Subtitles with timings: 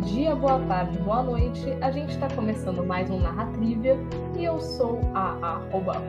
[0.00, 1.76] dia, boa tarde, boa noite.
[1.80, 3.96] A gente está começando mais um Narratrívia
[4.38, 6.02] e eu sou a arroba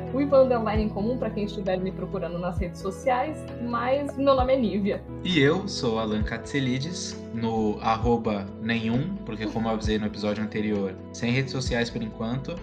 [0.77, 5.04] em comum para quem estiver me procurando nas redes sociais, mas meu nome é Nívia.
[5.23, 10.95] E eu sou Alan Katselides, no arroba nenhum, porque como eu avisei no episódio anterior,
[11.12, 12.55] sem redes sociais por enquanto.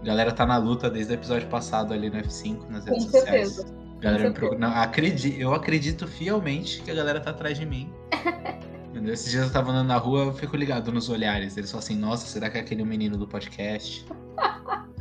[0.00, 3.10] A galera tá na luta desde o episódio passado ali no F5, nas redes Com
[3.10, 3.50] sociais.
[3.50, 3.74] certeza.
[4.00, 4.60] Galera me procura...
[4.60, 5.40] Não, acredi...
[5.40, 7.90] Eu acredito fielmente que a galera tá atrás de mim.
[9.04, 11.56] Esses dias eu tava andando na rua, eu fico ligado nos olhares.
[11.56, 14.06] Eles falam assim, nossa, será que é aquele menino do podcast?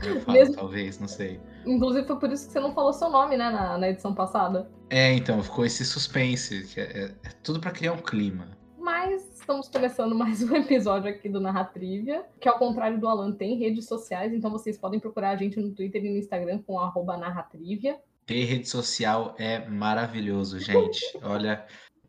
[0.04, 1.40] Eu falo, Mesmo- talvez, não sei.
[1.66, 4.70] Inclusive foi por isso que você não falou seu nome, né, na, na edição passada.
[4.90, 6.63] É, então, ficou esse suspense.
[6.73, 8.49] Que é, é- é tudo pra criar um clima.
[8.77, 13.57] Mas estamos começando mais um episódio aqui do Narratrívia, que ao contrário do Alan tem
[13.57, 17.18] redes sociais, então vocês podem procurar a gente no Twitter e no Instagram com arroba
[17.18, 17.98] Narratrívia.
[18.27, 20.99] Ter rede social é maravilhoso, gente.
[21.21, 21.63] Olha,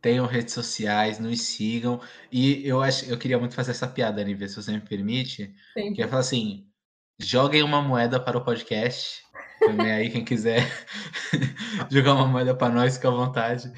[0.06, 2.00] tenham redes sociais, nos sigam.
[2.30, 5.52] E eu acho, eu queria muito fazer essa piada, Nívia, se você me permite.
[5.74, 6.02] Que Sempre.
[6.02, 6.64] é falar assim:
[7.18, 9.26] joguem uma moeda para o podcast.
[9.58, 10.60] Também aí, quem quiser
[11.90, 13.72] jogar uma moeda para nós, fica à vontade.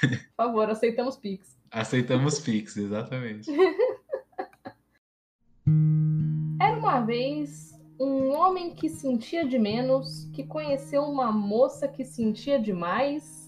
[0.00, 1.54] Por favor, aceitamos Pix.
[1.70, 3.50] Aceitamos Pix, exatamente.
[6.60, 12.58] Era uma vez um homem que sentia de menos, que conheceu uma moça que sentia
[12.58, 13.43] demais,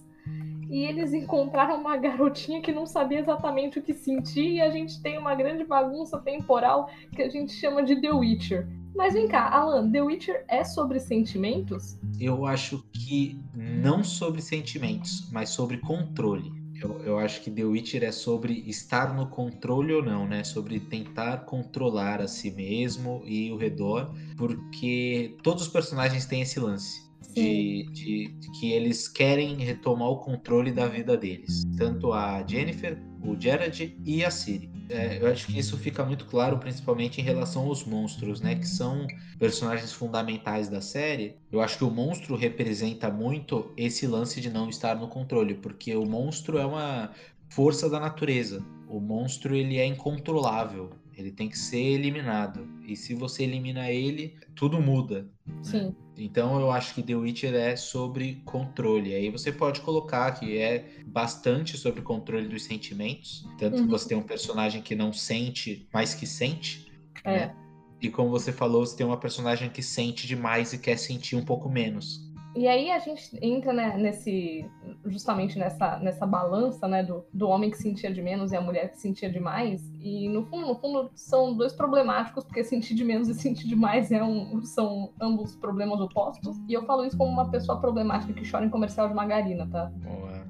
[0.69, 5.01] e eles encontraram uma garotinha que não sabia exatamente o que sentia, e a gente
[5.01, 8.69] tem uma grande bagunça temporal que a gente chama de The Witcher.
[8.95, 11.99] Mas vem cá, Alan, The Witcher é sobre sentimentos?
[12.19, 16.51] Eu acho que não sobre sentimentos, mas sobre controle.
[16.81, 20.45] Eu, eu acho que The Witcher é sobre estar no controle ou não, né?
[20.45, 26.61] Sobre tentar controlar a si mesmo e o redor, porque todos os personagens têm esse
[26.61, 27.06] lance.
[27.35, 31.65] De, de- de que eles querem retomar o controle da vida deles.
[31.77, 34.71] Tanto a Jennifer, o Gerard e a Ciri.
[34.89, 38.55] É, eu acho que isso fica muito claro, principalmente em relação aos monstros, né?
[38.55, 39.07] Que são
[39.39, 41.37] personagens fundamentais da série.
[41.51, 45.95] Eu acho que o monstro representa muito esse lance de não estar no controle, porque
[45.97, 47.11] o monstro é uma
[47.51, 48.65] força da natureza.
[48.89, 50.91] O monstro ele é incontrolável.
[51.17, 52.69] Ele tem que ser eliminado.
[52.87, 55.29] E se você elimina ele, tudo muda.
[55.63, 55.95] Sim.
[56.17, 59.15] Então eu acho que The Witcher é sobre controle.
[59.15, 63.45] Aí você pode colocar que é bastante sobre controle dos sentimentos.
[63.59, 63.85] Tanto Uhum.
[63.85, 66.87] que você tem um personagem que não sente, mas que sente.
[67.25, 67.47] É.
[67.47, 67.55] né?
[68.01, 71.45] E como você falou, você tem uma personagem que sente demais e quer sentir um
[71.45, 72.26] pouco menos.
[72.57, 74.65] E aí a gente entra né, nesse
[75.05, 78.91] justamente nessa, nessa balança né, do, do homem que sentia de menos e a mulher
[78.91, 79.83] que sentia demais.
[80.01, 84.11] E no fundo, no fundo, são dois problemáticos, porque sentir de menos e sentir demais
[84.11, 86.57] é um, são ambos problemas opostos.
[86.67, 89.93] E eu falo isso como uma pessoa problemática que chora em comercial de margarina, tá?
[89.97, 90.47] Boa.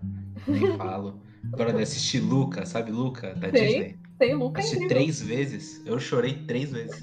[0.46, 1.20] Nem falo.
[1.52, 3.34] Agora de assistir Luca, sabe Luca?
[3.34, 3.66] Da Sei.
[3.66, 3.98] Disney.
[4.18, 5.82] Sei, Luca é Assisti três vezes.
[5.84, 7.02] Eu chorei três vezes.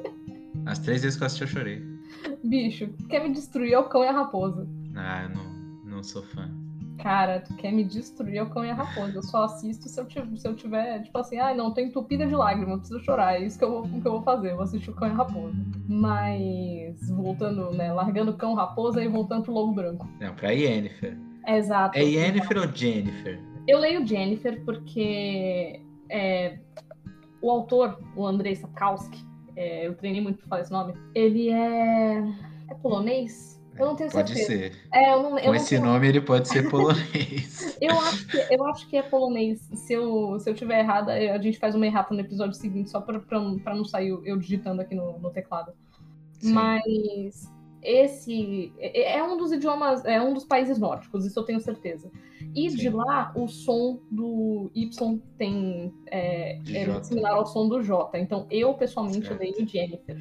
[0.66, 1.93] As três vezes que eu assisti, eu chorei.
[2.42, 4.66] Bicho, quer me destruir é o cão e a raposa.
[4.94, 5.44] Ah, eu não,
[5.84, 6.50] não sou fã.
[6.98, 9.16] Cara, tu quer me destruir é o cão e a raposa.
[9.16, 12.26] Eu só assisto se eu, tiver, se eu tiver, tipo assim, ai não, tô entupida
[12.26, 13.34] de lágrimas, preciso chorar.
[13.34, 15.10] É isso que eu, vou, que eu vou fazer, eu vou assistir o cão e
[15.10, 15.56] a raposa.
[15.88, 20.08] Mas, voltando, né, largando o cão raposa e voltando pro lobo branco.
[20.20, 21.18] Não, pra Yennefer.
[21.46, 21.98] Exato.
[21.98, 23.40] É Yennefer ou Jennifer?
[23.66, 26.58] Eu leio Jennifer porque é,
[27.42, 29.24] o autor, o Andrei Sapkowski,
[29.56, 32.18] é, eu treinei muito pra falar esse nome, ele é.
[32.70, 33.54] É polonês?
[33.76, 34.46] Eu não tenho Pode certeza.
[34.46, 34.72] ser.
[34.92, 37.76] É, eu não, eu Com esse tenho- nome ele pode ser polonês.
[37.80, 39.68] Eu acho, que, eu acho que é polonês.
[39.74, 43.00] Se eu, se eu tiver errada, a gente faz uma errata no episódio seguinte, só
[43.00, 45.72] pra, pra, não- pra não sair eu eu digitando aqui no, no teclado.
[46.38, 46.52] Sim.
[46.52, 51.60] Mas esse é é um dos idiomas, é um dos países nórdicos, isso eu tenho
[51.60, 52.10] certeza.
[52.54, 52.90] E de Sim.
[52.90, 58.18] lá, o som do Y tem é, De é similar ao som do J.
[58.18, 59.40] Então, eu pessoalmente Certo.
[59.40, 60.16] leio Jennifer.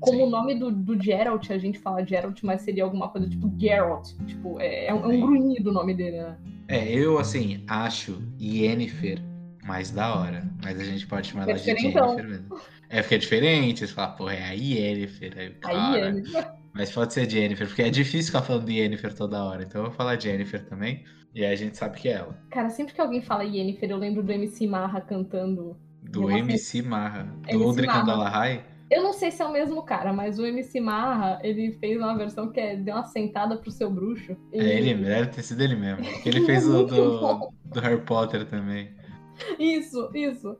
[0.00, 0.24] Como Sim.
[0.24, 4.08] o nome do, do Geralt, a gente fala Geralt, mas seria alguma coisa tipo Geralt.
[4.26, 6.38] Tipo, é, é um, é um grunhido o nome dele, né?
[6.68, 9.20] É, eu assim, acho Yennefer
[9.64, 10.48] mais da hora.
[10.62, 11.64] Mas a gente pode chamar É ela de.
[11.64, 12.56] Jennifer mesmo.
[12.88, 15.32] É porque é diferente, você fala, pô, é a Yennefer.
[15.36, 16.54] Aí, Aí cara.
[16.72, 19.62] Mas pode ser Jennifer, porque é difícil ficar falando de Yennefer toda hora.
[19.62, 21.04] Então eu vou falar Jennifer também.
[21.34, 22.38] E aí a gente sabe que é ela.
[22.50, 25.76] Cara, sempre que alguém fala Yennefer, eu lembro do MC Marra cantando.
[26.02, 26.30] Do.
[26.30, 27.24] MC Marra.
[27.42, 28.02] Do MC Aldrich Marra.
[28.02, 28.64] Andalahai.
[28.90, 32.16] Eu não sei se é o mesmo cara, mas o MC Marra, ele fez uma
[32.16, 34.36] versão que é Deu uma sentada pro seu bruxo.
[34.52, 36.04] É ele, deve ter sido ele mesmo.
[36.04, 38.94] Porque ele fez o do, do Harry Potter também.
[39.58, 40.56] Isso, isso.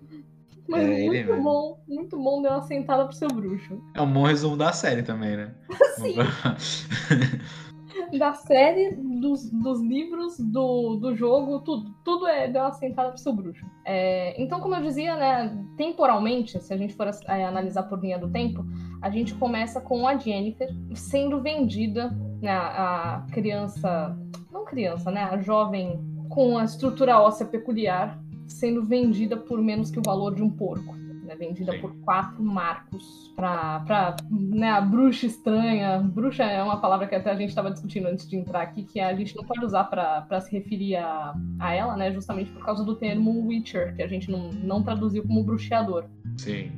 [0.67, 1.43] Mas É, ele muito mesmo.
[1.45, 3.81] bom, muito bom Deu uma sentada pro seu bruxo.
[3.95, 5.55] É um bom resumo da série também, né?
[6.01, 6.17] Sim.
[8.19, 11.95] da série, dos, dos livros, do, do jogo, tudo.
[12.05, 13.65] Tudo é deu uma sentada pro seu bruxo.
[13.85, 18.19] É, então, como eu dizia, né, temporalmente, se a gente for é, analisar por linha
[18.19, 18.65] do tempo,
[19.03, 24.17] a gente começa com a Jennifer sendo vendida, né, a criança,
[24.53, 29.99] não criança, né, a jovem com a estrutura óssea peculiar, sendo vendida por menos que
[29.99, 31.04] o valor de um porco
[31.35, 31.81] né, vendida Sim.
[31.81, 35.99] por quatro marcos para né, a bruxa estranha.
[35.99, 39.01] Bruxa é uma palavra que até a gente estava discutindo antes de entrar aqui, que
[39.01, 42.85] a gente não pode usar para se referir a, a ela, né, justamente por causa
[42.85, 46.05] do termo Witcher, que a gente não, não traduziu como bruxeador.
[46.37, 46.73] Sim.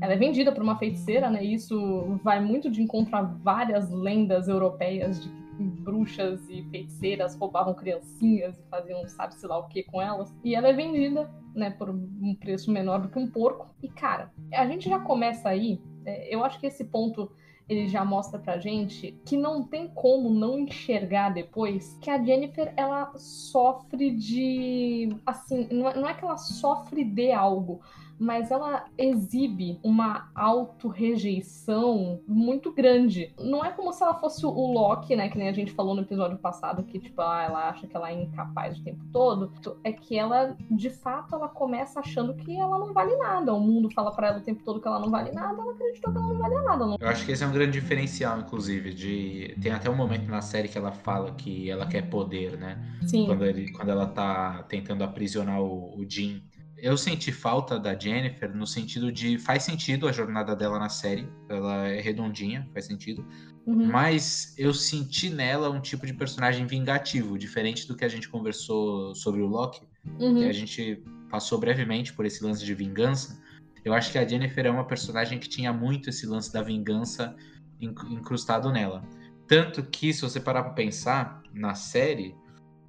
[0.00, 1.44] Ela é vendida por uma feiticeira, né?
[1.44, 7.74] E isso vai muito de encontrar várias lendas europeias de que bruxas e feiticeiras roubavam
[7.74, 10.34] criancinhas e faziam sabe-se lá o que com elas.
[10.44, 13.68] E ela é vendida né, por um preço menor do que um porco.
[13.82, 17.30] E, cara, a gente já começa aí, é, eu acho que esse ponto
[17.68, 22.72] ele já mostra pra gente que não tem como não enxergar depois que a Jennifer
[22.76, 27.80] ela sofre de assim, não é, é que ela sofre de algo,
[28.18, 33.32] mas ela exibe uma auto-rejeição muito grande.
[33.38, 35.28] Não é como se ela fosse o Loki, né?
[35.28, 38.10] Que nem a gente falou no episódio passado, que, tipo, ah, ela acha que ela
[38.10, 39.52] é incapaz o tempo todo.
[39.84, 43.54] É que ela, de fato, ela começa achando que ela não vale nada.
[43.54, 46.12] O mundo fala para ela o tempo todo que ela não vale nada, ela acreditou
[46.12, 46.86] que ela não vale nada.
[46.86, 46.96] Não...
[47.00, 49.56] Eu acho que esse é um grande diferencial, inclusive, de.
[49.60, 52.78] Tem até um momento na série que ela fala que ela quer poder, né?
[53.06, 53.26] Sim.
[53.26, 56.42] Quando, ele, quando ela tá tentando aprisionar o, o Jim
[56.80, 61.28] eu senti falta da Jennifer no sentido de faz sentido a jornada dela na série,
[61.48, 63.26] ela é redondinha, faz sentido.
[63.66, 63.86] Uhum.
[63.86, 69.14] Mas eu senti nela um tipo de personagem vingativo, diferente do que a gente conversou
[69.14, 69.86] sobre o Loki,
[70.18, 70.36] uhum.
[70.36, 73.40] que a gente passou brevemente por esse lance de vingança.
[73.84, 77.36] Eu acho que a Jennifer é uma personagem que tinha muito esse lance da vingança
[77.80, 79.02] incrustado nela.
[79.46, 82.34] Tanto que, se você parar pra pensar, na série,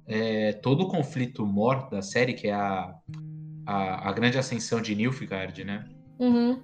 [0.06, 2.94] é, todo o conflito mor da série, que é a,
[3.70, 5.84] a, a grande ascensão de Nilfgaard, né?
[6.18, 6.60] Uhum.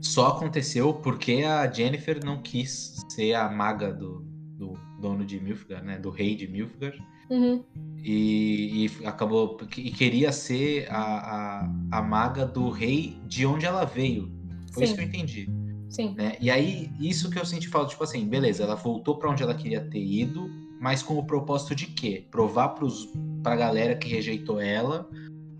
[0.00, 4.24] Só aconteceu porque a Jennifer não quis ser a maga do,
[4.56, 5.98] do dono de Nilfgaard, né?
[5.98, 6.98] Do rei de Nilfgaard.
[7.30, 7.62] Uhum.
[8.02, 13.84] E, e, acabou e queria ser a, a, a, maga do rei de onde ela
[13.84, 14.32] veio.
[14.72, 14.92] Foi Sim.
[14.92, 15.50] isso que eu entendi.
[15.90, 16.14] Sim.
[16.16, 16.36] Né?
[16.40, 19.54] E aí, isso que eu senti falta, tipo assim, beleza, ela voltou para onde ela
[19.54, 20.48] queria ter ido,
[20.80, 22.26] mas com o propósito de quê?
[22.30, 23.08] Provar pros,
[23.42, 25.08] pra galera que rejeitou ela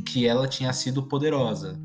[0.05, 1.79] que ela tinha sido poderosa.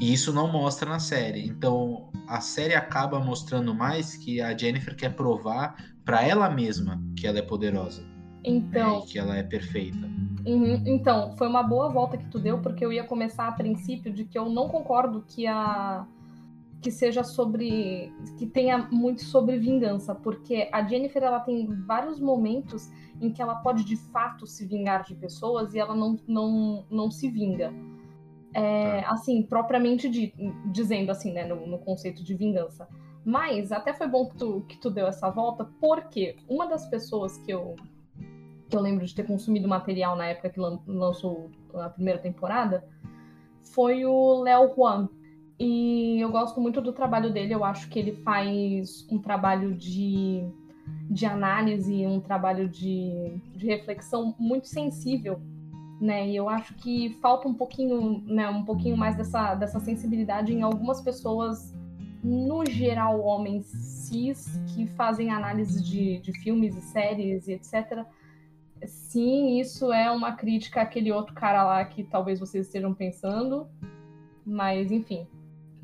[0.00, 1.46] E isso não mostra na série.
[1.46, 7.26] Então a série acaba mostrando mais que a Jennifer quer provar para ela mesma que
[7.26, 8.02] ela é poderosa.
[8.44, 9.00] Então.
[9.00, 9.06] Né?
[9.06, 10.10] que ela é perfeita.
[10.44, 10.82] Uhum.
[10.84, 14.24] Então, foi uma boa volta que tu deu, porque eu ia começar a princípio de
[14.24, 16.04] que eu não concordo que a
[16.82, 22.90] que seja sobre que tenha muito sobre vingança, porque a Jennifer ela tem vários momentos
[23.20, 27.10] em que ela pode de fato se vingar de pessoas e ela não, não, não
[27.10, 27.72] se vinga.
[28.52, 29.12] É, tá.
[29.12, 30.34] Assim, propriamente de,
[30.72, 32.88] dizendo assim, né, no, no, conceito de vingança.
[33.24, 37.38] Mas até foi bom que tu, que tu deu essa volta, porque uma das pessoas
[37.38, 37.76] que eu,
[38.68, 42.84] que eu lembro de ter consumido material na época que lançou a primeira temporada
[43.62, 45.08] foi o Léo Juan.
[45.58, 50.44] E eu gosto muito do trabalho dele, eu acho que ele faz um trabalho de
[51.08, 55.40] de análise, um trabalho de, de reflexão muito sensível,
[56.00, 56.28] né?
[56.28, 60.62] E eu acho que falta um pouquinho, né, um pouquinho mais dessa, dessa sensibilidade em
[60.62, 61.74] algumas pessoas,
[62.24, 68.04] no geral, homens cis, que fazem análise de, de filmes e séries e etc.
[68.84, 73.66] Sim, isso é uma crítica àquele outro cara lá que talvez vocês estejam pensando,
[74.44, 75.26] mas enfim.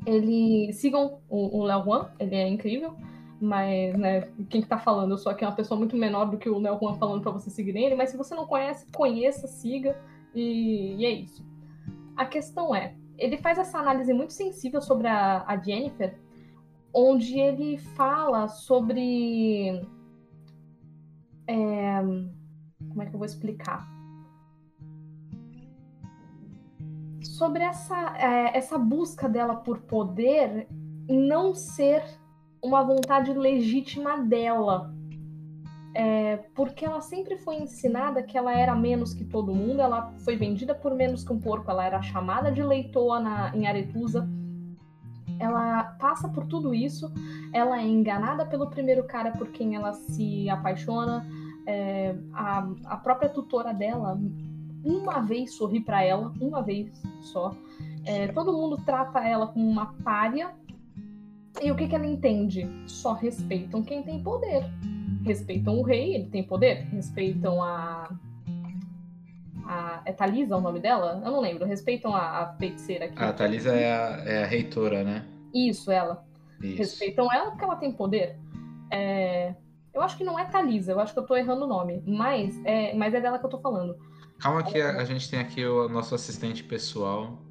[0.09, 2.95] Ele sigam o Léo Juan, ele é incrível.
[3.39, 5.11] Mas, né, quem que tá falando?
[5.11, 7.49] Eu sou aqui uma pessoa muito menor do que o Neo Juan falando para você
[7.49, 9.95] seguir ele, mas se você não conhece, conheça, siga
[10.35, 11.45] e, e, é isso.
[12.17, 16.19] A questão é, ele faz essa análise muito sensível sobre a, a Jennifer,
[16.93, 19.81] onde ele fala sobre.
[21.47, 22.01] É,
[22.89, 23.87] como é que eu vou explicar?
[27.39, 30.67] Sobre essa, é, essa busca dela por poder
[31.07, 32.03] não ser
[32.61, 34.93] uma vontade legítima dela.
[35.95, 40.35] É, porque ela sempre foi ensinada que ela era menos que todo mundo, ela foi
[40.35, 44.27] vendida por menos que um porco, ela era chamada de leitoa na, em Aretusa.
[45.39, 47.09] Ela passa por tudo isso,
[47.53, 51.25] ela é enganada pelo primeiro cara por quem ela se apaixona.
[51.65, 54.19] É, a, a própria tutora dela,
[54.83, 57.55] uma vez sorri para ela, uma vez só.
[58.05, 60.51] É, todo mundo trata ela como uma pária
[61.61, 62.67] e o que, que ela entende?
[62.87, 64.63] Só respeitam quem tem poder.
[65.25, 68.09] respeitam o rei, ele tem poder, respeitam a.
[69.65, 71.21] a é Thalisa o nome dela?
[71.23, 71.65] Eu não lembro.
[71.65, 73.21] Respeitam a, a feiticeira aqui.
[73.21, 75.25] A Thalisa é a, é a reitora, né?
[75.53, 76.25] Isso, ela.
[76.61, 76.77] Isso.
[76.77, 78.37] Respeitam ela porque ela tem poder.
[78.91, 79.53] É,
[79.93, 82.01] Eu acho que não é Thalisa, eu acho que eu tô errando o nome.
[82.07, 83.97] Mas é, mas é dela que eu tô falando.
[84.39, 87.41] Calma que a, a gente tem aqui o nosso assistente pessoal.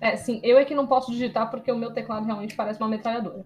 [0.00, 2.88] É, sim, eu é que não posso digitar porque o meu teclado realmente parece uma
[2.88, 3.44] metralhadora.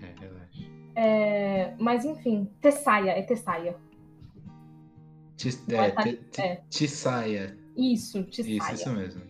[0.00, 0.70] É, relaxa.
[0.94, 3.76] É, mas enfim, Tessaia, é Tessaia.
[5.36, 6.62] Tis- é ti- ti- é.
[7.76, 8.74] Isso, Isso, Tessaia.
[8.74, 9.22] isso mesmo.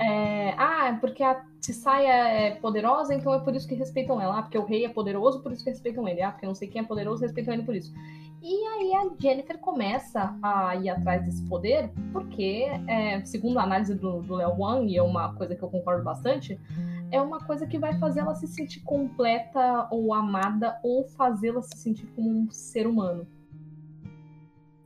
[0.00, 4.38] É, ah, é porque a Tissaia é poderosa, então é por isso que respeitam ela.
[4.38, 6.22] Ah, porque o rei é poderoso, por isso que respeitam ele.
[6.22, 7.92] Ah, porque não sei quem é poderoso, respeitam ele por isso.
[8.42, 13.94] E aí a Jennifer começa a ir atrás desse poder, porque, é, segundo a análise
[13.94, 16.58] do, do Léo Wang, e é uma coisa que eu concordo bastante,
[17.12, 21.76] é uma coisa que vai fazer ela se sentir completa ou amada, ou fazê-la se
[21.76, 23.28] sentir como um ser humano.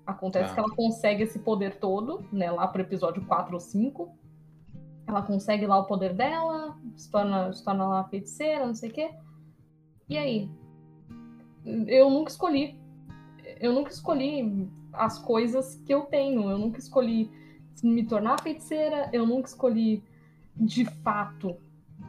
[0.07, 0.55] Acontece Tá.
[0.55, 4.11] que ela consegue esse poder todo, né, lá pro episódio 4 ou 5.
[5.07, 8.93] Ela consegue lá o poder dela, se torna, se torna lá feiticeira, não sei o
[8.93, 9.11] quê.
[10.09, 10.51] E aí?
[11.87, 12.79] Eu nunca escolhi.
[13.61, 16.51] Eu nunca escolhi as coisas que eu tenho.
[16.51, 17.31] Eu nunca escolhi
[17.83, 19.09] me tornar feiticeira.
[19.13, 20.03] Eu nunca escolhi,
[20.57, 21.57] de fato,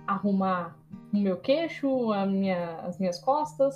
[0.06, 0.78] arrumar
[1.14, 3.76] o meu queixo, a minha, as minhas costas.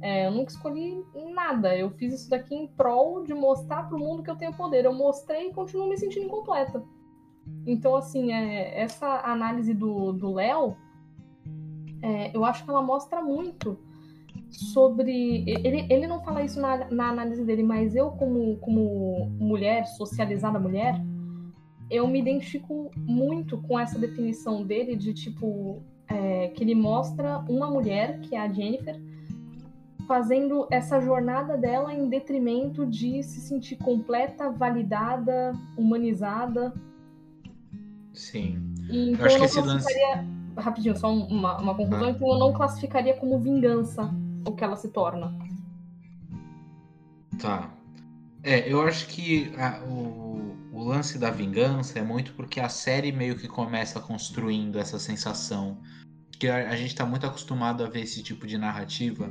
[0.00, 1.76] É, eu nunca escolhi nada.
[1.76, 4.84] Eu fiz isso daqui em prol de mostrar pro mundo que eu tenho poder.
[4.84, 6.82] Eu mostrei e continuo me sentindo incompleta.
[7.66, 10.76] Então, assim, é, essa análise do Léo,
[12.02, 13.78] é, eu acho que ela mostra muito
[14.50, 15.44] sobre.
[15.46, 20.58] Ele, ele não fala isso na, na análise dele, mas eu, como, como mulher, socializada
[20.58, 21.00] mulher,
[21.90, 25.82] eu me identifico muito com essa definição dele de tipo.
[26.08, 29.00] é, que ele mostra uma mulher, que é a Jennifer,
[30.06, 36.72] fazendo essa jornada dela em detrimento de se sentir completa, validada, humanizada.
[38.14, 38.74] Sim.
[38.90, 40.42] Então acho eu que não esse lance- classificaria.
[40.56, 42.08] Rapidinho, só um- uma, uma conclusão.
[42.08, 42.10] Ah.
[42.10, 44.10] Então eu não classificaria como vingança
[44.46, 45.32] o que ela se torna.
[47.38, 47.70] Tá.
[48.42, 53.12] É, eu acho que a- o, o lance da vingança é muito porque a série
[53.12, 55.78] meio que começa construindo essa sensação.
[56.38, 59.30] Que a, a gente tá muito acostumado a ver esse tipo de narrativa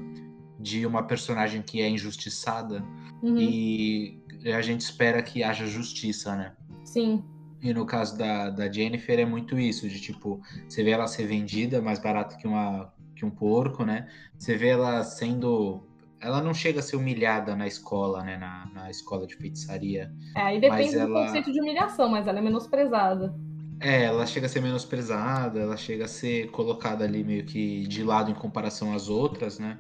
[0.59, 2.83] de uma personagem que é injustiçada
[3.21, 4.19] Uhum, e
[4.55, 6.53] a gente espera que haja justiça, né?
[6.83, 7.23] Sim,
[7.62, 11.27] E no caso da, da Jennifer é muito isso, de tipo, você vê ela ser
[11.27, 14.08] vendida mais barato que, uma, que um porco, né?
[14.38, 15.84] Você vê ela sendo.
[16.20, 18.38] Ela não chega a ser humilhada na escola, né?
[18.38, 20.12] Na, na escola de feitiçaria.
[20.36, 23.34] É, aí depende Mas do ela- conceito de humilhação, mas ela é menosprezada.
[23.80, 28.03] É, ela chega a ser menosprezada, ela chega a ser colocada ali meio que de
[28.03, 29.80] lado em comparação às outras, né?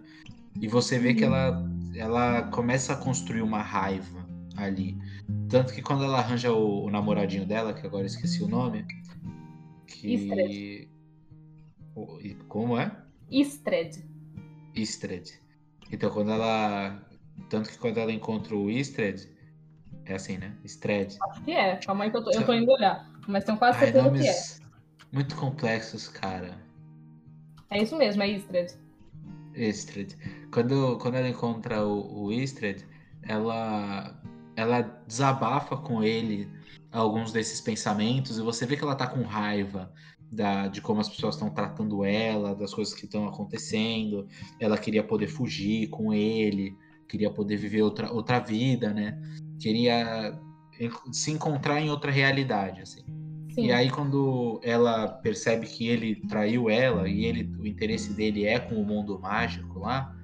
[0.59, 1.33] E você vê que Uhum.
[1.35, 1.63] ela,
[1.95, 4.20] ela começa a construir uma raiva
[4.55, 4.97] ali.
[5.49, 8.85] Tanto que quando ela arranja o, o namoradinho dela, que agora eu esqueci o nome,
[9.87, 10.13] que.
[10.15, 10.89] Istred.
[11.95, 12.95] O- Como é?
[13.29, 14.03] Istred.
[14.75, 15.31] Istred.
[15.91, 17.05] Então quando ela.
[17.49, 19.27] Tanto que quando ela encontra o Istred,
[20.05, 20.55] é assim, né?
[20.63, 21.17] Istred.
[21.29, 21.75] Acho que é.
[21.77, 23.09] Calma aí que eu tô, eu tô indo olhar.
[23.27, 24.65] Mas tenho quase Ai, certeza que é.
[25.11, 26.57] muito complexos, cara.
[27.69, 28.73] É isso mesmo, é Istred.
[29.55, 30.15] Istred.
[30.51, 32.85] Quando, quando ela encontra o, o Istred,
[33.23, 34.20] ela,
[34.61, 36.49] ela desabafa com ele
[36.91, 39.91] alguns desses pensamentos e você vê que ela tá com raiva
[40.31, 44.27] da, de como as pessoas estão tratando ela, das coisas que estão acontecendo.
[44.59, 46.75] Ela queria poder fugir com ele,
[47.07, 49.19] queria poder viver outra, outra vida, né?
[49.59, 50.39] Queria
[51.11, 53.03] se encontrar em outra realidade, assim.
[53.53, 53.65] Sim.
[53.65, 58.57] E aí quando ela percebe que ele traiu ela e ele o interesse dele é
[58.57, 60.15] com o mundo mágico lá,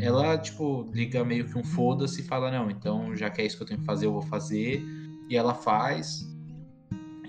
[0.00, 3.56] ela tipo liga meio que um foda-se e fala não, então já que é isso
[3.56, 4.82] que eu tenho que fazer, eu vou fazer.
[5.28, 6.28] E ela faz.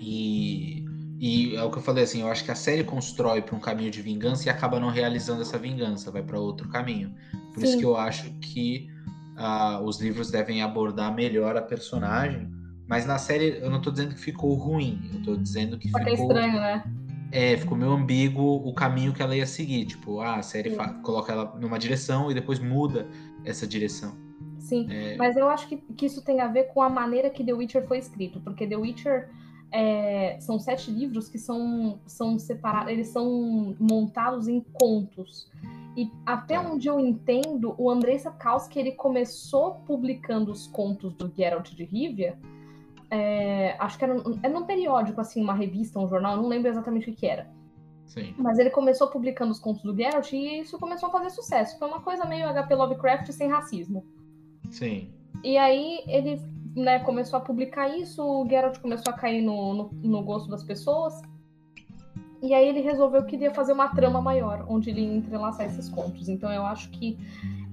[0.00, 0.84] E
[1.24, 3.60] e é o que eu falei assim, eu acho que a série constrói para um
[3.60, 7.14] caminho de vingança e acaba não realizando essa vingança, vai para outro caminho.
[7.54, 7.78] Por isso Sim.
[7.78, 8.88] que eu acho que
[9.36, 12.50] ah, os livros devem abordar melhor a personagem.
[12.88, 15.98] Mas na série eu não tô dizendo que ficou ruim, eu tô dizendo que é
[15.98, 16.12] ficou.
[16.12, 16.84] estranho, né?
[17.32, 19.86] É, ficou meio ambíguo o caminho que ela ia seguir.
[19.86, 23.08] Tipo, ah, a série coloca ela numa direção e depois muda
[23.44, 24.14] essa direção.
[24.58, 24.86] Sim.
[24.90, 27.52] É, Mas eu acho que, que isso tem a ver com a maneira que The
[27.52, 29.30] Witcher foi escrito, porque The Witcher
[29.72, 35.50] é, são sete livros que são, são separados, eles são montados em contos.
[35.96, 36.70] E até Tá.
[36.70, 42.38] onde eu entendo, o Andrei Sapkowski ele começou publicando os contos do Geralt de Rivia,
[43.14, 46.70] é, acho que era, num- era num periódico, assim, uma revista, um jornal, não lembro
[46.70, 47.46] exatamente o que que era.
[48.06, 48.34] Sim.
[48.38, 51.78] Mas ele começou publicando os contos do Geralt e isso começou a fazer sucesso.
[51.78, 54.02] Foi uma coisa meio HP Lovecraft sem racismo.
[54.70, 55.12] Sim.
[55.44, 56.40] E aí ele
[56.74, 60.62] né, começou a publicar isso, o Geralt começou a cair no, no, no, gosto das
[60.62, 61.20] pessoas.
[62.42, 65.86] E aí ele resolveu que iria fazer uma trama maior, onde ele ia entrelaçar esses
[65.90, 66.30] contos.
[66.30, 67.18] Então eu acho que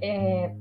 [0.02, 0.54] é,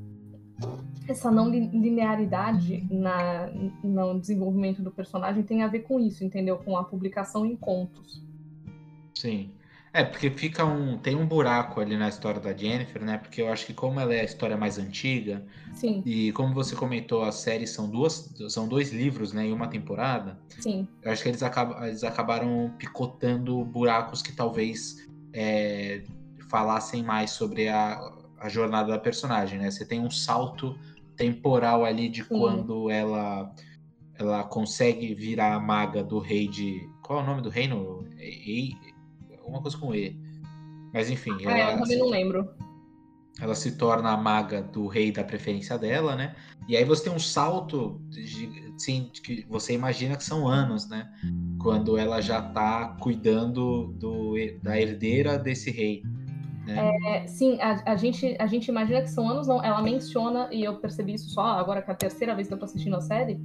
[1.08, 3.48] essa não linearidade na,
[3.82, 6.58] no desenvolvimento do personagem tem a ver com isso, entendeu?
[6.58, 8.22] Com a publicação em contos.
[9.14, 9.50] Sim.
[9.90, 10.98] É, porque fica um.
[10.98, 13.16] Tem um buraco ali na história da Jennifer, né?
[13.16, 16.02] Porque eu acho que como ela é a história mais antiga, Sim.
[16.04, 18.30] e como você comentou, a série são duas.
[18.50, 19.46] São dois livros, né?
[19.46, 20.38] Em uma temporada.
[20.60, 20.86] Sim.
[21.02, 26.04] Eu acho que eles, acabam, eles acabaram picotando buracos que talvez é,
[26.50, 27.98] falassem mais sobre a,
[28.38, 29.70] a jornada da personagem, né?
[29.70, 30.78] Você tem um salto
[31.18, 32.28] temporal ali de Sim.
[32.38, 33.52] quando ela
[34.18, 36.88] ela consegue virar a maga do rei de.
[37.02, 38.04] Qual é o nome do reino?
[38.18, 38.76] E,
[39.38, 40.18] alguma coisa com E.
[40.92, 41.36] Mas enfim.
[41.46, 42.48] Ah, ela, eu também não lembro.
[43.40, 46.34] Ela se torna a maga do rei da preferência dela, né?
[46.68, 51.08] E aí você tem um salto, de, assim, que você imagina que são anos, né?
[51.60, 56.02] Quando ela já tá cuidando do, da herdeira desse rei.
[56.68, 56.98] Né?
[57.06, 59.62] É, sim, a, a, gente, a gente imagina que são anos, não.
[59.62, 62.58] Ela menciona, e eu percebi isso só agora que é a terceira vez que eu
[62.58, 63.40] tô assistindo a série.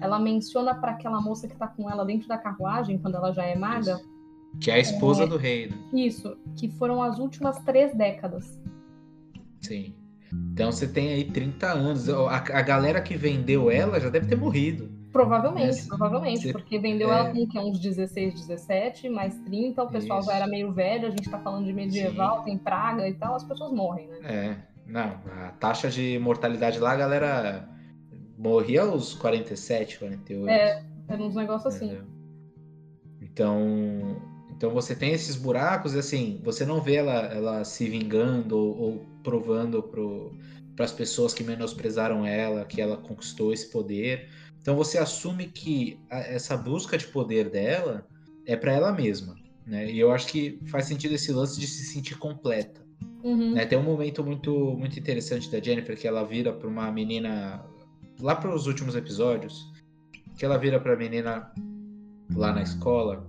[0.00, 3.44] Ela menciona para aquela moça que tá com ela dentro da carruagem, quando ela já
[3.44, 3.94] é maga.
[3.94, 4.16] Isso
[4.60, 5.68] que é a esposa é, do rei.
[5.68, 5.76] Né?
[5.92, 8.58] Isso, que foram as últimas três décadas.
[9.60, 9.94] Sim.
[10.52, 12.08] Então você tem aí 30 anos.
[12.08, 14.90] A, a galera que vendeu ela já deve ter morrido.
[15.16, 15.86] Provavelmente, né?
[15.88, 17.18] provavelmente, você, porque vendeu é...
[17.18, 20.28] ela com que, uns 16, 17, mais 30, o pessoal Isso.
[20.28, 22.44] já era meio velho, a gente tá falando de medieval, Sim.
[22.44, 24.18] tem praga e tal, as pessoas morrem, né?
[24.22, 24.56] É,
[24.86, 27.68] não, a taxa de mortalidade lá, a galera
[28.36, 30.48] morria aos 47, 48.
[30.48, 31.98] É, era uns negócios assim.
[33.20, 34.20] Então,
[34.50, 38.78] então você tem esses buracos e assim, você não vê ela, ela se vingando ou,
[38.78, 44.28] ou provando para as pessoas que menosprezaram ela, que ela conquistou esse poder.
[44.66, 48.04] Então você assume que a, essa busca de poder dela
[48.44, 49.36] é para ela mesma.
[49.64, 49.92] Né?
[49.92, 52.84] E eu acho que faz sentido esse lance de se sentir completa.
[53.22, 53.54] Uhum.
[53.54, 53.64] Né?
[53.64, 57.64] Tem um momento muito, muito interessante da Jennifer que ela vira para uma menina
[58.20, 59.70] lá para os últimos episódios,
[60.36, 61.48] que ela vira para a menina
[62.34, 63.24] lá na escola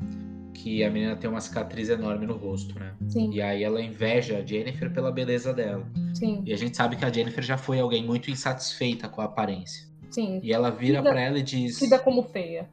[0.55, 2.95] que a menina tem uma cicatriz enorme no rosto, né?
[3.09, 3.29] Sim.
[3.31, 5.87] E aí ela inveja a Jennifer pela beleza dela.
[6.15, 6.41] Sim.
[6.43, 9.86] E a gente sabe que a Jennifer já foi alguém muito insatisfeita com a aparência.
[10.09, 10.39] Sim.
[10.43, 11.79] E ela vira para ela e diz.
[11.79, 12.69] Vida como feia.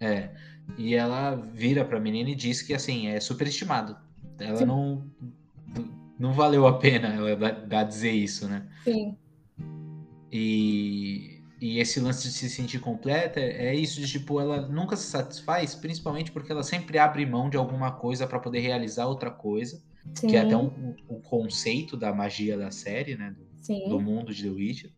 [0.00, 0.30] É.
[0.76, 3.96] E ela vira pra menina e diz que assim, é superestimado.
[4.38, 4.64] Ela Sim.
[4.64, 5.04] não.
[6.18, 8.66] Não valeu a pena ela dizer isso, né?
[8.84, 9.16] Sim.
[10.32, 15.06] E e esse lance de se sentir completa é isso de tipo, ela nunca se
[15.06, 19.82] satisfaz, principalmente porque ela sempre abre mão de alguma coisa para poder realizar outra coisa.
[20.14, 20.28] Sim.
[20.28, 23.34] Que é até um, um, conceito da magia da série, né?
[23.34, 24.90] Do, do, mundo de The Witcher.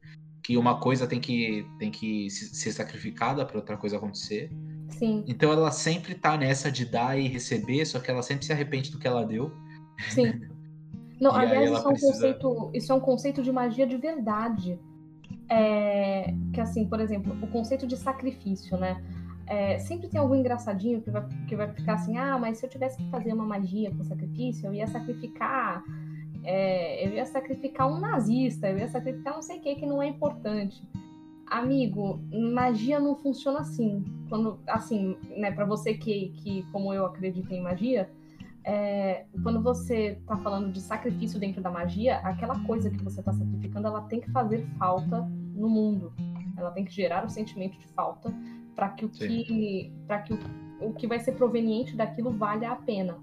[0.48, 4.50] Que uma coisa tem que, tem que ser sacrificada para outra coisa acontecer.
[4.88, 5.22] Sim.
[5.28, 8.90] Então ela sempre tá nessa de dar e receber, só que ela sempre se arrepende
[8.90, 9.52] do que ela deu.
[10.08, 10.40] Sim.
[11.20, 14.78] Não, aliás, isso, é um conceito, isso é um conceito de magia de verdade
[15.50, 19.02] é, que assim, por exemplo, o conceito de sacrifício, né?
[19.46, 22.70] É, sempre tem algum engraçadinho que vai, que vai ficar assim, ah, mas se eu
[22.70, 25.82] tivesse que fazer uma magia com sacrifício, eu ia sacrificar,
[26.48, 30.02] é, eu ia sacrificar um nazista, eu ia sacrificar não sei o que que não
[30.02, 30.82] é importante.
[31.46, 32.22] Amigo,
[32.54, 34.02] magia não funciona assim.
[34.30, 38.11] Quando, assim, né, para você que, que, como eu, acredita em magia,
[38.64, 43.32] é, quando você está falando de sacrifício dentro da magia, aquela coisa que você está
[43.32, 45.20] sacrificando, ela tem que fazer falta
[45.54, 46.14] no mundo.
[46.56, 48.32] Ela tem que gerar o sentimento de falta
[48.74, 50.38] para que o que para que o,
[50.80, 53.18] o que vai ser proveniente daquilo valha a pena.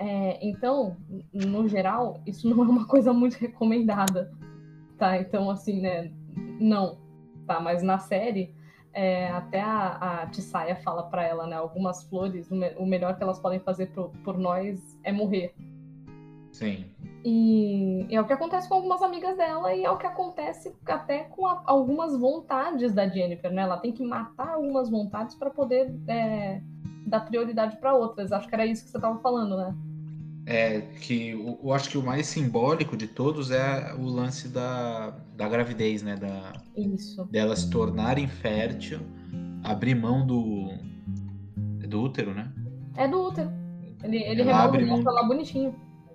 [0.00, 0.96] É, então,
[1.30, 4.32] no geral, isso não é uma coisa muito recomendada,
[4.96, 5.18] tá?
[5.18, 6.10] Então, assim, né?
[6.58, 6.96] Não,
[7.46, 7.60] tá?
[7.60, 8.54] Mas na série
[8.94, 11.56] é, até a, a Tissaia fala para ela, né?
[11.56, 15.54] Algumas flores, o, me, o, melhor que elas podem fazer por, por nós é morrer.
[16.50, 16.86] Sim.
[17.22, 20.74] E, e, é o que acontece com algumas amigas dela e é o que acontece
[20.86, 23.60] até com a, algumas vontades da Jennifer, né?
[23.60, 26.62] Ela tem que matar algumas vontades para poder é,
[27.06, 28.32] dar prioridade para outras.
[28.32, 29.76] Acho que era isso que você estava falando, né?
[30.50, 35.10] É que eu, eu, acho que o mais simbólico de todos é o lance da,
[35.36, 36.16] da gravidez, né?
[36.16, 37.24] Da, Isso.
[37.26, 38.98] Dela se tornar infértil,
[39.62, 40.72] abrir mão do,
[41.86, 42.52] do útero, né?
[42.96, 43.48] É do útero.
[44.02, 45.02] Ele, ele remove mão...
[45.04, 45.72] lá bonitinho.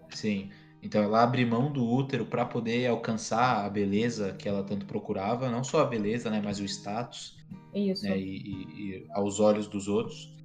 [0.09, 0.49] Sim.
[0.83, 5.49] Então ela abre mão do útero para poder alcançar a beleza que ela tanto procurava,
[5.49, 7.37] não só a beleza, né, mas o status.
[7.73, 8.03] Isso.
[8.03, 10.35] Né, e, e, e aos olhos dos outros.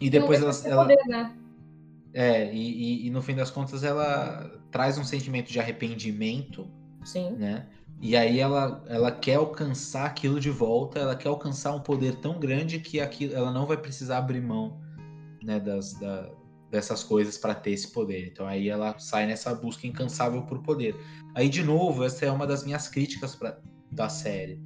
[0.00, 0.82] E depois ela, ela...
[0.84, 1.36] Poder, né?
[2.18, 6.66] É, e, e, e, no fim das contas ela traz um sentimento de arrependimento.
[7.04, 7.32] Sim.
[7.32, 7.68] Né?
[8.00, 12.40] E aí ela, ela quer alcançar aquilo de volta, ela quer alcançar um poder tão
[12.40, 14.80] grande que aquilo, ela não vai precisar abrir mão
[15.42, 16.30] né, das, da,
[16.70, 18.26] dessas coisas para ter esse poder.
[18.26, 20.96] Então aí ela sai nessa busca incansável por poder.
[21.34, 23.58] Aí de novo, essa é uma das minhas críticas pra,
[23.92, 24.58] da série,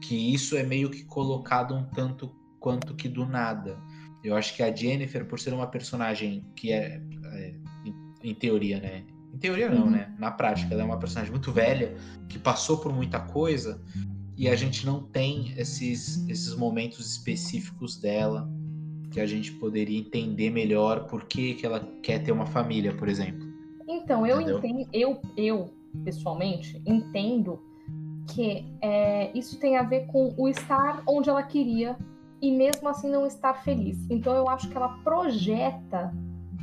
[0.00, 3.78] que isso é meio que colocado um tanto quanto que do nada.
[4.24, 7.54] Eu acho que a Jennifer, por ser uma personagem que é, é
[8.22, 9.04] em, teoria, né?
[9.32, 9.90] Em teoria não, uhum.
[9.90, 10.14] né?
[10.18, 11.94] Na prática, ela é uma personagem muito velha,
[12.26, 13.82] que passou por muita coisa,
[14.34, 18.48] e a gente não tem esses, esses momentos específicos dela
[19.10, 23.08] que a gente poderia entender melhor por que, que ela quer ter uma família, por
[23.08, 23.46] exemplo.
[23.86, 24.58] Então, eu Entendeu?
[24.58, 27.60] entendo, eu, eu, pessoalmente, entendo
[28.32, 31.96] que é, isso tem a ver com o estar onde ela queria
[32.44, 34.06] e mesmo assim não estar feliz.
[34.10, 36.14] Então eu acho que ela projeta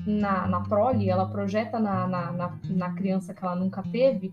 [0.06, 4.32] na, na prole, ela projeta na, na, na, na criança que ela nunca teve,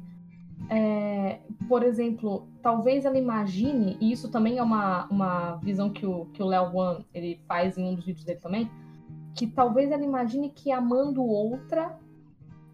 [0.69, 6.27] é, por exemplo, talvez ela imagine, e isso também é uma, uma visão que o,
[6.27, 8.71] que o Léo One ele faz em um dos vídeos dele também,
[9.35, 11.99] que talvez ela imagine que amando outra,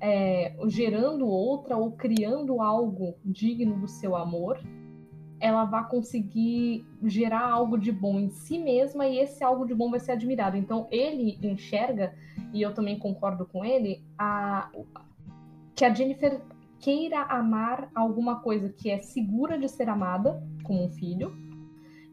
[0.01, 4.59] é, gerando outra ou criando algo digno do seu amor,
[5.45, 9.91] ela vai conseguir gerar algo de bom em si mesma e esse algo de bom
[9.91, 10.57] vai ser admirado.
[10.57, 12.15] Então ele enxerga,
[12.51, 14.71] e eu também concordo com ele, a,
[15.77, 16.41] que a Jennifer
[16.81, 21.37] queira amar alguma coisa que é segura de ser amada, como um filho,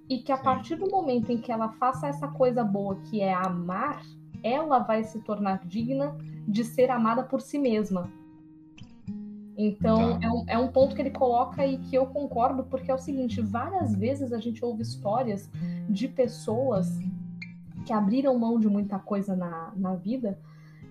[0.09, 0.43] e que a Sim.
[0.43, 4.01] partir do momento em que ela faça essa coisa boa que é amar,
[4.43, 8.11] ela vai se tornar digna de ser amada por si mesma.
[9.67, 10.25] Então, tá.
[10.25, 12.97] é, um, é um ponto que ele coloca e que eu concordo, porque é o
[12.97, 15.49] seguinte: várias vezes a gente ouve histórias
[15.87, 16.99] de pessoas
[17.85, 20.39] que abriram mão de muita coisa na, na vida,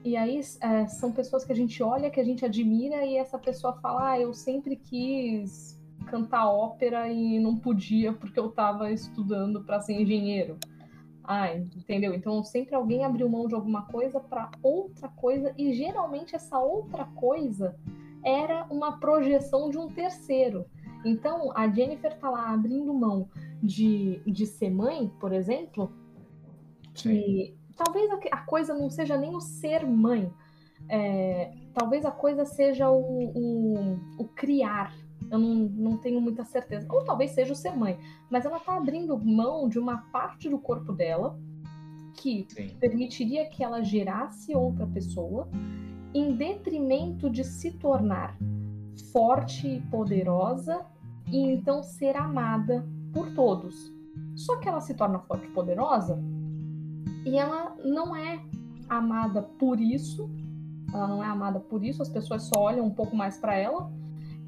[0.04, 3.38] e aí é, são pessoas que a gente olha, que a gente admira, e essa
[3.38, 9.62] pessoa fala: ah, eu sempre quis cantar ópera e não podia porque eu estava estudando
[9.64, 10.58] para ser engenheiro.
[11.24, 12.14] Ah, entendeu?
[12.14, 17.04] Então sempre alguém abriu mão de alguma coisa para outra coisa, e geralmente essa outra
[17.04, 17.76] coisa
[18.24, 20.66] era uma projeção de um terceiro.
[21.04, 23.28] Então, a Jennifer tá lá abrindo mão
[23.62, 25.90] de, de ser mãe, por exemplo,
[26.94, 27.54] que Sim.
[27.76, 30.30] talvez a, a, coisa não seja nem o ser mãe,
[30.88, 34.94] é, talvez a coisa seja o, o, o, criar.
[35.30, 36.86] Eu não, não tenho muita certeza.
[36.90, 37.98] Ou talvez seja o ser mãe.
[38.30, 41.38] Mas ela tá abrindo mão de uma parte do corpo dela
[42.14, 42.68] que Sim.
[42.80, 45.48] permitiria que ela gerasse outra pessoa
[46.14, 48.36] em detrimento de se tornar
[49.12, 50.84] forte e poderosa
[51.26, 53.92] e então ser amada por todos.
[54.36, 56.18] Só que ela se torna forte e poderosa
[57.24, 58.40] e ela não é
[58.88, 60.28] amada por isso,
[60.92, 63.90] ela não é amada por isso, as pessoas só olham um pouco mais para ela.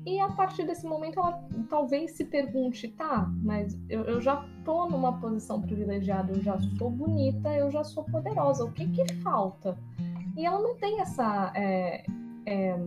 [0.04, 4.88] E a partir desse momento ela talvez se pergunte, tá, mas eu, eu, já tô
[4.88, 9.78] numa posição privilegiada, eu já sou bonita, eu já sou poderosa, o que que falta?
[10.36, 12.04] E ela não tem essa, é,
[12.46, 12.78] é,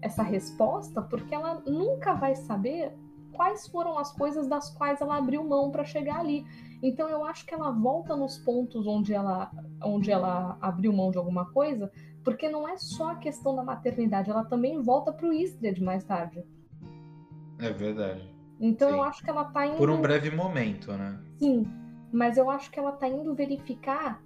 [0.00, 2.92] essa resposta porque ela nunca vai saber
[3.32, 6.44] quais foram as coisas das quais ela abriu mão para chegar ali.
[6.82, 9.50] Então eu acho que ela volta nos pontos onde ela,
[9.82, 11.90] onde ela abriu mão de alguma coisa,
[12.24, 16.04] porque não é só a questão da maternidade, ela também volta para o Istrid mais
[16.04, 16.44] tarde.
[17.58, 18.28] É verdade.
[18.60, 18.94] Então Sim.
[18.96, 19.76] eu acho que ela tá indo.
[19.76, 21.18] Por um breve momento, né?
[21.38, 21.64] Sim.
[22.12, 24.22] Mas eu acho que ela tá indo verificar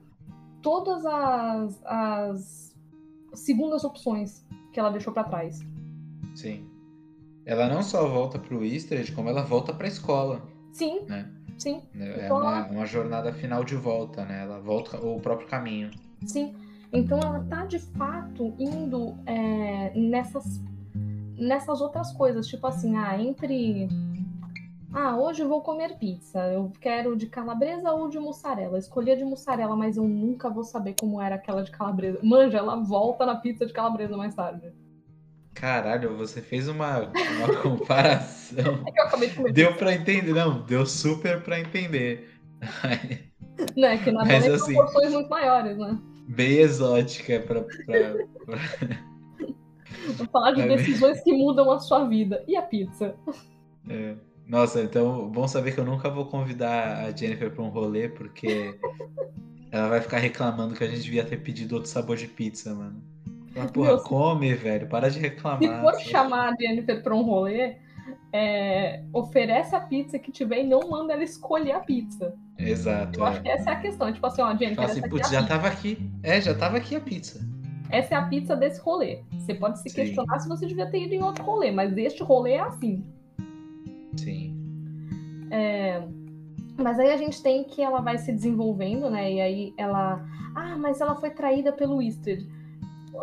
[0.63, 2.77] todas as, as
[3.35, 5.61] segundas opções que ela deixou para trás.
[6.35, 6.67] Sim.
[7.45, 10.43] Ela não só volta pro Easter, como ela volta pra escola.
[10.73, 11.03] Sim.
[11.09, 11.31] Né?
[11.59, 11.83] Sim.
[11.99, 14.43] É então, uma, uma jornada final de volta, né?
[14.43, 15.91] Ela volta o próprio caminho.
[16.27, 16.55] Sim.
[16.93, 20.61] Então ela tá de fato indo é, nessas,
[21.37, 23.89] nessas outras coisas, tipo assim, ah, entre
[24.93, 26.39] ah, hoje eu vou comer pizza.
[26.49, 28.79] Eu quero de calabresa ou de mussarela.
[28.79, 32.19] Escolhi a de mussarela, mas eu nunca vou saber como era aquela de calabresa.
[32.23, 34.73] Manja, ela volta na pizza de calabresa mais tarde.
[35.55, 38.83] Caralho, você fez uma, uma comparação.
[38.87, 39.53] é que eu acabei de comer.
[39.53, 39.79] Deu pizza.
[39.79, 42.31] pra entender, não, deu super pra entender.
[43.77, 45.99] né, que na Mas, assim, proporções muito maiores, né?
[46.29, 47.63] Bem exótica pra.
[47.63, 48.15] pra,
[48.47, 48.59] pra...
[50.17, 52.45] Vou falar de decisões que mudam a sua vida.
[52.47, 53.15] E a pizza?
[53.89, 54.17] É.
[54.47, 58.79] Nossa, então bom saber que eu nunca vou convidar a Jennifer para um rolê, porque
[59.71, 63.03] ela vai ficar reclamando que a gente devia ter pedido outro sabor de pizza, mano.
[63.55, 65.61] Ela, porra, Meu, come, velho, para de reclamar.
[65.61, 67.77] Se for chamar a Jennifer para um rolê,
[68.33, 72.35] é, oferece a pizza que tiver e não manda ela escolher a pizza.
[72.59, 73.21] Exato.
[73.21, 73.31] Eu é.
[73.31, 74.13] acho que essa é a questão.
[74.13, 74.77] Tipo assim, ó, Jennifer.
[74.77, 75.49] Fala assim, putz, já pizza.
[75.55, 76.11] tava aqui.
[76.23, 77.41] É, já tava aqui a pizza.
[77.91, 79.23] essa é a pizza desse rolê.
[79.33, 79.95] Você pode se Sim.
[79.95, 83.05] questionar se você devia ter ido em outro rolê, mas este rolê é assim.
[84.17, 84.59] Sim.
[86.77, 89.33] Mas aí a gente tem que ela vai se desenvolvendo, né?
[89.33, 90.25] E aí ela.
[90.55, 92.47] Ah, mas ela foi traída pelo Eastred.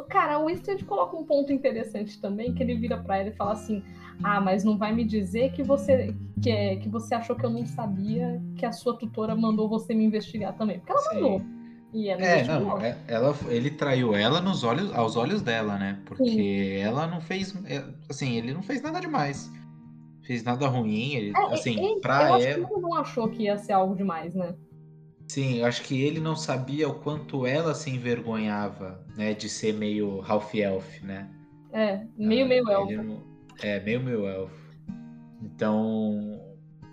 [0.07, 3.53] Cara, o Eastred coloca um ponto interessante também, que ele vira pra ela e fala
[3.53, 3.83] assim:
[4.23, 7.49] Ah, mas não vai me dizer que você que, é, que você achou que eu
[7.49, 10.77] não sabia que a sua tutora mandou você me investigar também.
[10.79, 11.15] Porque ela Sim.
[11.15, 11.41] mandou.
[11.91, 12.77] E ela É, investigou.
[12.77, 15.97] não, é- ela, ele traiu ela nos olhos, aos olhos dela, né?
[16.05, 19.51] Porque ela não fez, é, assim, ele não fez nada demais.
[20.29, 23.43] Fez nada ruim, ele, É, assim, ele- pra eu acho ela, ele não achou que
[23.45, 24.53] ia ser algo demais, né?
[25.27, 29.73] sim, eu acho que ele não sabia o quanto ela se envergonhava, né, de ser
[29.73, 31.27] meio half elf, né?
[31.73, 33.03] É, meio, meio elfo.
[33.03, 33.23] não-
[33.59, 34.53] É, meio meio elfo.
[35.41, 36.39] Então,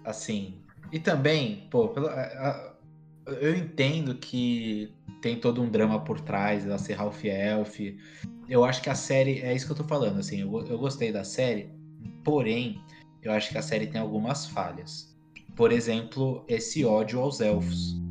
[0.02, 0.62] assim.
[0.90, 1.92] E também, pô,
[3.38, 7.80] eu entendo que tem todo um drama por trás ela ser half elf.
[8.48, 11.12] Eu acho que a série, é isso que eu tô falando, assim, eu, eu gostei
[11.12, 11.70] da série,
[12.24, 12.80] porém,
[13.26, 15.14] eu acho que a série tem algumas falhas.
[15.54, 18.02] Por exemplo, esse ódio aos elfos,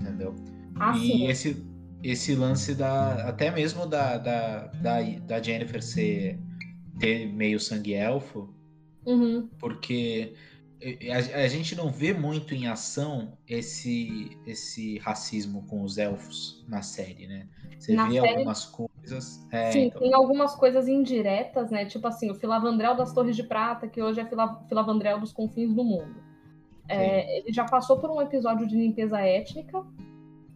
[0.00, 0.34] entendeu?
[0.78, 1.28] Ah, E sim.
[1.28, 1.66] esse,
[2.02, 3.28] esse lance da.
[3.28, 6.38] Até mesmo da, da, da, da Jennifer ser
[6.98, 8.54] ter meio sangue elfo,
[9.06, 9.50] Uhum.
[9.58, 10.34] porque
[11.10, 16.82] a, a gente não vê muito em ação esse, esse racismo com os elfos na
[16.82, 17.46] série, né?
[17.78, 19.46] Você Na vê série- algumas coisas.
[19.50, 21.84] É, Sim, então, tem algumas coisas indiretas, né?
[21.86, 25.72] Tipo assim, o Filavandrel das Torres de Prata, que hoje é Fila- Filavandrel dos Confins
[25.74, 26.22] do Mundo.
[26.88, 29.82] É, ele já passou por um episódio de limpeza étnica.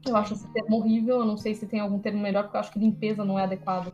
[0.06, 2.60] Eu acho esse termo horrível, eu não sei se tem algum termo melhor, porque eu
[2.60, 3.92] acho que limpeza não é adequado.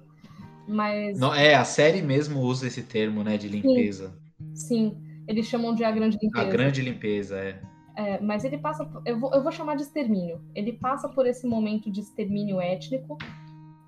[0.67, 4.17] Mas, não, é, a série mesmo usa esse termo, né, de limpeza.
[4.55, 4.97] sim,
[5.29, 6.51] eles chamam de a grande A limpeza.
[6.51, 7.61] grande limpeza, é.
[7.97, 8.89] É, mas ele passa.
[9.07, 10.41] Eu vou, eu vou chamar de extermínio.
[10.55, 13.17] Ele passa por esse momento de extermínio étnico.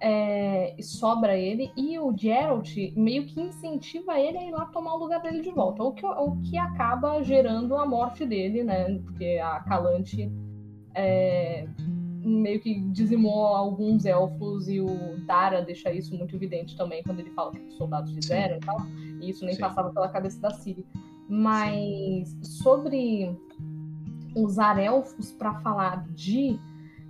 [0.01, 1.73] é, e sobra ele.
[1.77, 5.51] E o Geralt meio que incentiva ele a ir lá tomar o lugar dele de
[5.51, 5.83] volta.
[5.83, 8.99] O que, o que acaba gerando a morte dele, né?
[9.01, 10.31] Porque a Calante
[10.95, 11.67] é,
[12.23, 14.69] meio que dizimou alguns elfos.
[14.69, 18.13] E o Dara deixa isso muito evidente também quando ele fala o que os soldados
[18.13, 18.77] fizeram e tal.
[19.21, 19.61] E isso nem Sim.
[19.63, 20.85] passava pela cabeça da Ciri.
[21.29, 23.37] Mas sobre
[24.35, 26.59] usar elfos para falar de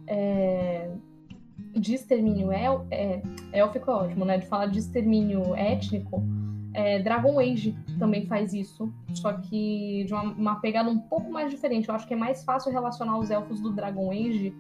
[0.07, 0.90] é,
[1.74, 4.38] de extermínio el, é, élfico é ótimo, né?
[4.38, 6.22] De falar de extermínio étnico,
[6.72, 11.50] é, Dragon Age também faz isso, só que de uma, uma pegada um pouco mais
[11.50, 11.88] diferente.
[11.88, 14.55] Eu acho que é mais fácil relacionar os elfos do Dragon Age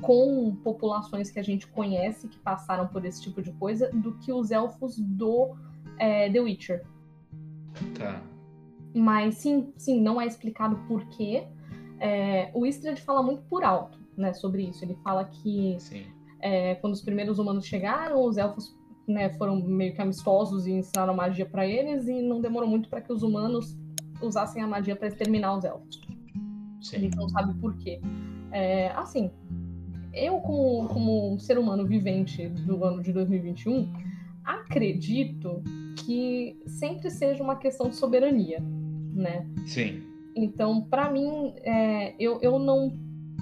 [0.00, 4.32] com populações que a gente conhece que passaram por esse tipo de coisa do que
[4.32, 5.54] os elfos do
[5.98, 6.84] é, The Witcher.
[7.98, 8.20] Tá.
[8.94, 11.46] Mas sim, sim, não é explicado por quê.
[11.98, 14.84] É, o Istrid fala muito por alto, né, sobre isso.
[14.84, 15.78] Ele fala que
[16.40, 18.76] é, quando os primeiros humanos chegaram, os elfos
[19.06, 23.00] né, foram meio que amistosos e ensinaram magia para eles e não demorou muito para
[23.00, 23.76] que os humanos
[24.20, 26.00] usassem a magia para exterminar os elfos.
[26.92, 27.16] Ele Sim.
[27.16, 28.00] não sabe por quê.
[28.50, 29.30] É, assim,
[30.12, 33.92] eu como, como um ser humano vivente do ano de 2021,
[34.44, 35.62] acredito
[36.04, 38.62] que sempre seja uma questão de soberania,
[39.12, 39.46] né?
[39.66, 40.02] Sim.
[40.34, 42.92] Então, para mim, é, eu, eu não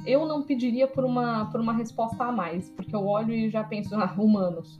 [0.06, 3.62] eu não pediria por uma, por uma resposta a mais, porque eu olho e já
[3.62, 4.78] penso, ah, humanos.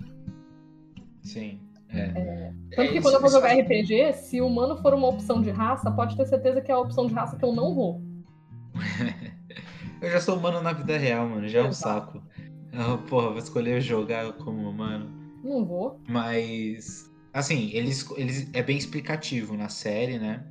[1.22, 1.60] Sim.
[1.92, 2.52] É.
[2.70, 3.54] Tanto É que isso, quando eu vou jogar.
[3.54, 7.06] RPG, se humano for uma opção de raça, pode ter certeza que é a opção
[7.06, 8.00] de raça que eu não vou.
[10.00, 11.46] Eu já sou humano na vida real, mano.
[11.46, 12.22] Já é um saco.
[12.72, 15.10] Ah, porra, vou escolher jogar como humano.
[15.44, 16.00] Não vou.
[16.08, 20.42] Mas, assim, eles, eles é bem explicativo na série, né?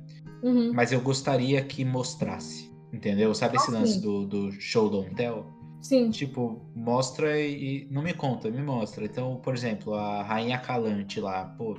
[0.42, 0.72] Uhum.
[0.72, 2.70] Mas eu gostaria que mostrasse.
[2.92, 3.32] Entendeu?
[3.34, 4.00] Sabe esse Ah, lance sim.
[4.00, 5.46] do, do show don't tell?
[5.80, 9.04] Sim, Tipo, mostra e, e não me conta, me mostra.
[9.04, 11.76] Então, por exemplo, a Rainha Calante lá, pô,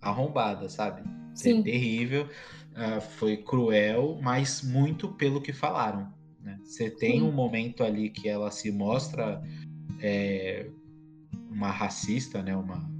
[0.00, 1.02] arrombada, sabe?
[1.34, 1.62] sim.
[1.62, 2.28] terrível,
[2.74, 6.12] ah, foi cruel, mas muito pelo que falaram.
[6.42, 6.58] né?
[6.64, 7.22] Você tem Sim.
[7.22, 9.40] um momento ali que ela se mostra
[10.02, 10.66] é,
[11.50, 12.54] uma racista, né?
[12.54, 12.90] Uma,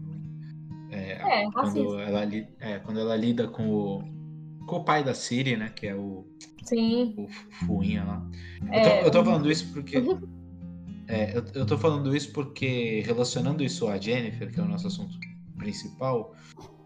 [0.90, 2.02] é, É, quando, racista.
[2.02, 4.02] ela, é, quando ela lida com o,
[4.70, 5.70] com o pai da Siri, né?
[5.74, 6.24] Que é o,
[6.64, 7.14] Sim.
[7.18, 7.28] o
[7.66, 8.26] Fuinha lá.
[8.62, 9.96] Eu É, tô, eu tô falando isso porque.
[11.12, 14.86] É, eu, eu tô falando isso porque, relacionando isso a Jennifer, que é o nosso
[14.86, 15.18] assunto
[15.58, 16.36] principal,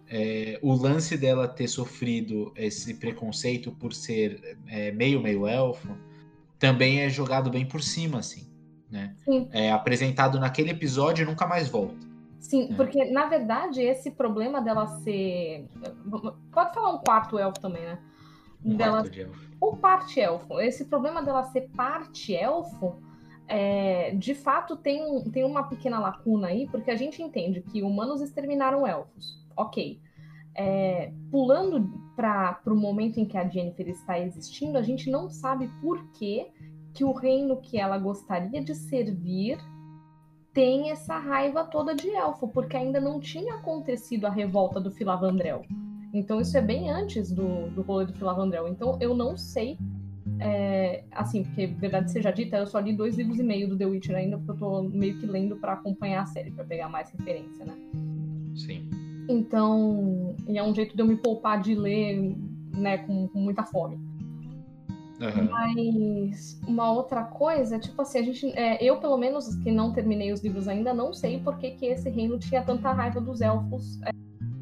[0.08, 5.94] é, o lance dela ter sofrido esse preconceito por ser é, meio meio elfo
[6.58, 8.48] também é jogado bem por cima, assim,
[8.90, 9.14] né?
[9.26, 9.46] Sim.
[9.52, 12.13] É apresentado naquele episódio e nunca mais volta.
[12.44, 12.74] Sim, É.
[12.74, 15.66] porque na verdade esse problema dela ser.
[16.52, 17.98] Pode falar um quarto elfo também, né?
[18.62, 19.50] Um dela quarto de elfo.
[19.58, 20.60] ou parte elfo.
[20.60, 22.96] Esse problema dela ser parte elfo
[23.48, 27.82] é, de fato tem, um, tem uma pequena lacuna aí, porque a gente entende que
[27.82, 29.42] humanos exterminaram elfos.
[29.56, 29.98] Ok.
[30.54, 35.68] É, pulando para o momento em que a Jennifer está existindo, a gente não sabe
[35.80, 36.46] por que,
[36.92, 39.58] que o reino que ela gostaria de servir
[40.54, 45.62] tem essa raiva toda de elfo, porque ainda não tinha acontecido a revolta do Filavandrel.
[46.12, 48.68] Então isso é bem antes do, do rolê do Filavandrel.
[48.68, 49.76] Então eu não sei
[50.38, 53.86] é, assim, porque verdade seja dita, eu só li dois livros e meio do The
[53.86, 57.10] Witcher ainda, porque eu tô meio que lendo para acompanhar a série, para pegar mais
[57.10, 57.74] referência, né?
[58.54, 58.88] Sim.
[59.28, 62.36] Então, e é um jeito de eu me poupar de ler,
[62.76, 63.98] né, com, com muita fome.
[65.20, 65.48] Uhum.
[65.48, 70.32] Mas uma outra coisa, tipo assim, a gente, é, eu pelo menos que não terminei
[70.32, 74.00] os livros ainda, não sei por que, que esse reino tinha tanta raiva dos elfos
[74.02, 74.10] é,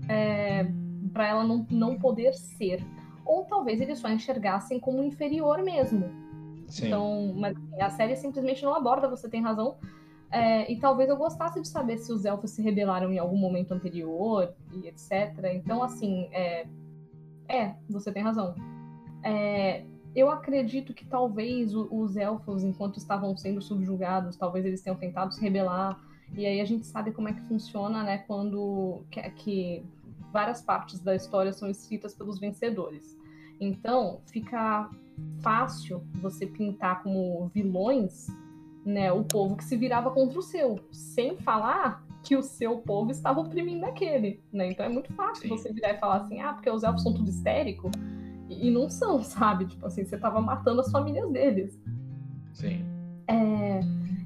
[0.09, 0.73] é,
[1.13, 2.85] para ela não, não poder ser
[3.25, 6.11] ou talvez eles só enxergassem como inferior mesmo.
[6.67, 6.87] Sim.
[6.87, 9.77] Então, mas assim, a série simplesmente não aborda, você tem razão.
[10.31, 13.73] É, e talvez eu gostasse de saber se os elfos se rebelaram em algum momento
[13.73, 15.53] anterior e etc.
[15.55, 16.67] Então, assim, é,
[17.49, 18.55] é você tem razão.
[19.23, 19.85] É,
[20.15, 25.41] eu acredito que talvez os elfos, enquanto estavam sendo subjugados, talvez eles tenham tentado se
[25.41, 25.99] rebelar.
[26.35, 28.19] E aí a gente sabe como é que funciona, né?
[28.19, 29.87] Quando que, que
[30.33, 33.17] várias partes da história são escritas pelos vencedores.
[33.61, 34.91] Então, fica
[35.41, 38.27] fácil você pintar como vilões
[38.85, 43.11] né, o povo que se virava contra o seu, sem falar que o seu povo
[43.11, 44.41] estava oprimindo aquele.
[44.53, 44.71] Né?
[44.71, 45.49] Então é muito fácil Sim.
[45.49, 47.91] você virar e falar assim, ah, porque os elfos são tudo histérico.
[48.53, 49.67] E, e não são, sabe?
[49.67, 51.81] Tipo assim, você estava matando as famílias deles.
[52.53, 52.85] Sim.
[53.27, 53.81] É,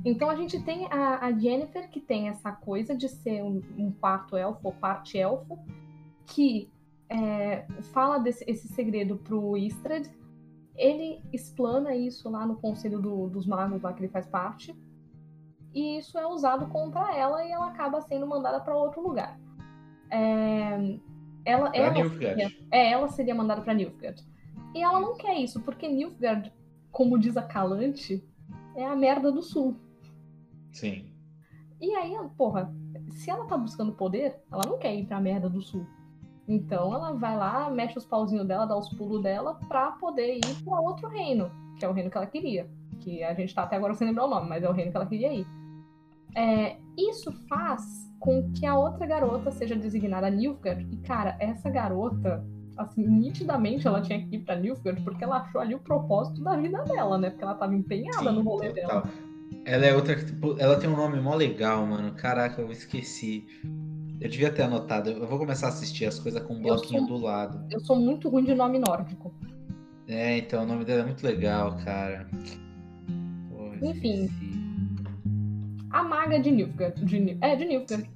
[0.04, 3.90] então a gente tem a, a, Jennifer, que tem essa coisa de ser um, um
[3.90, 5.58] quarto elfo ou parte elfo,
[6.24, 6.70] que
[7.08, 10.06] é, fala desse esse segredo pro Istrad.
[10.74, 14.76] Ele explana isso lá no Conselho do, dos Magos, lá que ele faz parte.
[15.74, 19.38] E isso é usado contra ela e ela acaba sendo mandada para outro lugar.
[20.10, 20.98] É,
[21.46, 24.22] ela, pra ela, seria, é, ela seria mandada para Nilfgaard.
[24.74, 26.52] E ela não quer isso, porque Nilfgaard,
[26.90, 28.22] como diz a Calante,
[28.74, 29.76] é a merda do sul.
[30.72, 31.06] Sim.
[31.80, 32.74] E aí, porra,
[33.11, 35.87] se ela tá buscando poder, ela não quer ir pra merda do sul.
[36.48, 40.64] Então ela vai lá, mexe os pauzinhos dela, dá os pulos dela pra poder ir
[40.64, 42.70] para outro reino, que é o reino que ela queria.
[43.00, 44.96] Que a gente tá até agora sem lembrar o nome, mas é o reino que
[44.96, 45.46] ela queria ir.
[46.35, 50.87] É, isso faz com que a outra garota seja designada Nilfgaard.
[50.90, 52.44] E, cara, essa garota,
[52.76, 56.57] assim, nitidamente ela tinha que ir pra Nilfgaard porque ela achou ali o propósito da
[56.57, 57.31] vida dela, né?
[57.31, 59.02] Porque ela tava empenhada Sim, no rolê total.
[59.02, 59.12] dela.
[59.64, 62.12] Ela é outra que, tipo, ela tem um nome mó legal, mano.
[62.12, 63.46] Caraca, eu esqueci.
[64.20, 65.11] Eu devia ter anotado.
[65.11, 67.66] Eu vou começar a assistir as coisas com um bloquinho sou, do lado.
[67.70, 69.35] Eu sou muito ruim de nome nórdico.
[70.09, 72.29] É, então o nome dela é muito legal, cara.
[73.50, 74.24] Porra, Enfim.
[74.24, 74.45] Esqueci.
[75.96, 77.02] A maga de Nilfgaard.
[77.06, 78.11] De, é, de Nilfgaard.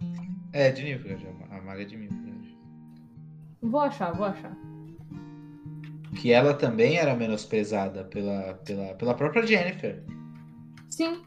[0.53, 1.27] É, de Nilfgaard.
[1.51, 2.59] A maga de Nilfgaard.
[3.63, 4.55] Vou achar, vou achar.
[6.17, 10.03] Que ela também era menosprezada pela, pela, pela própria Jennifer.
[10.91, 11.23] Sim.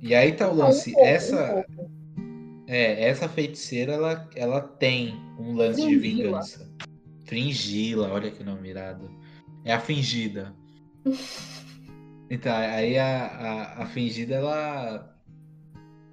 [0.00, 0.88] E aí tá o lance.
[0.88, 1.66] Um pouco, essa.
[1.78, 6.00] Um é, essa feiticeira, ela, ela tem um lance Fringila.
[6.00, 6.70] de vingança.
[7.26, 9.10] Fringila, olha que nome irado.
[9.66, 10.54] É a fingida.
[12.30, 15.09] então, aí a, a, a fingida, ela.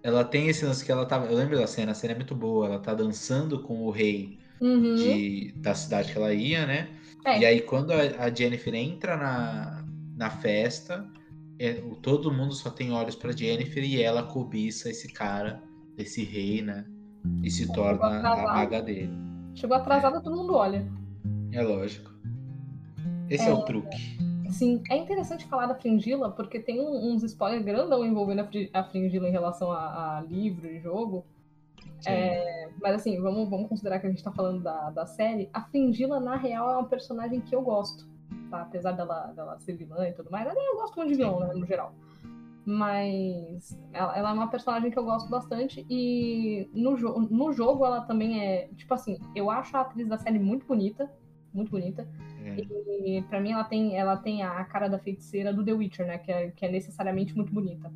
[0.08, 1.26] Ela tem esse lance que ela tava.
[1.26, 2.66] Eu lembro da cena, a cena é muito boa.
[2.66, 4.96] Ela tá dançando com o rei uhum.
[4.96, 6.88] de, da cidade que ela ia, né?
[7.26, 7.40] É.
[7.40, 11.06] E aí, quando a, a Jennifer entra na, na festa,
[11.60, 15.62] é, todo mundo só tem olhos para Jennifer e ela cobiça esse cara
[15.98, 16.86] desse rei, né?
[17.44, 19.12] E se torna a maga dele.
[19.56, 20.22] Chegou atrasada, é.
[20.22, 20.90] todo mundo olha.
[21.52, 22.10] É lógico.
[23.30, 24.18] Esse é, é o truque.
[24.50, 29.32] Sim, é interessante falar da Fringila, porque tem uns spoilers grandão envolvendo a Fringila em
[29.32, 31.26] relação a, a livro e jogo.
[32.06, 35.50] É, mas assim, vamos, vamos considerar que a gente tá falando da, da série.
[35.54, 38.08] A Fringila, na real, é uma personagem que eu gosto.
[38.50, 38.62] Tá?
[38.62, 40.48] Apesar dela, dela ser vilã e tudo mais.
[40.48, 41.94] Eu gosto muito de vilão, né, no geral.
[42.66, 45.86] Mas ela, ela, é uma personagem que eu gosto bastante.
[45.90, 48.68] E no, jo no jogo ela também é.
[48.76, 51.10] Tipo assim, eu acho a atriz da série muito bonita.
[51.54, 52.08] Muito bonita.
[52.62, 56.18] E pra mim ela tem, ela tem a cara da feiticeira do The Witcher, né?
[56.18, 57.92] Que é, que é necessariamente muito bonita.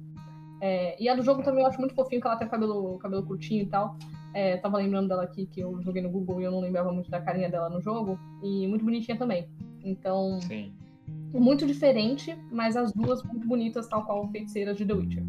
[0.61, 2.97] É, e a do jogo também eu acho muito fofinho, que ela tem o cabelo,
[2.99, 3.97] cabelo curtinho e tal.
[4.33, 7.09] É, tava lembrando dela aqui, que eu joguei no Google e eu não lembrava muito
[7.09, 8.19] da carinha dela no jogo.
[8.43, 9.49] E muito bonitinha também.
[9.83, 10.39] Então.
[10.41, 10.73] Sim
[11.33, 15.23] muito diferente, mas as duas muito bonitas, tal qual feiticeiras de The Witcher.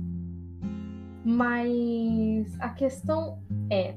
[1.24, 3.38] Mas a questão
[3.70, 3.94] é,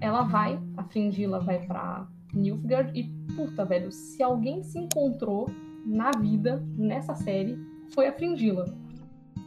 [0.00, 5.48] ela vai, a Fringilla vai para Nilfgaard e puta, velho, se alguém se encontrou
[5.84, 7.58] na vida nessa série
[7.94, 8.64] foi a Fringilla.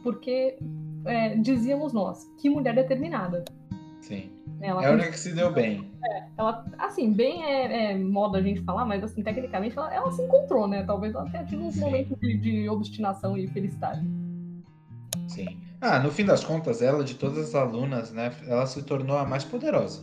[0.02, 0.58] Porque
[1.04, 3.44] é, dizíamos nós, que mulher determinada.
[4.00, 4.30] Sim.
[4.60, 5.90] Ela é a única que se deu bem.
[6.04, 10.10] É, ela, assim, bem é, é, moda a gente falar, mas assim, tecnicamente ela, ela
[10.12, 10.82] se encontrou, né?
[10.84, 11.80] Talvez ela tenha tido uns Sim.
[11.80, 14.06] momentos de, de obstinação e felicidade.
[15.28, 15.58] Sim.
[15.80, 19.24] Ah, no fim das contas, ela, de todas as alunas, né, ela se tornou a
[19.24, 20.02] mais poderosa.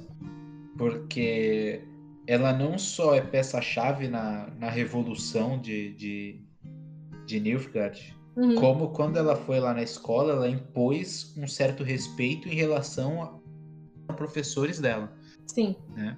[0.76, 1.84] Porque
[2.28, 6.42] ela não só é peça-chave na, na revolução de, de,
[7.26, 8.56] de Nilfgaard, uhum.
[8.56, 13.42] como quando ela foi lá na escola, ela impôs um certo respeito em relação
[14.08, 15.12] a professores dela.
[15.46, 15.76] Sim.
[15.96, 16.18] Né?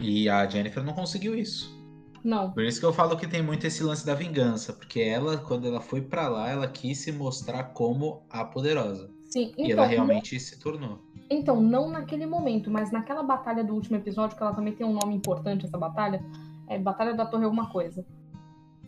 [0.00, 1.78] E a Jennifer não conseguiu isso.
[2.22, 2.52] Não.
[2.52, 5.66] Por isso que eu falo que tem muito esse lance da vingança, porque ela, quando
[5.66, 9.10] ela foi para lá, ela quis se mostrar como a poderosa.
[9.30, 11.00] Sim, então, e ela então, realmente se tornou.
[11.30, 14.92] Então, não naquele momento, mas naquela batalha do último episódio, que ela também tem um
[14.92, 16.20] nome importante, essa batalha,
[16.68, 18.04] é Batalha da Torre Alguma Coisa.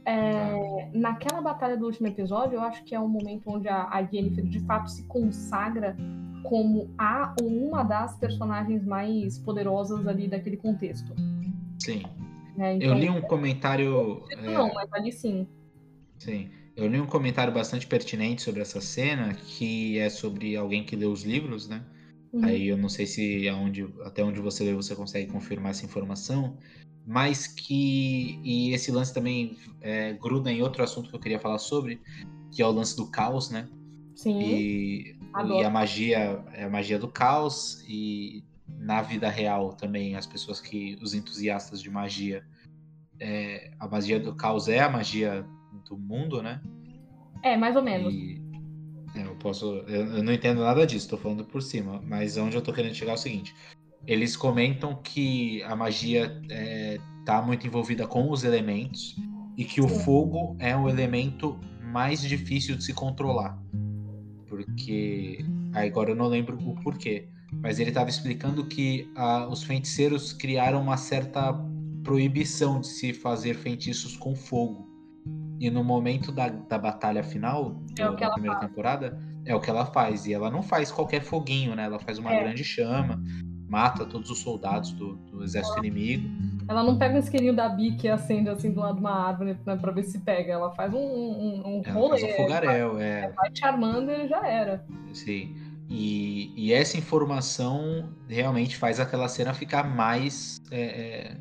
[0.04, 4.02] É, naquela batalha do último episódio, eu acho que é um momento onde a, a
[4.02, 5.96] Jennifer de fato se consagra
[6.42, 11.14] como a ou uma das personagens mais poderosas ali daquele contexto.
[11.78, 12.02] Sim.
[12.58, 14.24] É, então, eu li um comentário.
[14.42, 14.74] Não, é...
[14.74, 15.46] mas ali sim.
[16.18, 16.50] Sim.
[16.76, 21.06] Eu li um comentário bastante pertinente sobre essa cena, que é sobre alguém que lê
[21.06, 21.82] os livros, né?
[22.32, 22.44] Uhum.
[22.44, 26.56] Aí eu não sei se aonde, até onde você lê você consegue confirmar essa informação,
[27.06, 31.58] mas que e esse lance também é, gruda em outro assunto que eu queria falar
[31.58, 32.00] sobre,
[32.50, 33.68] que é o lance do caos, né?
[34.14, 34.40] Sim.
[34.40, 35.16] E,
[35.58, 38.44] e a magia é a magia do caos e
[38.78, 42.44] na vida real também as pessoas que os entusiastas de magia
[43.20, 45.46] é, a magia do caos é a magia
[45.88, 46.60] do mundo, né?
[47.42, 48.12] É, mais ou menos.
[48.12, 48.41] E, é,
[49.14, 49.66] eu posso.
[49.86, 52.02] Eu, eu, não entendo nada disso, tô falando por cima.
[52.06, 53.54] Mas onde eu tô querendo chegar é o seguinte:
[54.06, 59.16] eles comentam que a magia é, tá muito envolvida com os elementos
[59.56, 63.58] e que o fogo é um elemento mais difícil de se controlar.
[64.46, 65.44] Porque.
[65.74, 67.28] Agora eu não lembro o porquê.
[67.52, 71.52] Mas ele estava explicando que ah, os feiticeiros criaram uma certa
[72.02, 74.91] proibição de se fazer feitiços com fogo.
[75.62, 78.68] E no momento da, da batalha final é do, da primeira faz.
[78.68, 80.26] temporada, é o que ela faz.
[80.26, 81.84] E ela não faz qualquer foguinho, né?
[81.84, 82.42] Ela faz uma é.
[82.42, 83.22] grande chama,
[83.68, 86.28] mata todos os soldados do, do exército ela, inimigo.
[86.66, 89.56] Ela não pega um isqueirinho da bique e acende assim do lado de uma árvore
[89.64, 90.52] né, pra ver se pega.
[90.52, 92.18] Ela faz um, um, um ela rolê.
[92.18, 93.30] Faz um fogaréu, é.
[93.30, 94.84] Vai te armando e já era.
[95.12, 95.54] Sim.
[95.88, 100.60] E, e, essa informação realmente faz aquela cena ficar mais.
[100.72, 101.36] É, é,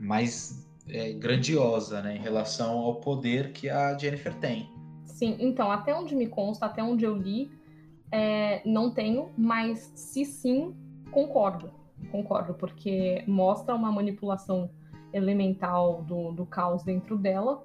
[0.00, 4.68] mais é, grandiosa né, em relação ao poder que a Jennifer tem.
[5.04, 7.50] Sim, então, até onde me consta, até onde eu li,
[8.10, 10.74] é, não tenho, mas se sim,
[11.10, 11.70] concordo.
[12.10, 14.68] Concordo, porque mostra uma manipulação
[15.12, 17.62] elemental do, do caos dentro dela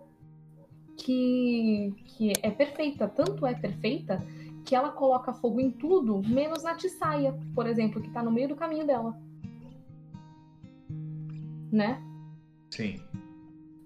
[0.97, 3.07] que, que é perfeita.
[3.07, 4.23] Tanto é perfeita
[4.65, 8.49] que ela coloca fogo em tudo, menos na Tissaia, por exemplo, que tá no meio
[8.49, 9.17] do caminho dela.
[11.71, 12.01] Né?
[12.69, 12.99] Sim.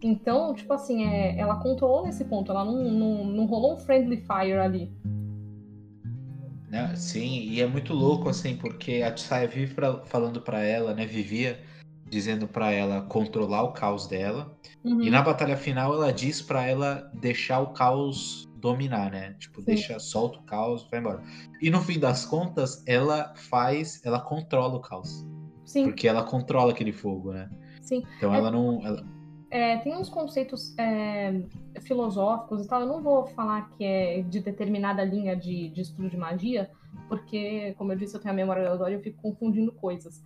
[0.04, 4.18] Então, tipo assim, é, ela controlou nesse ponto, ela não, não, não rolou um friendly
[4.18, 4.92] fire ali.
[6.96, 11.06] Sim, e é muito louco, assim, porque a Tsaya vive pra, falando para ela, né?
[11.06, 11.60] Vivia
[12.08, 14.58] dizendo para ela controlar o caos dela.
[14.84, 15.02] Uhum.
[15.02, 19.34] E na batalha final ela diz para ela deixar o caos dominar, né?
[19.40, 19.66] Tipo, Sim.
[19.66, 21.24] deixa, solta o caos, vai embora.
[21.62, 25.26] E no fim das contas, ela faz, ela controla o caos.
[25.66, 25.86] Sim.
[25.86, 27.50] Porque ela controla aquele fogo, né?
[27.82, 28.04] Sim.
[28.18, 28.38] Então é...
[28.38, 28.86] ela não.
[28.86, 29.06] Ela...
[29.50, 31.44] É, tem uns conceitos é,
[31.82, 32.82] filosóficos e tal.
[32.82, 36.72] Eu não vou falar que é de determinada linha de, de estudo de magia,
[37.10, 40.24] porque, como eu disse, eu tenho a memória aleatória e eu fico confundindo coisas.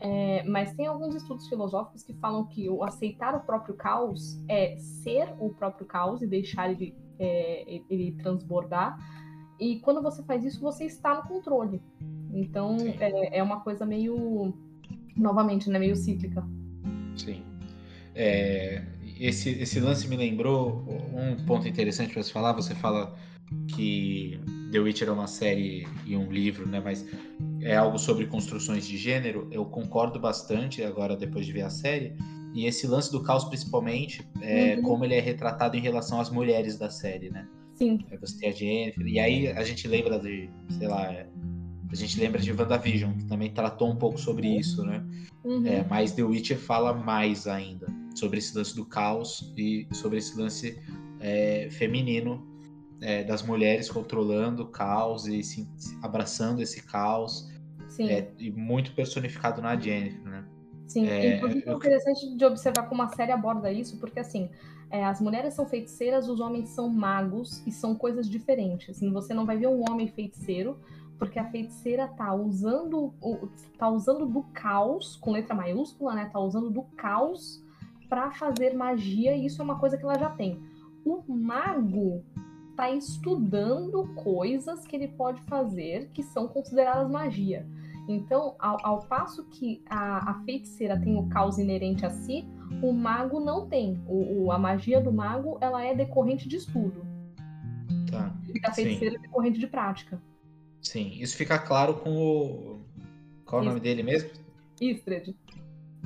[0.00, 4.76] É, mas tem alguns estudos filosóficos que falam que o aceitar o próprio caos é
[4.76, 8.96] ser o próprio caos e deixar ele, é, ele transbordar.
[9.58, 11.82] E quando você faz isso, você está no controle.
[12.32, 14.54] Então é, é uma coisa meio,
[15.16, 16.46] novamente, né, meio cíclica.
[17.18, 17.42] Sim.
[18.14, 18.82] É,
[19.20, 22.52] esse, esse lance me lembrou um ponto interessante para você falar.
[22.52, 23.16] Você fala
[23.74, 24.40] que
[24.72, 26.80] The Witcher é uma série e um livro, né?
[26.80, 27.06] Mas
[27.60, 29.48] é algo sobre construções de gênero.
[29.50, 32.14] Eu concordo bastante agora depois de ver a série.
[32.54, 34.82] E esse lance do caos, principalmente, é uhum.
[34.82, 37.46] como ele é retratado em relação às mulheres da série, né?
[37.74, 37.98] Sim.
[38.10, 39.06] É, você tem a Jennifer.
[39.06, 41.26] E aí a gente lembra de, sei lá,
[41.90, 45.04] a gente lembra de WandaVision, que também tratou um pouco sobre isso, né?
[45.44, 45.66] Uhum.
[45.66, 50.38] É, mas The Witcher fala mais ainda sobre esse lance do caos e sobre esse
[50.38, 50.78] lance
[51.20, 52.46] é, feminino
[53.00, 55.68] é, das mulheres controlando o caos e se,
[56.02, 57.48] abraçando esse caos.
[57.88, 58.10] Sim.
[58.10, 60.44] É, e muito personificado na Jennifer, né?
[60.86, 64.48] Sim, é, inclusive é interessante de observar como a série aborda isso, porque assim,
[64.90, 69.00] é, as mulheres são feiticeiras, os homens são magos e são coisas diferentes.
[69.00, 70.78] Você não vai ver um homem feiticeiro,
[71.18, 73.12] porque a feiticeira tá usando,
[73.76, 76.30] tá usando do caos, com letra maiúscula, né?
[76.32, 77.62] Tá usando do caos
[78.08, 80.62] para fazer magia, e isso é uma coisa que ela já tem.
[81.04, 82.24] O mago
[82.76, 87.66] tá estudando coisas que ele pode fazer que são consideradas magia.
[88.08, 92.46] Então, ao, ao passo que a, a, feiticeira tem o caos inerente a si,
[92.82, 94.00] o mago não tem.
[94.06, 97.04] O, o, a magia do mago ela é decorrente de estudo.
[98.10, 98.32] Tá.
[98.48, 99.18] E a feiticeira Sim.
[99.18, 100.22] é decorrente de prática.
[100.80, 102.80] Sim, isso fica claro com o.
[103.44, 104.30] Qual é o nome dele mesmo?
[104.80, 105.34] Istred.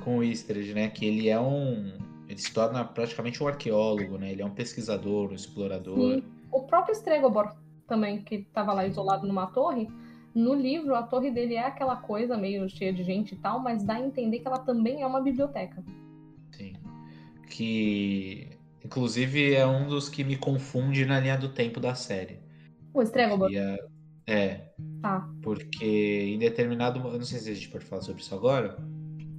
[0.00, 0.88] Com o Istred, né?
[0.88, 1.98] Que ele é um.
[2.28, 4.32] Ele se torna praticamente um arqueólogo, né?
[4.32, 5.96] Ele é um pesquisador, um explorador.
[5.96, 6.24] Sim.
[6.50, 7.54] O próprio Stregobor
[7.86, 9.88] também, que estava lá isolado numa torre,
[10.34, 13.84] no livro, a torre dele é aquela coisa meio cheia de gente e tal, mas
[13.84, 15.84] dá a entender que ela também é uma biblioteca.
[16.52, 16.72] Sim.
[17.48, 18.48] Que,
[18.82, 22.38] inclusive, é um dos que me confunde na linha do tempo da série.
[22.94, 23.50] O Stregobor?
[23.52, 23.78] É,
[24.26, 24.68] é.
[25.00, 25.28] Tá.
[25.42, 25.84] Porque
[26.34, 26.98] em determinado.
[27.00, 28.76] Eu não sei se a gente pode falar sobre isso agora.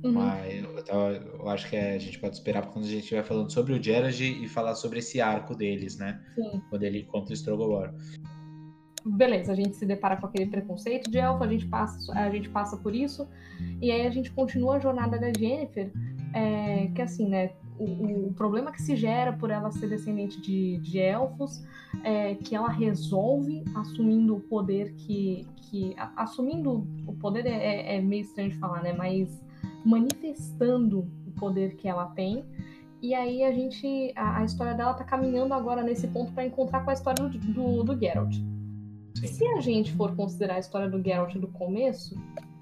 [0.03, 0.11] Uhum.
[0.11, 0.99] Mas eu,
[1.39, 4.21] eu, acho que a gente pode esperar quando a gente estiver falando sobre o Gerard
[4.21, 6.21] e falar sobre esse arco deles, né?
[6.35, 6.61] Sim.
[6.69, 7.93] Quando ele encontra o Strogobor
[9.05, 12.49] beleza, a gente se depara com aquele preconceito de elfo, a gente passa, a gente
[12.49, 13.27] passa por isso,
[13.81, 15.91] e aí a gente continua a jornada da Jennifer,
[16.33, 20.77] é, que assim, né, o, o, problema que se gera por ela ser descendente de,
[20.77, 21.63] de elfos
[22.03, 25.47] é que ela resolve assumindo o poder que.
[25.57, 28.93] que assumindo o poder é, é, é meio estranho de falar, né?
[28.93, 29.43] Mas
[29.85, 32.45] manifestando o poder que ela tem.
[33.01, 34.13] E aí a gente.
[34.15, 37.37] A, a história dela tá caminhando agora nesse ponto para encontrar com a história do,
[37.37, 38.33] do, do Geralt.
[39.15, 39.27] Sim.
[39.27, 42.15] Se a gente for considerar a história do Geralt do começo,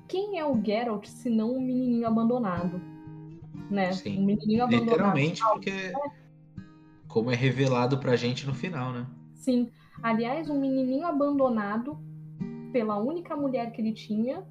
[0.07, 2.81] quem é o Geralt se não um menininho abandonado?
[3.69, 3.91] Né?
[3.93, 4.19] Sim.
[4.19, 4.89] Um menininho abandonado.
[4.89, 5.93] Literalmente, porque
[7.07, 9.05] como é revelado pra gente no final, né?
[9.33, 9.69] Sim.
[10.01, 11.99] Aliás, um menininho abandonado
[12.71, 14.43] pela única mulher que ele tinha,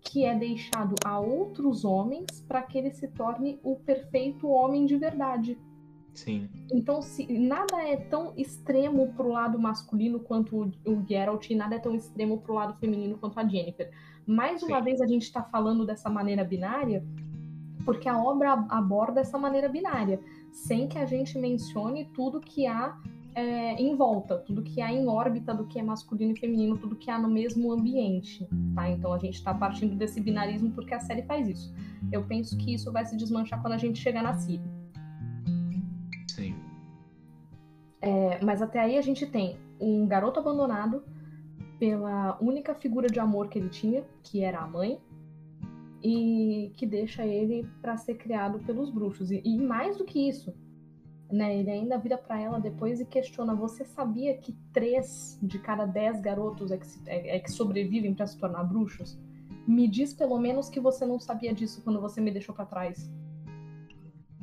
[0.00, 4.96] que é deixado a outros homens para que ele se torne o perfeito homem de
[4.96, 5.56] verdade.
[6.12, 6.48] Sim.
[6.72, 11.78] Então, se nada é tão extremo pro lado masculino quanto o Geralt, e nada é
[11.78, 13.90] tão extremo pro lado feminino quanto a Jennifer.
[14.26, 14.84] Mais uma Sim.
[14.84, 17.04] vez a gente está falando dessa maneira binária,
[17.84, 20.20] porque a obra aborda essa maneira binária,
[20.50, 22.96] sem que a gente mencione tudo que há
[23.34, 26.96] é, em volta, tudo que há em órbita do que é masculino e feminino, tudo
[26.96, 28.90] que há no mesmo ambiente, tá?
[28.90, 31.74] Então a gente está partindo desse binarismo porque a série faz isso.
[32.10, 34.62] Eu penso que isso vai se desmanchar quando a gente chegar na Ciri.
[38.02, 41.02] É, mas até aí a gente tem um garoto abandonado
[41.78, 45.00] pela única figura de amor que ele tinha, que era a mãe,
[46.02, 49.30] e que deixa ele para ser criado pelos bruxos.
[49.30, 50.54] E, e, mais do que isso,
[51.30, 55.86] né, ele ainda vira para ela depois e questiona: Você sabia que três de cada
[55.86, 59.18] dez garotos é que, é, é que sobrevivem para se tornar bruxos?
[59.66, 63.10] Me diz pelo menos que você não sabia disso quando você me deixou para trás.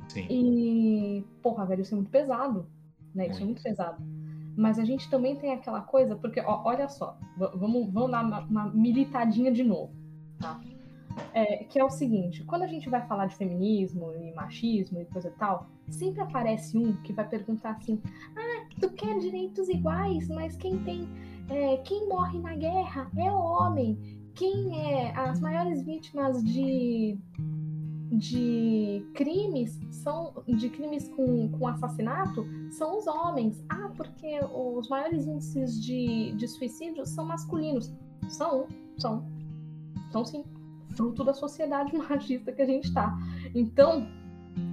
[0.07, 0.26] Sim.
[0.30, 2.66] E, porra, velho, isso é muito pesado
[3.14, 3.28] né?
[3.28, 4.01] Isso é muito pesado.
[4.55, 8.39] Mas a gente também tem aquela coisa, porque ó, olha só, vamos, vamos dar uma,
[8.41, 9.93] uma militadinha de novo,
[10.38, 10.60] tá?
[11.34, 15.05] É, que é o seguinte, quando a gente vai falar de feminismo e machismo e
[15.05, 18.01] coisa e tal, sempre aparece um que vai perguntar assim,
[18.36, 21.07] ah, tu quer direitos iguais, mas quem tem,
[21.49, 23.97] é, quem morre na guerra é o homem,
[24.34, 27.17] quem é as maiores vítimas de
[28.11, 33.63] de crimes são de crimes com, com assassinato são os homens.
[33.70, 37.93] Ah, porque os maiores índices de, de suicídio são masculinos.
[38.30, 38.67] São,
[38.97, 39.28] são.
[40.11, 40.43] São sim.
[40.99, 43.17] Fruto da sociedade machista que a gente está.
[43.55, 44.05] Então,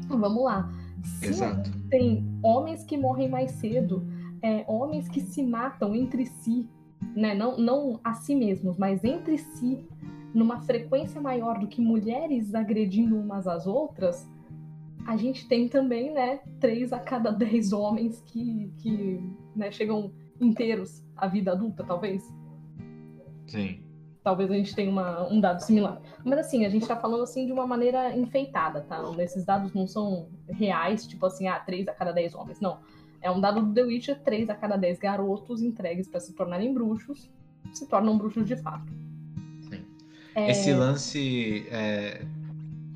[0.09, 0.69] vamos lá.
[1.05, 1.71] Se Exato.
[1.89, 4.05] tem homens que morrem mais cedo,
[4.43, 6.69] é, homens que se matam entre si,
[7.15, 7.33] né?
[7.33, 9.87] não, não a si mesmos, mas entre si,
[10.35, 14.29] numa frequência maior do que mulheres agredindo umas às outras,
[15.07, 19.21] a gente tem também, né, três a cada dez homens que, que
[19.55, 20.11] né, chegam
[20.41, 22.29] inteiros à vida adulta, talvez.
[23.47, 23.86] Sim.
[24.27, 26.03] Talvez a gente tenha uma, um dado similar.
[26.25, 29.01] Mas assim, a gente tá falando assim de uma maneira enfeitada, tá?
[29.21, 32.61] Esses dados não são reais, tipo assim, ah, três a cada dez homens.
[32.61, 32.81] Não.
[33.23, 36.75] É um dado do The Witcher, três a cada dez garotos entregues para se tornarem
[36.75, 37.31] bruxos
[37.73, 38.93] se tornam bruxos de fato.
[40.35, 40.51] É...
[40.51, 42.27] Esse lance é,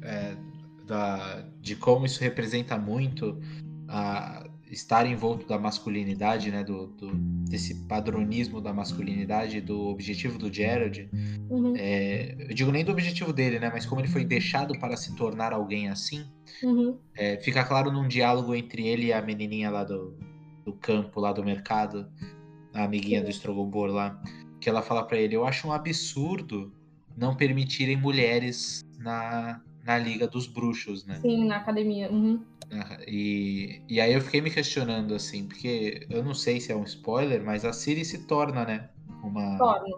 [0.03, 0.37] é,
[0.85, 3.41] da, de como isso representa muito
[3.89, 7.13] a, estar envolto da masculinidade, né, do, do,
[7.49, 11.09] desse padronismo da masculinidade, do objetivo do Gerald,
[11.49, 11.75] uhum.
[11.77, 15.15] é, eu digo nem do objetivo dele, né, mas como ele foi deixado para se
[15.17, 16.25] tornar alguém assim,
[16.63, 16.99] uhum.
[17.17, 20.17] é, fica claro num diálogo entre ele e a menininha lá do,
[20.65, 22.09] do campo, lá do mercado,
[22.73, 23.25] a amiguinha Sim.
[23.25, 24.23] do Strogobor lá,
[24.61, 26.73] que ela fala para ele, eu acho um absurdo
[27.17, 31.19] não permitirem mulheres na, na Liga dos Bruxos, né?
[31.21, 32.11] Sim, na academia.
[32.11, 32.43] Uhum.
[33.07, 36.85] E, e aí eu fiquei me questionando, assim, porque eu não sei se é um
[36.85, 38.91] spoiler, mas a Siri se torna, né?
[39.23, 39.97] Uma, torna.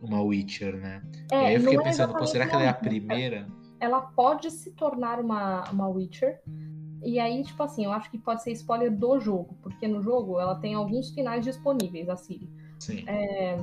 [0.00, 1.02] uma Witcher, né?
[1.32, 3.48] É, e aí eu fiquei é pensando, pô, será que ela é a primeira?
[3.80, 6.40] Ela pode se tornar uma, uma Witcher.
[7.02, 10.40] E aí, tipo assim, eu acho que pode ser spoiler do jogo, porque no jogo
[10.40, 12.48] ela tem alguns finais disponíveis, a Siri.
[12.78, 13.04] Sim.
[13.06, 13.58] É,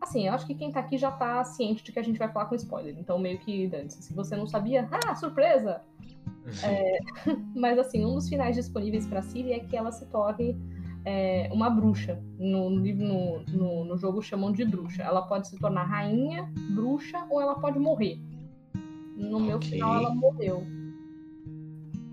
[0.00, 2.30] Assim, eu acho que quem tá aqui já tá ciente de que a gente vai
[2.30, 2.94] falar com spoiler.
[2.98, 5.82] Então, meio que, dane Se você não sabia, ah, surpresa!
[6.62, 6.98] é,
[7.54, 10.56] mas, assim, um dos finais disponíveis pra Siri é que ela se torne
[11.04, 12.22] é, uma bruxa.
[12.38, 15.02] No, livro, no, no, no, jogo chamam de bruxa.
[15.02, 18.20] Ela pode se tornar rainha, bruxa, ou ela pode morrer.
[19.16, 19.48] No okay.
[19.48, 20.66] meu final, ela morreu.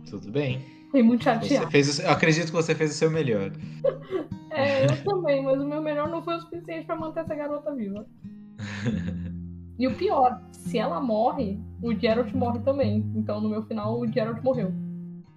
[0.09, 0.59] Tudo bem.
[0.85, 1.65] Fiquei muito chateada.
[1.65, 3.51] Você fez, eu acredito que você fez o seu melhor.
[4.55, 7.73] É, eu também, mas o meu melhor não foi o suficiente para manter essa garota
[7.73, 8.05] viva.
[9.77, 13.11] E o pior, se ela morre, o Geralt morre também.
[13.13, 14.71] Então no meu final o Geralt morreu.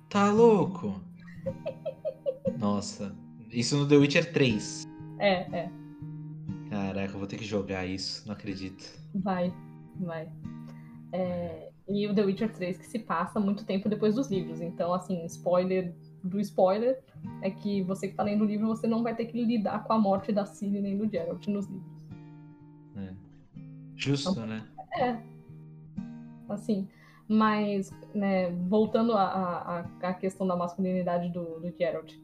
[0.09, 1.03] Tá louco?
[2.59, 3.15] Nossa.
[3.51, 4.85] Isso no The Witcher 3.
[5.19, 5.71] É, é.
[6.71, 8.85] Caraca, eu vou ter que jogar isso, não acredito.
[9.15, 9.53] Vai,
[9.99, 10.29] vai.
[11.13, 14.61] É, e o The Witcher 3 que se passa muito tempo depois dos livros.
[14.61, 15.95] Então, assim, spoiler
[16.29, 17.03] do spoiler
[17.43, 19.93] é que você que tá lendo o livro, você não vai ter que lidar com
[19.93, 22.07] a morte da Ciri nem do Geralt nos livros.
[22.97, 23.13] É.
[23.97, 24.67] Justo, então, né?
[24.99, 25.19] É.
[26.49, 26.89] Assim.
[27.31, 32.15] Mas, né, voltando à, à, questão da masculinidade do, do Geralt.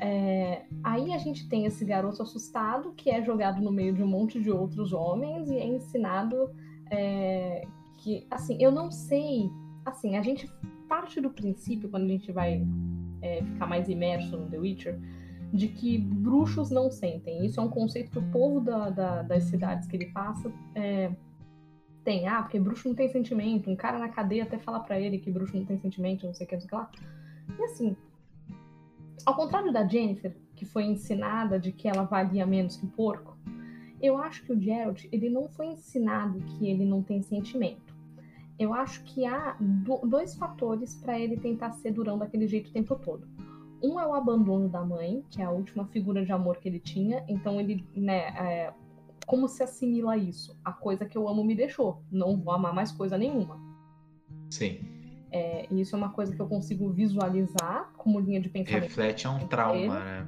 [0.00, 4.06] É, aí a gente tem esse garoto assustado que é jogado no meio de um
[4.06, 6.50] monte de outros homens e é ensinado
[6.90, 7.66] é,
[7.98, 9.50] que, assim, eu não sei.
[9.84, 10.48] Assim, a gente
[10.88, 12.64] parte do princípio, quando a gente vai
[13.24, 15.00] é, ficar mais imerso no The Witcher,
[15.52, 17.44] de que bruxos não sentem.
[17.46, 21.10] Isso é um conceito que o povo da, da, das cidades que ele passa é,
[22.04, 22.28] tem.
[22.28, 23.70] Ah, porque bruxo não tem sentimento.
[23.70, 26.44] Um cara na cadeia até fala para ele que bruxo não tem sentimento, não sei
[26.44, 26.90] o que, não sei o que lá.
[27.58, 27.96] E assim,
[29.24, 33.38] ao contrário da Jennifer, que foi ensinada de que ela valia menos que o porco,
[34.02, 37.83] eu acho que o Geralt, ele não foi ensinado que ele não tem sentimento
[38.58, 39.56] eu acho que há
[40.04, 43.26] dois fatores para ele tentar ser durão daquele jeito o tempo todo.
[43.82, 46.78] Um é o abandono da mãe, que é a última figura de amor que ele
[46.78, 48.72] tinha, então ele, né, é,
[49.26, 50.58] como se assimila isso?
[50.64, 53.60] A coisa que eu amo me deixou, não vou amar mais coisa nenhuma.
[54.50, 54.78] Sim.
[55.30, 58.84] É, e isso é uma coisa que eu consigo visualizar como linha de pensamento.
[58.84, 60.26] Reflete a um trauma, né?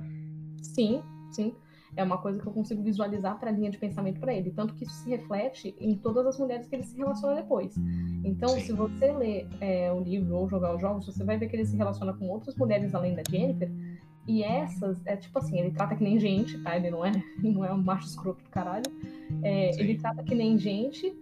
[0.63, 1.55] Sim, sim
[1.97, 4.51] é uma coisa que eu consigo visualizar para a linha de pensamento para ele.
[4.51, 7.75] Tanto que isso se reflete em todas as mulheres que ele se relaciona depois.
[8.23, 8.61] Então, Sim.
[8.61, 11.65] se você ler é, o livro ou jogar os jogos, você vai ver que ele
[11.65, 13.71] se relaciona com outras mulheres além da Jennifer.
[14.29, 16.77] E essas, é tipo assim, ele trata que nem gente, tá?
[16.77, 18.85] Ele não é, não é um macho escroto do caralho.
[19.43, 21.17] É, ele trata que nem gente,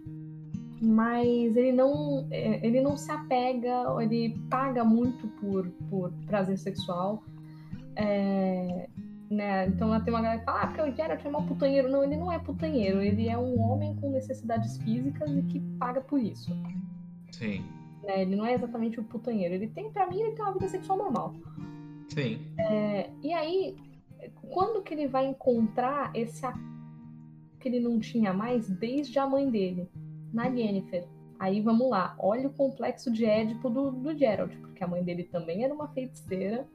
[0.81, 7.23] mas ele não, é, ele não se apega, ele paga muito por, por prazer sexual.
[7.95, 8.89] É,
[9.29, 9.67] né?
[9.67, 11.89] Então tem uma galera que fala, ah, porque o Geralt é mau putanheiro.
[11.89, 16.01] Não, ele não é putanheiro, ele é um homem com necessidades físicas e que paga
[16.01, 16.51] por isso.
[17.31, 17.63] Sim.
[18.03, 18.21] Né?
[18.21, 19.55] Ele não é exatamente o putanheiro.
[19.55, 21.33] Ele tem, pra mim, ele tem uma vida sexual normal.
[22.09, 22.39] Sim.
[22.57, 23.75] É, e aí,
[24.49, 26.45] quando que ele vai encontrar esse
[27.59, 29.89] que ele não tinha mais desde a mãe dele?
[30.31, 31.07] Na Yennefer.
[31.39, 35.23] Aí vamos lá, olha o complexo de Édipo do, do Geralt, porque a mãe dele
[35.23, 36.65] também era uma feiticeira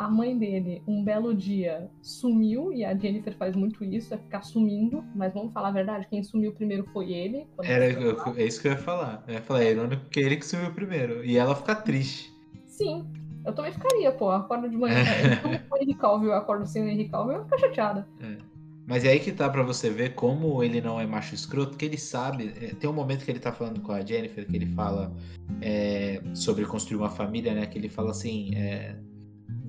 [0.00, 4.40] a mãe dele, um belo dia, sumiu, e a Jennifer faz muito isso, é ficar
[4.40, 7.46] sumindo, mas vamos falar a verdade, quem sumiu primeiro foi ele.
[7.62, 9.22] Era, é isso que eu ia falar.
[9.28, 11.22] Eu ia falar, é irônico que ele que sumiu primeiro.
[11.22, 12.34] E ela fica triste.
[12.64, 13.06] Sim,
[13.44, 14.30] eu também ficaria, pô.
[14.30, 14.96] Acordo de manhã.
[14.96, 15.62] É.
[15.70, 18.08] o Henry Calvin, eu acordo sem o Henry Calvin, eu ia ficar chateada.
[18.22, 18.38] É.
[18.86, 21.84] Mas é aí que tá pra você ver como ele não é macho escroto, que
[21.84, 22.54] ele sabe.
[22.58, 25.14] É, tem um momento que ele tá falando com a Jennifer, que ele fala
[25.60, 27.66] é, sobre construir uma família, né?
[27.66, 28.96] Que ele fala assim: é,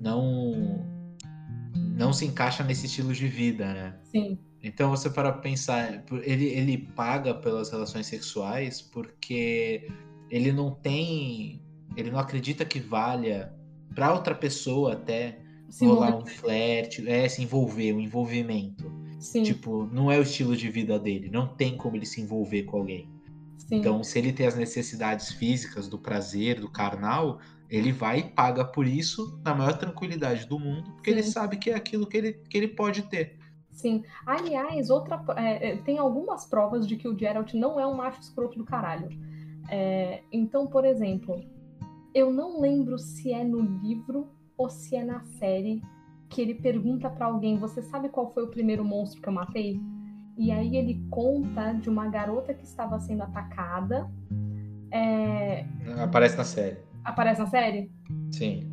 [0.01, 0.89] não
[1.95, 3.99] não se encaixa nesse estilo de vida, né?
[4.03, 4.39] Sim.
[4.63, 9.87] Então você para pensar, ele, ele paga pelas relações sexuais porque
[10.29, 11.61] ele não tem,
[11.95, 13.53] ele não acredita que valha
[13.93, 15.39] para outra pessoa até
[15.69, 18.91] se rolar um flerte, é se envolver, um envolvimento.
[19.19, 19.43] Sim.
[19.43, 22.77] Tipo, não é o estilo de vida dele, não tem como ele se envolver com
[22.77, 23.09] alguém.
[23.57, 23.77] Sim.
[23.77, 27.39] Então, se ele tem as necessidades físicas do prazer, do carnal,
[27.71, 31.17] Ele vai e paga por isso na maior tranquilidade do mundo, porque Sim.
[31.17, 33.39] ele sabe que é aquilo que ele, que ele pode ter.
[33.71, 34.03] Sim.
[34.25, 38.19] Aliás, outra, é, é, tem algumas provas de que o Geralt não é um macho
[38.19, 39.07] escroto do caralho.
[39.69, 41.41] É, então, por exemplo,
[42.13, 45.81] eu não lembro se é no livro ou se é na série
[46.29, 49.79] que ele pergunta para alguém: Você sabe qual foi o primeiro monstro que eu matei?
[50.37, 54.11] E aí ele conta de uma garota que estava sendo atacada.
[54.91, 55.65] É...
[56.03, 56.90] Aparece na série.
[57.03, 57.91] Aparece na série?
[58.31, 58.67] Sim.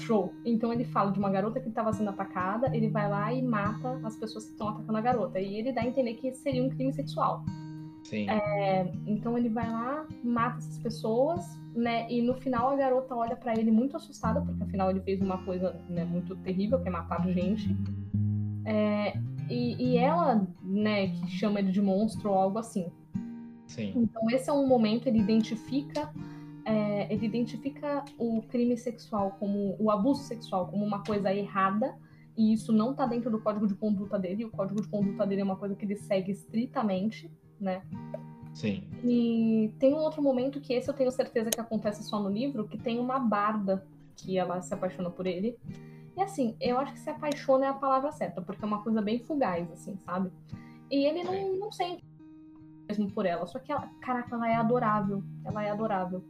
[0.00, 0.32] Show.
[0.44, 4.00] Então ele fala de uma garota que estava sendo atacada, ele vai lá e mata
[4.04, 5.38] as pessoas que estão atacando a garota.
[5.38, 7.44] E ele dá a entender que seria um crime sexual.
[8.04, 8.28] Sim.
[8.28, 12.10] É, então ele vai lá, mata essas pessoas, né?
[12.10, 15.38] E no final a garota olha para ele muito assustada, porque afinal ele fez uma
[15.44, 17.76] coisa né, muito terrível, que é matar gente.
[18.64, 19.16] É,
[19.48, 22.90] e, e, ela, né, que chama ele de monstro ou algo assim.
[23.66, 23.92] Sim.
[23.96, 26.12] Então esse é um momento, ele identifica.
[26.70, 31.96] É, ele identifica o crime sexual como o abuso sexual como uma coisa errada
[32.36, 34.44] e isso não está dentro do código de conduta dele.
[34.44, 37.82] O código de conduta dele é uma coisa que ele segue estritamente né?
[38.54, 38.82] Sim.
[39.04, 42.66] E tem um outro momento que esse eu tenho certeza que acontece só no livro,
[42.66, 45.56] que tem uma barda que ela se apaixona por ele.
[46.16, 49.00] E assim, eu acho que se apaixona é a palavra certa, porque é uma coisa
[49.00, 50.32] bem fugaz, assim, sabe?
[50.90, 52.04] E ele não, não sente
[52.88, 55.22] mesmo por ela, só que ela, caraca, ela é adorável.
[55.44, 56.24] Ela é adorável.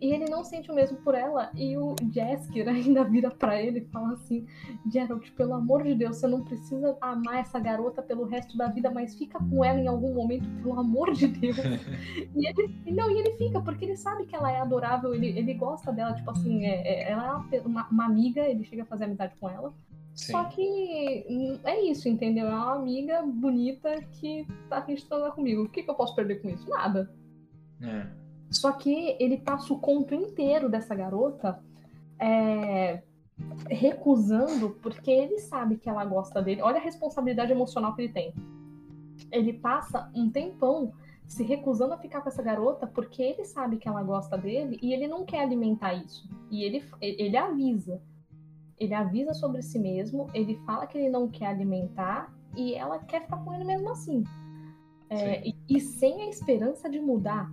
[0.00, 1.50] E ele não sente o mesmo por ela.
[1.54, 4.46] E o Jasker ainda vira para ele e fala assim:
[4.90, 8.90] Geralt, pelo amor de Deus, você não precisa amar essa garota pelo resto da vida,
[8.90, 11.56] mas fica com ela em algum momento, pelo amor de Deus.
[12.34, 15.54] e ele, não, e ele fica, porque ele sabe que ela é adorável, ele, ele
[15.54, 19.04] gosta dela, tipo assim, é, é, ela é uma, uma, amiga, ele chega a fazer
[19.04, 19.72] amizade com ela.
[20.14, 20.32] Sim.
[20.32, 22.46] Só que hum, é isso, entendeu?
[22.46, 25.62] É uma amiga bonita que tá transar comigo.
[25.62, 26.68] O que, que eu posso perder com isso?
[26.68, 27.08] Nada.
[27.80, 28.27] É.
[28.50, 31.62] Só que ele passa o conto inteiro dessa garota
[32.18, 33.02] é,
[33.68, 36.62] recusando, porque ele sabe que ela gosta dele.
[36.62, 38.34] Olha a responsabilidade emocional que ele tem.
[39.30, 40.92] Ele passa um tempão
[41.26, 44.94] se recusando a ficar com essa garota porque ele sabe que ela gosta dele e
[44.94, 46.28] ele não quer alimentar isso.
[46.50, 48.00] E ele, ele avisa.
[48.78, 53.22] Ele avisa sobre si mesmo, ele fala que ele não quer alimentar e ela quer
[53.22, 54.24] ficar com ele mesmo assim.
[55.10, 57.50] É, e, e, sem a esperança de mudar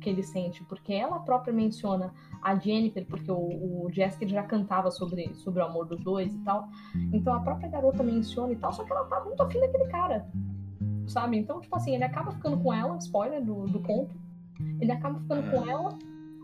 [0.00, 4.90] que ele sente, porque ela própria menciona a Jennifer, porque o, o Jessica já cantava
[4.90, 6.68] sobre, sobre o amor dos dois e tal.
[7.12, 10.28] Então a própria garota menciona e tal, só que ela tá muito afim daquele cara.
[11.06, 11.38] Sabe?
[11.38, 14.14] Então, tipo assim, ele acaba ficando com ela, spoiler do, do conto.
[14.80, 15.96] Ele acaba ficando com ela,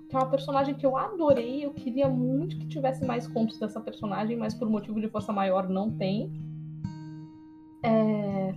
[0.08, 1.64] que é uma personagem que eu adorei.
[1.64, 5.68] Eu queria muito que tivesse mais contos dessa personagem, mas por motivo de força maior
[5.68, 6.32] não tem.
[7.82, 8.54] É...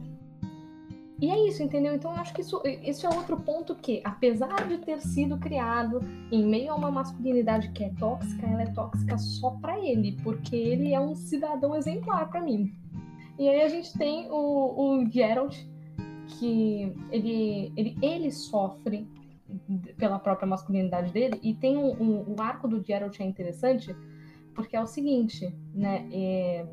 [1.19, 1.95] E é isso, entendeu?
[1.95, 5.99] Então eu acho que isso, isso é outro ponto que, apesar de ter sido criado
[6.31, 10.55] em meio a uma masculinidade que é tóxica, ela é tóxica só para ele, porque
[10.55, 12.71] ele é um cidadão exemplar para mim.
[13.39, 15.57] E aí a gente tem o, o Geralt,
[16.27, 19.07] que ele, ele, ele sofre
[19.97, 23.95] pela própria masculinidade dele, e tem um, um, o arco do Geralt é interessante,
[24.53, 26.07] porque é o seguinte, né?
[26.11, 26.65] É,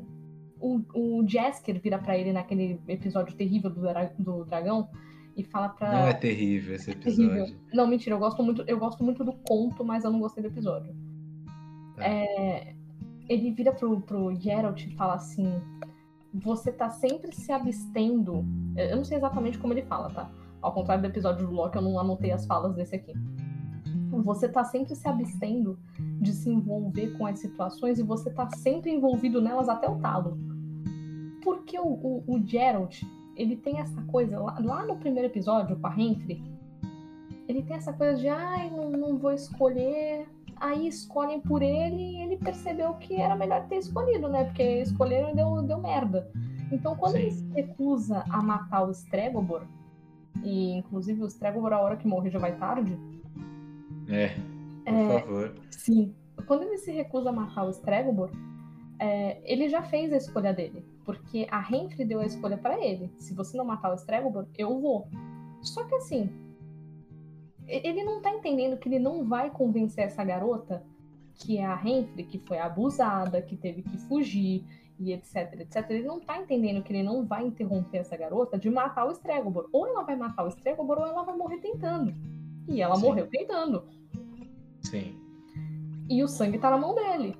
[0.65, 3.81] o, o Jasker vira para ele naquele episódio terrível do,
[4.17, 4.89] do dragão
[5.37, 5.91] e fala pra.
[5.91, 7.31] Não é terrível esse episódio.
[7.31, 7.59] É terrível.
[7.73, 10.47] Não, mentira, eu gosto muito, eu gosto muito do conto, mas eu não gostei do
[10.47, 10.95] episódio.
[11.95, 12.05] Tá.
[12.05, 12.73] É,
[13.29, 15.61] ele vira pro, pro Geralt e fala assim:
[16.33, 18.43] Você tá sempre se abstendo.
[18.75, 20.31] Eu não sei exatamente como ele fala, tá?
[20.61, 23.13] Ao contrário do episódio do Loki, eu não anotei as falas desse aqui.
[24.23, 28.91] Você tá sempre se abstendo de se envolver com as situações e você tá sempre
[28.91, 30.54] envolvido nelas até o talo.
[31.45, 33.03] Porque o, o, o Geralt,
[33.35, 36.41] ele tem essa coisa, lá, lá, no primeiro episódio, com a Renfrey,
[37.47, 40.27] ele tem essa coisa de, ai, não, não vou escolher.
[40.55, 44.45] Aí escolhem por ele e ele percebeu que era melhor ter escolhido, né?
[44.45, 46.31] Porque escolheram e deu, deu merda.
[46.71, 47.19] Então, quando Sim.
[47.19, 49.67] ele se recusa a matar o Stregobor,
[50.43, 52.97] e inclusive o Stregobor, a hora que morre já vai tarde,
[54.09, 54.29] é,
[54.83, 55.55] por é, favor.
[55.69, 56.15] Sim.
[56.47, 58.31] Quando ele se recusa a matar o Stregobor,
[58.97, 60.94] é, ele já fez a escolha dele.
[61.05, 63.11] Porque a Renfrey deu a escolha para ele.
[63.19, 65.07] Se você não matar o Stregobor, eu vou.
[65.61, 66.29] Só que assim,
[67.67, 70.83] ele não tá entendendo que ele não vai convencer essa garota,
[71.35, 74.65] que é a Renfrey, que foi abusada, que teve que fugir
[74.99, 75.89] e etc, etc.
[75.89, 79.67] Ele não tá entendendo que ele não vai interromper essa garota de matar o Stregobor.
[79.71, 82.13] Ou ela vai matar o Stregobor ou ela vai morrer tentando.
[82.67, 83.01] E ela Sim.
[83.01, 83.83] morreu tentando.
[84.81, 85.19] Sim.
[86.09, 87.35] E o sangue tá na mão dele.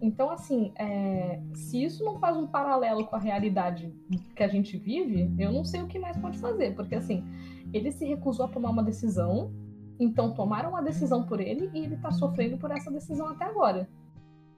[0.00, 1.42] Então, assim, é...
[1.54, 3.92] se isso não faz um paralelo com a realidade
[4.34, 6.74] que a gente vive, eu não sei o que mais pode fazer.
[6.74, 7.24] Porque, assim,
[7.72, 9.52] ele se recusou a tomar uma decisão
[10.00, 13.88] Então tomaram uma decisão por ele e ele tá sofrendo por essa decisão até agora.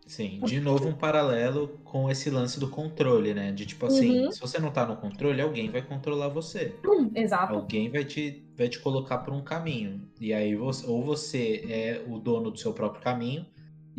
[0.07, 3.53] Sim, de novo um paralelo com esse lance do controle, né?
[3.53, 4.31] De tipo assim, Uhum.
[4.31, 6.81] se você não tá no controle, alguém vai controlar você.
[6.85, 7.57] Hum, Exato.
[7.57, 10.09] Alguém vai te, vai te colocar por um caminho.
[10.21, 13.47] E aí, você, ou você é o dono do seu próprio caminho.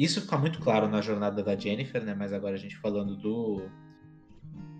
[0.01, 2.15] Isso fica muito claro na jornada da Jennifer, né?
[2.17, 3.69] Mas agora a gente falando do,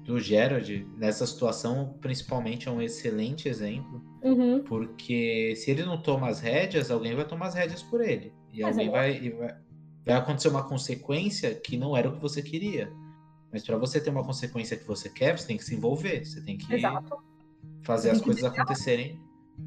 [0.04, 4.04] do Gerald, nessa situação, principalmente, é um excelente exemplo.
[4.24, 4.64] Uhum.
[4.64, 8.34] Porque se ele não toma as rédeas, alguém vai tomar as rédeas por ele.
[8.52, 9.56] E Mas alguém é vai, e vai,
[10.04, 12.92] vai acontecer uma consequência que não era o que você queria.
[13.54, 16.26] Mas para você ter uma consequência que você quer, você tem que se envolver.
[16.26, 17.18] Você tem que Exato.
[17.84, 18.60] fazer Tem as que coisas brigar.
[18.60, 19.22] acontecerem.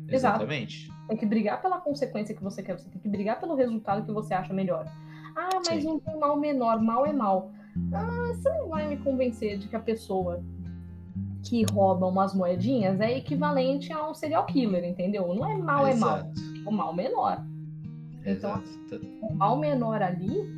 [0.09, 0.43] Exato.
[0.43, 0.91] Exatamente.
[1.07, 4.11] Tem que brigar pela consequência que você quer, você tem que brigar pelo resultado que
[4.11, 4.91] você acha melhor.
[5.37, 5.85] Ah, mas Sim.
[5.89, 7.51] não tem mal menor, mal é mal.
[7.93, 10.43] Ah, você não vai me convencer de que a pessoa
[11.43, 15.35] que rouba umas moedinhas é equivalente a um serial killer, entendeu?
[15.35, 16.19] Não é mal, é mal.
[16.19, 16.33] Exato.
[16.67, 17.45] O mal menor.
[18.25, 19.01] Então, Exato.
[19.23, 20.49] O mal menor ali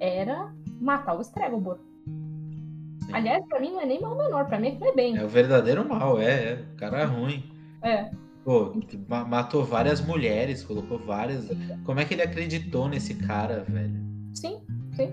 [0.00, 1.78] era matar o Stregobor.
[2.04, 3.12] Sim.
[3.12, 5.16] Aliás, pra mim não é nem mal menor, pra mim é que é bem.
[5.16, 6.64] É o verdadeiro mal, é, é.
[6.74, 7.42] O cara é ruim.
[7.82, 8.10] É.
[8.44, 8.72] Pô,
[9.08, 11.48] ma- matou várias mulheres, colocou várias.
[11.84, 14.04] Como é que ele acreditou nesse cara, velho?
[14.36, 14.60] Sim,
[14.94, 15.12] sim.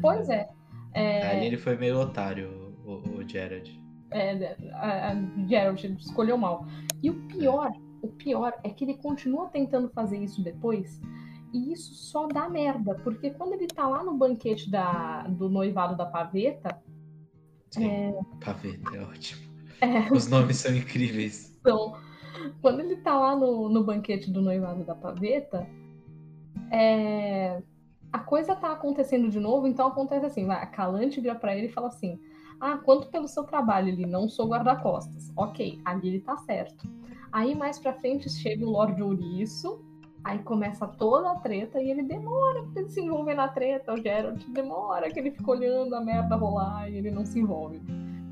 [0.00, 0.48] Pois é.
[0.94, 3.80] É, Ali ele foi meio otário, o, o Gerard.
[4.10, 6.66] é, a, a Geralt escolheu mal.
[7.02, 7.70] E o pior,
[8.02, 11.00] o pior é que ele continua tentando fazer isso depois.
[11.52, 15.96] E isso só dá merda, porque quando ele tá lá no banquete da, do noivado
[15.96, 16.80] da paveta,
[17.70, 18.14] Sim.
[18.44, 19.42] Paveta, é ótimo.
[19.80, 21.54] é, Os nomes são incríveis.
[21.60, 21.94] Então,
[22.60, 25.66] quando ele tá lá no, no banquete do noivado da paveta,
[26.70, 27.62] é,
[28.12, 31.66] a coisa tá acontecendo de novo, então acontece assim, vai, a Calante vira pra ele
[31.66, 32.18] e fala assim,
[32.60, 35.32] ah, quanto pelo seu trabalho, ele não sou guarda-costas.
[35.36, 36.86] Ok, ali ele tá certo.
[37.32, 39.82] Aí mais pra frente chega o Lorde Ouriço,
[40.22, 43.96] aí começa toda a treta e ele demora pra ele se envolver na treta, o
[43.96, 47.80] Geralt demora que ele fica olhando a merda rolar e ele não se envolve.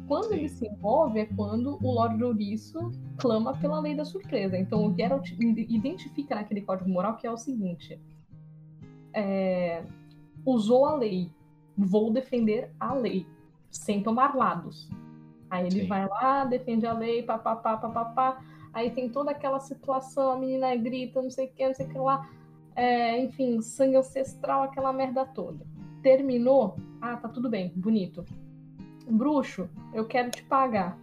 [0.06, 0.34] Quando Sim.
[0.34, 4.58] ele se envolve é quando o Lorde Ouriço clama pela lei da surpresa.
[4.58, 7.98] Então o Geralt ide- identifica naquele código moral que é o seguinte:
[9.14, 9.84] é,
[10.44, 11.30] usou a lei,
[11.76, 13.26] vou defender a lei,
[13.70, 14.88] sem tomar lados.
[15.50, 15.88] Aí ele Sim.
[15.88, 18.42] vai lá, defende a lei, papapá, papapá.
[18.72, 21.88] Aí tem toda aquela situação, a menina grita, não sei o que, não sei o
[21.88, 22.28] que lá.
[22.76, 25.66] É, enfim, sangue ancestral, aquela merda toda.
[26.02, 26.76] Terminou?
[27.00, 28.24] Ah, tá tudo bem, bonito.
[29.08, 30.96] Bruxo, eu quero te pagar.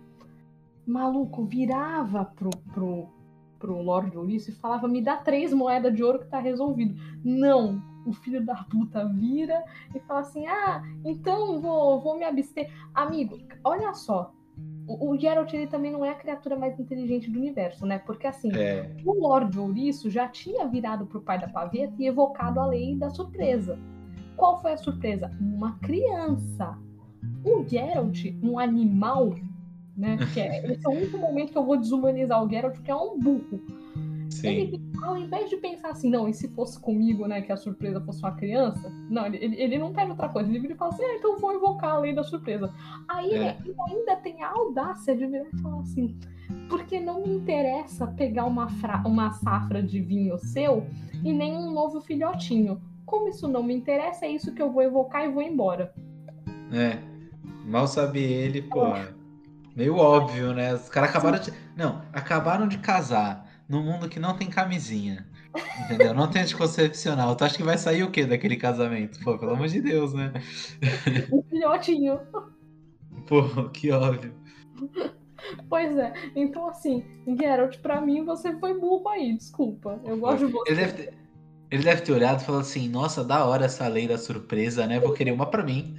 [0.85, 3.09] Maluco, virava pro, pro,
[3.59, 6.95] pro Lorde Ouriço e falava: me dá três moedas de ouro que tá resolvido.
[7.23, 7.81] Não!
[8.07, 12.71] O filho da puta vira e fala assim: ah, então vou, vou me abster.
[12.93, 14.33] Amigo, olha só.
[14.87, 17.99] O, o Geralt ele também não é a criatura mais inteligente do universo, né?
[17.99, 22.59] Porque assim, É, o Lorde Ouriço já tinha virado pro pai da paveta e evocado
[22.59, 23.77] a lei da surpresa.
[24.37, 25.29] Qual foi a surpresa?
[25.41, 26.77] Uma criança.
[27.43, 29.35] O Geralt, um animal,
[29.95, 30.17] né?
[30.33, 32.95] Que é, esse é o único momento que eu vou desumanizar o Geralt, que é
[32.95, 33.59] um burro.
[34.41, 34.47] Sim.
[34.47, 38.01] Ele, ao invés de pensar assim, não, e se fosse comigo, né, que a surpresa
[38.01, 38.91] fosse uma criança?
[39.09, 40.49] Não, ele, ele, ele não pede outra coisa.
[40.49, 42.73] Ele vira e fala assim, ah, então vou invocar a lei da surpresa.
[43.07, 43.57] Aí É.
[43.65, 46.17] ele ainda tem a audácia de virar e falar assim,
[46.69, 50.85] porque não me interessa pegar uma, fra- uma safra de vinho seu
[51.23, 52.81] e nem um novo filhotinho.
[53.05, 55.93] Como isso não me interessa, é isso que eu vou evocar e vou embora.
[56.73, 56.97] É.
[57.65, 58.81] Mal sabe ele, pô.
[59.75, 60.73] Meio óbvio, né?
[60.73, 61.53] Os caras acabaram de.
[61.75, 65.27] Não, acabaram de casar num mundo que não tem camisinha.
[65.85, 66.13] Entendeu?
[66.13, 67.35] Não tem anticoncepcional.
[67.35, 69.19] Tu acha que vai sair o quê daquele casamento?
[69.23, 70.33] Pô, pelo amor de Deus, né?
[71.31, 72.19] Um filhotinho.
[73.27, 74.33] Pô, que óbvio.
[75.69, 76.13] Pois é.
[76.35, 77.03] Então, assim,
[77.39, 79.99] Geralt, pra mim você foi burro aí, desculpa.
[80.05, 80.71] Eu gosto de você.
[80.71, 81.13] Ele deve ter,
[81.71, 84.99] ele deve ter olhado e falado assim: Nossa, da hora essa lei da surpresa, né?
[84.99, 85.95] Vou querer uma pra mim.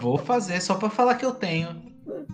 [0.00, 1.82] Vou fazer só pra falar que eu tenho.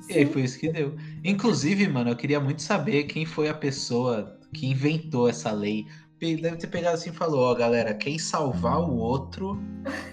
[0.08, 0.32] E aí Sim.
[0.32, 0.96] foi isso que deu.
[1.24, 5.86] Inclusive, mano, eu queria muito saber quem foi a pessoa que inventou essa lei.
[6.20, 9.58] Deve ter pegado assim e falou: Ó, galera, quem salvar o outro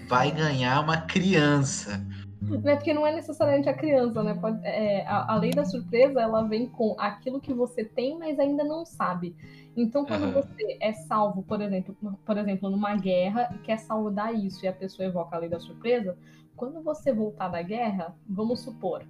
[0.08, 1.98] vai ganhar uma criança.
[2.40, 2.76] Né?
[2.76, 4.34] Porque não é necessariamente a criança, né?
[4.34, 8.38] Pode- é, a, a lei da surpresa, ela vem com aquilo que você tem, mas
[8.38, 9.36] ainda não sabe.
[9.76, 10.32] Então, quando Aham.
[10.32, 14.72] você é salvo, por exemplo, por exemplo, numa guerra e quer saudar isso e a
[14.72, 16.16] pessoa evoca a lei da surpresa,
[16.56, 19.04] quando você voltar da guerra, vamos supor,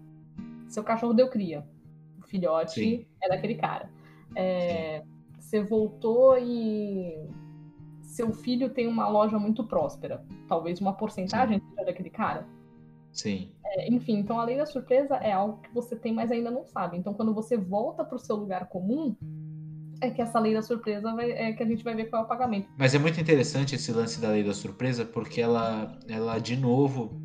[0.69, 1.65] seu cachorro deu cria,
[2.19, 3.07] o filhote Sim.
[3.23, 3.89] é daquele cara.
[4.35, 5.03] É,
[5.49, 7.27] você voltou e
[8.03, 10.23] seu filho tem uma loja muito próspera.
[10.47, 12.47] Talvez uma porcentagem seja daquele cara.
[13.13, 13.51] Sim.
[13.65, 16.65] É, enfim, então a lei da surpresa é algo que você tem, mas ainda não
[16.67, 16.99] sabe.
[16.99, 19.17] Então, quando você volta para o seu lugar comum,
[20.01, 22.25] É que essa lei da surpresa vai, é que a gente vai ver qual é
[22.25, 22.69] o pagamento.
[22.77, 27.21] Mas é muito interessante esse lance da lei da surpresa, porque ela, ela de novo,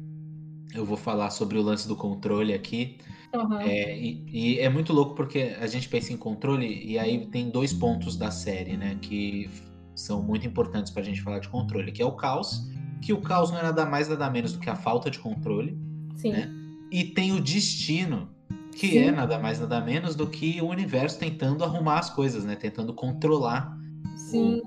[0.73, 2.97] eu vou falar sobre o lance do controle aqui.
[3.33, 3.59] Uhum.
[3.61, 7.49] É, e, e é muito louco porque a gente pensa em controle e aí tem
[7.49, 8.97] dois pontos da série, né?
[9.01, 9.49] Que
[9.95, 12.69] são muito importantes pra gente falar de controle, que é o caos,
[13.01, 15.77] que o caos não é nada mais, nada menos do que a falta de controle.
[16.15, 16.31] Sim.
[16.31, 16.49] né?
[16.91, 18.29] E tem o destino,
[18.75, 18.97] que Sim.
[18.99, 22.55] é nada mais, nada menos do que o universo tentando arrumar as coisas, né?
[22.55, 23.75] Tentando controlar
[24.15, 24.61] Sim.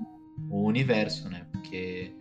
[0.49, 1.45] o universo, né?
[1.51, 2.11] Porque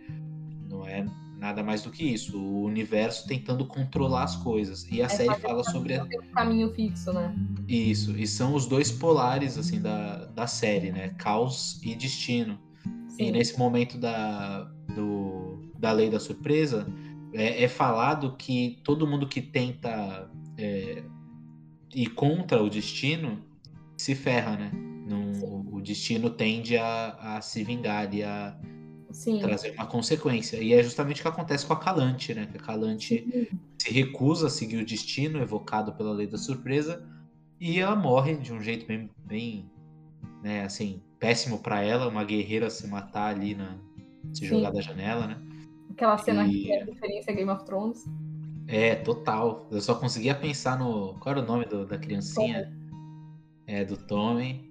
[0.69, 1.05] não é
[1.39, 2.39] nada mais do que isso.
[2.39, 4.87] O universo tentando controlar as coisas.
[4.91, 7.35] E a É série fala sobre a- um caminho fixo, né?
[7.69, 8.17] isso.
[8.17, 11.11] E são os dois polares, assim, da, da série, né?
[11.19, 12.59] Caos e destino.
[12.85, 13.31] E Sim.
[13.33, 14.65] nesse momento da,
[14.95, 16.87] do, da lei da surpresa,
[17.33, 21.03] é, é falado que todo mundo que tenta é,
[21.95, 23.43] ir contra o destino
[23.97, 24.71] se ferra, né?
[25.09, 28.59] Não, o, o destino tende a, a se vingar e a
[29.17, 29.39] Sim.
[29.41, 30.59] trazer uma consequência.
[30.59, 32.47] E é justamente o que acontece com a Calante, né?
[32.47, 37.03] Que a Calante se recusa a seguir o destino evocado pela lei da surpresa
[37.59, 39.71] e ela morre de um jeito bem, bem
[40.43, 43.79] né, assim, péssimo pra ela, uma guerreira se matar ali na
[44.35, 44.47] se Sim.
[44.49, 45.39] jogar da janela, né?
[45.91, 48.05] Aquela cena E- que é referência a Game of Thrones.
[48.69, 49.67] É, total.
[49.71, 52.71] Eu só conseguia pensar no qual era o nome do- da criancinha?
[53.67, 54.71] É, do Tommy.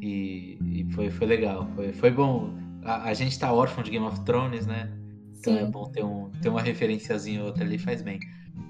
[0.00, 2.63] E, e foi, foi legal, foi, foi bom.
[2.84, 4.92] A, a gente tá órfão de Game of Thrones, né?
[5.38, 8.18] Então é Sim, bom ter, um, ter uma referenciazinha ou outra ali, faz bem.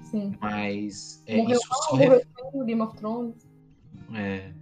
[0.01, 0.37] sim.
[0.41, 2.21] Mas é, Morreu isso mal, só morreu
[2.53, 3.47] no Game of Thrones.
[4.13, 4.53] É,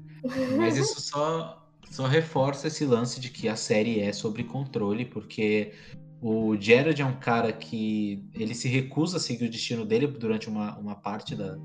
[0.58, 5.74] mas isso só, só reforça esse lance de que a série é sobre controle, porque
[6.22, 10.47] o Jared é um cara que ele se recusa a seguir o destino dele durante
[10.47, 11.58] uma, uma parte da,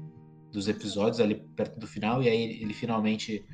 [0.50, 3.44] dos episódios, ali perto do final, e aí ele finalmente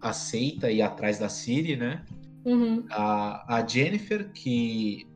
[0.00, 2.04] aceita ir atrás da Siri, né?
[2.44, 2.84] Uhum.
[2.90, 5.06] A, a Jennifer, que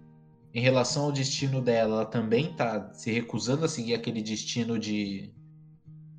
[0.52, 5.32] em relação ao destino dela, ela também tá se recusando a seguir aquele destino de.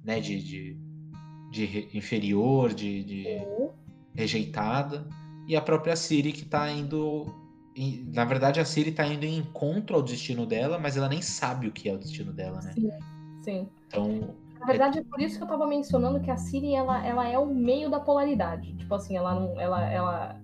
[0.04, 0.78] né, de, de,
[1.52, 3.26] de inferior, de, de
[4.16, 5.08] rejeitada.
[5.48, 7.26] E a própria Siri que tá indo.
[8.14, 11.68] na verdade, a Siri tá indo em encontro ao destino dela, mas ela nem sabe
[11.68, 12.72] o que é o destino dela, né?
[12.74, 12.92] Sim,
[13.44, 13.70] sim.
[13.88, 17.28] Então, Na verdade, é por isso que eu tava mencionando que a Siri, ela, ela
[17.28, 18.76] é o meio da polaridade.
[18.76, 19.60] Tipo assim, ela não.
[19.60, 20.42] Ela, ela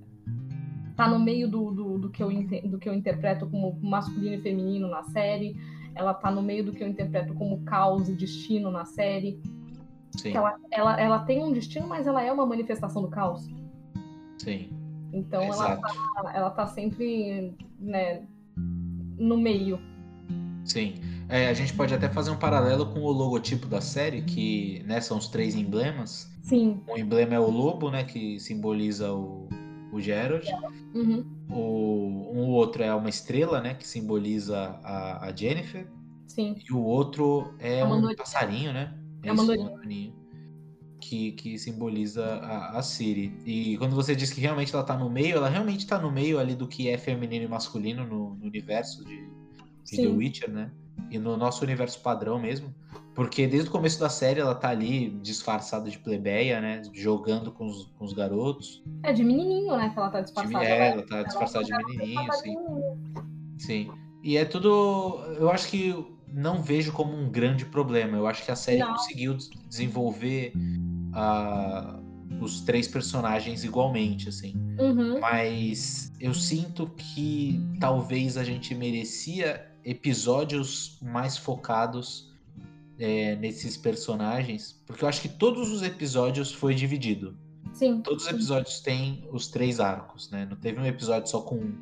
[0.95, 2.29] tá no meio do, do, do que eu,
[2.63, 5.55] do que eu interpreto como masculino e feminino na série.
[5.93, 9.39] Ela tá no meio do que eu interpreto como caos e destino na série.
[10.11, 13.47] sim, Que ela, ela, ela tem um destino, mas ela é uma manifestação do caos.
[14.37, 14.69] sim.
[15.13, 15.81] Então ela exato.
[15.81, 18.23] tá, ela tá sempre, né,
[19.17, 19.79] no meio.
[20.65, 20.95] Sim.
[21.29, 24.99] É, a gente pode até fazer um paralelo com o logotipo da série, que né,
[24.99, 26.29] são os três emblemas.
[26.41, 26.81] Sim.
[26.87, 29.47] Um emblema é o lobo, né, que simboliza o,
[29.95, 30.45] o Gerald.
[30.93, 31.25] Uhum.
[31.49, 35.87] O, um outro é uma estrela, né, que simboliza a, a Jennifer.
[36.27, 36.55] Sim.
[36.67, 38.17] E o outro é A um mandorinha.
[38.17, 38.97] passarinho, né?
[39.23, 39.65] É mandorinha.
[39.69, 40.13] um andorinha,
[40.99, 43.37] Que, que simboliza a, a Siri.
[43.45, 46.39] E quando você diz que realmente ela tá no meio, ela realmente tá no meio
[46.39, 49.29] ali do que é feminino e masculino no, no universo de,
[49.85, 50.07] de The.
[50.07, 50.71] Witcher, né?
[51.11, 52.73] E no nosso universo padrão mesmo.
[53.13, 56.81] Porque desde o começo da série ela tá ali disfarçada de plebeia, né?
[56.93, 58.83] Jogando com os, com os garotos.
[59.03, 60.65] É de menininho, né, que ela tá De, disfarçada.
[60.65, 62.49] é, Ela ela tá disfarçada de menininho, disfarçada sim.
[62.51, 62.97] de menino.
[63.57, 63.91] Sim.
[64.23, 64.69] E é tudo.
[65.39, 65.95] Eu acho que
[66.33, 68.17] não vejo como um grande problema.
[68.17, 68.91] Eu acho que a série Não.
[68.93, 70.51] conseguiu des- desenvolver
[71.13, 71.99] ah,
[72.41, 74.53] os três personagens igualmente, assim.
[74.77, 75.19] Uhum.
[75.21, 82.33] Mas eu sinto que talvez a gente merecia episódios mais focados
[82.97, 87.37] é, nesses personagens, porque eu acho que todos os episódios foi dividido.
[87.73, 88.01] Sim.
[88.01, 90.47] Todos os episódios têm os três arcos, né?
[90.49, 91.73] Não teve um episódio só com um.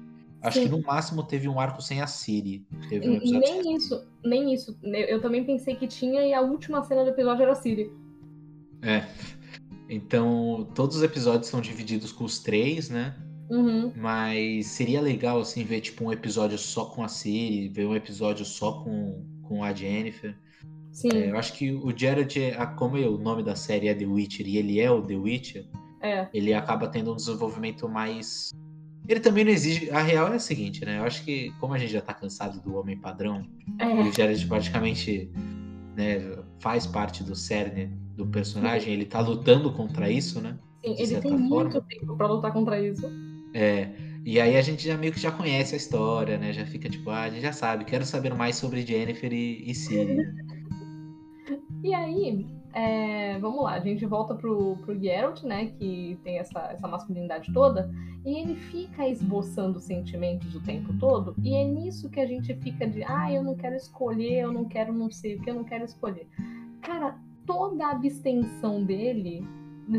[0.41, 0.65] Acho Sim.
[0.65, 2.67] que no máximo teve um arco sem a Siri.
[2.89, 3.75] Teve um episódio sem Nem Siri.
[3.75, 4.77] isso, nem isso.
[4.83, 7.89] Eu, eu também pensei que tinha e a última cena do episódio era a Siri.
[8.81, 9.07] É.
[9.87, 13.15] Então, todos os episódios são divididos com os três, né?
[13.53, 13.91] Uhum.
[13.95, 18.43] Mas seria legal, assim, ver, tipo, um episódio só com a Siri, ver um episódio
[18.45, 20.35] só com, com a Jennifer.
[20.91, 21.09] Sim.
[21.13, 24.05] É, eu acho que o Jared, é- como é o nome da série é The
[24.05, 25.65] Witcher e ele é o The Witcher,
[26.01, 26.27] É.
[26.33, 28.51] ele acaba tendo um desenvolvimento mais.
[29.07, 29.89] Ele também não exige.
[29.91, 30.99] A real é a seguinte, né?
[30.99, 33.45] Eu acho que, como a gente já tá cansado do homem padrão,
[33.79, 33.85] É.
[33.87, 35.29] o Jared praticamente
[35.95, 40.57] né, faz parte do cerne do personagem, ele tá lutando contra isso, né?
[40.85, 41.87] Sim, ele tem muito forma.
[41.87, 43.07] tempo pra lutar contra isso.
[43.53, 43.89] É.
[44.25, 46.53] E aí a gente já meio que já conhece a história, né?
[46.53, 49.75] Já fica tipo, ah, a gente já sabe, quero saber mais sobre Jennifer e, e
[49.75, 50.17] Siri.
[51.83, 55.67] E aí, é, vamos lá, a gente volta pro, pro Geralt, né?
[55.77, 57.91] Que tem essa, essa masculinidade toda,
[58.25, 62.87] e ele fica esboçando sentimentos o tempo todo, e é nisso que a gente fica
[62.87, 65.65] de ah, eu não quero escolher, eu não quero não sei o que, eu não
[65.65, 66.27] quero escolher.
[66.81, 69.45] Cara, toda a abstenção dele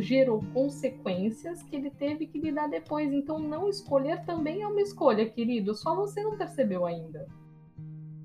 [0.00, 3.12] gerou consequências que ele teve que lidar depois.
[3.12, 5.74] Então, não escolher também é uma escolha, querido.
[5.74, 7.26] Só você não percebeu ainda.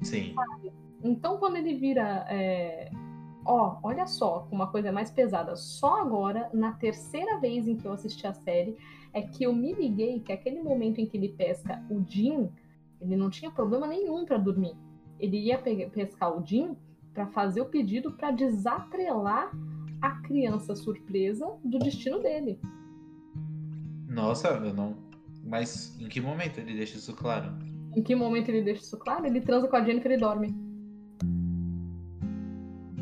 [0.01, 0.33] Sim.
[1.03, 2.25] Então, quando ele vira.
[2.29, 2.89] É...
[3.45, 5.55] Ó, olha só, uma coisa mais pesada.
[5.55, 8.77] Só agora, na terceira vez em que eu assisti a série,
[9.13, 12.49] é que eu me liguei que aquele momento em que ele pesca o Jim,
[13.01, 14.75] ele não tinha problema nenhum para dormir.
[15.19, 16.77] Ele ia pescar o Jim
[17.13, 19.51] para fazer o pedido para desatrelar
[20.01, 22.59] a criança surpresa do destino dele.
[24.07, 24.97] Nossa, eu não.
[25.43, 27.51] Mas em que momento ele deixa isso claro?
[27.95, 29.25] Em que momento ele deixa isso claro?
[29.25, 30.55] Ele transa com a Jennifer e dorme.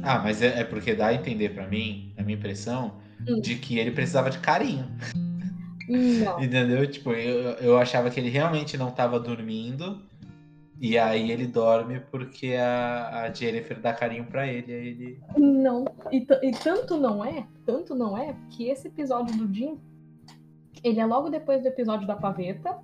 [0.04, 2.94] Ah, mas é, é porque dá a entender para mim, a minha impressão,
[3.28, 3.42] hum.
[3.42, 4.86] de que ele precisava de carinho.
[5.90, 6.40] Não.
[6.44, 6.90] Entendeu?
[6.90, 10.02] Tipo, eu, eu achava que ele realmente não estava dormindo
[10.80, 15.22] e aí ele dorme porque a, a Jennifer dá carinho para ele, aí ele.
[15.36, 15.86] Não.
[16.12, 19.80] E, e, tanto não é, tanto não é, que esse episódio do Jim,
[20.84, 22.78] ele é logo depois do episódio da paveta.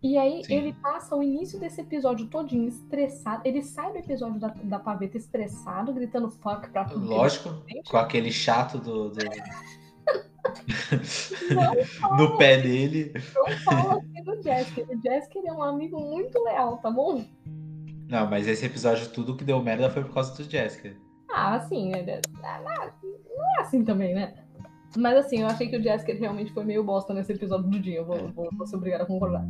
[0.00, 0.54] E aí Sim.
[0.54, 3.42] ele passa o início desse episódio todinho estressado.
[3.44, 7.06] Ele sai do episódio da, da paveta estressado, gritando fuck pra tudo.
[7.06, 9.08] Lógico, com aquele chato do...
[9.08, 9.18] do...
[12.16, 13.12] no pé dele.
[13.34, 14.82] Não fala assim do Jessica.
[14.92, 17.24] O Jessica é um amigo muito leal, tá bom?
[18.08, 20.94] Não, mas esse episódio tudo que deu merda foi por causa do Jessica.
[21.32, 21.92] Ah, sim.
[21.94, 24.34] É, não é assim também, né?
[24.96, 27.98] Mas assim, eu achei que o Jessica realmente foi meio bosta nesse episódio do dia.
[27.98, 28.26] Eu vou, é.
[28.28, 29.44] vou, vou ser obrigada a concordar.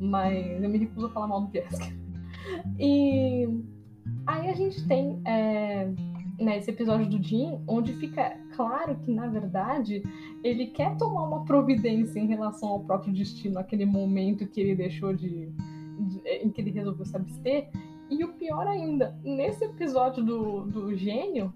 [0.00, 1.86] Mas eu me recuso a falar mal do Jessica.
[2.78, 3.46] E
[4.26, 5.86] aí a gente tem é,
[6.40, 10.02] nesse episódio do Jim, onde fica claro que, na verdade,
[10.42, 15.14] ele quer tomar uma providência em relação ao próprio destino, aquele momento que ele deixou
[15.14, 17.70] de, de em que ele resolveu se abster.
[18.10, 21.54] E o pior ainda, nesse episódio do, do gênio,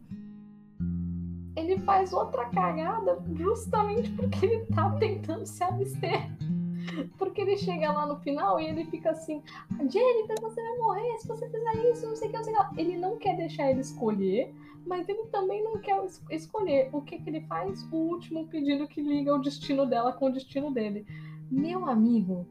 [1.56, 6.30] ele faz outra cagada justamente porque ele tá tentando se abster.
[7.18, 9.42] Porque ele chega lá no final e ele fica assim:
[9.88, 12.68] Jennifer, você vai morrer se você fizer isso, não sei o que, não sei o
[12.68, 12.80] que.
[12.80, 14.54] Ele não quer deixar ele escolher,
[14.86, 16.90] mas ele também não quer escolher.
[16.92, 17.82] O que, que ele faz?
[17.92, 21.06] O último pedido que liga o destino dela com o destino dele.
[21.50, 22.46] Meu amigo,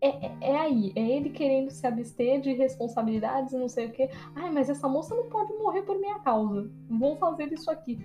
[0.00, 3.92] é, é, é, aí, é ele querendo se abster de responsabilidades e não sei o
[3.92, 4.10] quê.
[4.34, 6.70] Ai, mas essa moça não pode morrer por minha causa.
[6.88, 7.98] Vou fazer isso aqui.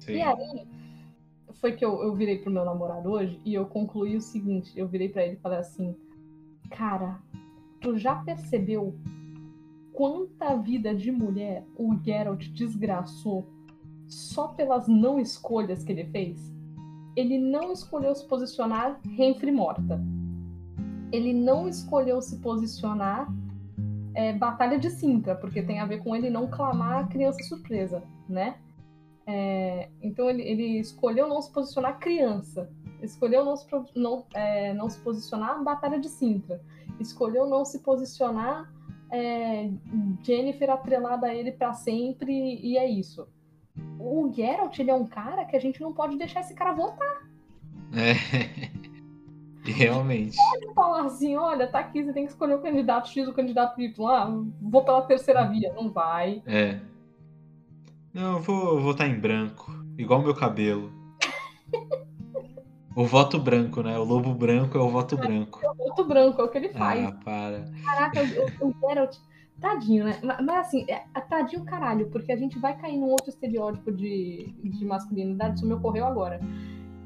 [0.00, 0.14] Sim.
[0.14, 0.68] E aí,
[1.54, 4.88] foi que eu, eu virei pro meu namorado hoje e eu concluí o seguinte: eu
[4.88, 5.96] virei para ele e falei assim,
[6.70, 7.20] cara,
[7.80, 8.94] tu já percebeu
[10.02, 13.46] quanta vida de mulher o Geralt desgraçou
[14.08, 16.52] só pelas não escolhas que ele fez?
[17.14, 20.02] Ele não escolheu se posicionar Renfre morta.
[21.12, 23.32] Ele não escolheu se posicionar
[24.12, 28.02] é, Batalha de Sintra, porque tem a ver com ele não clamar a criança surpresa,
[28.28, 28.56] né?
[29.24, 32.68] É, então ele, ele, escolheu não se posicionar criança,
[33.00, 36.60] escolheu não se, não, é, não se posicionar Batalha de Sintra,
[36.98, 38.68] escolheu não se posicionar
[39.12, 39.70] é,
[40.22, 43.28] Jennifer atrelada a ele para sempre e é isso.
[43.98, 47.22] O Geralt ele é um cara que a gente não pode deixar esse cara votar.
[47.94, 48.14] É.
[49.70, 50.36] Realmente.
[50.36, 53.80] Pode falar assim, olha, tá aqui, você tem que escolher o candidato X, o candidato
[53.80, 54.08] Y.
[54.08, 54.28] Ah,
[54.60, 55.72] vou pela terceira via.
[55.74, 56.42] Não vai.
[56.46, 56.80] É.
[58.12, 59.70] Não, eu vou votar em branco.
[59.96, 60.90] Igual meu cabelo.
[62.94, 63.98] o voto branco, né?
[63.98, 65.60] O lobo branco é o voto branco.
[65.62, 67.04] É o voto branco, é o que ele faz.
[67.04, 67.64] Ah, para.
[67.84, 68.20] Caraca,
[68.60, 69.16] o, o Geralt.
[69.60, 70.18] Tadinho, né?
[70.22, 73.92] Mas, mas assim, é, é, tadinho caralho, porque a gente vai cair num outro estereótipo
[73.92, 76.40] de, de masculinidade, isso me ocorreu agora.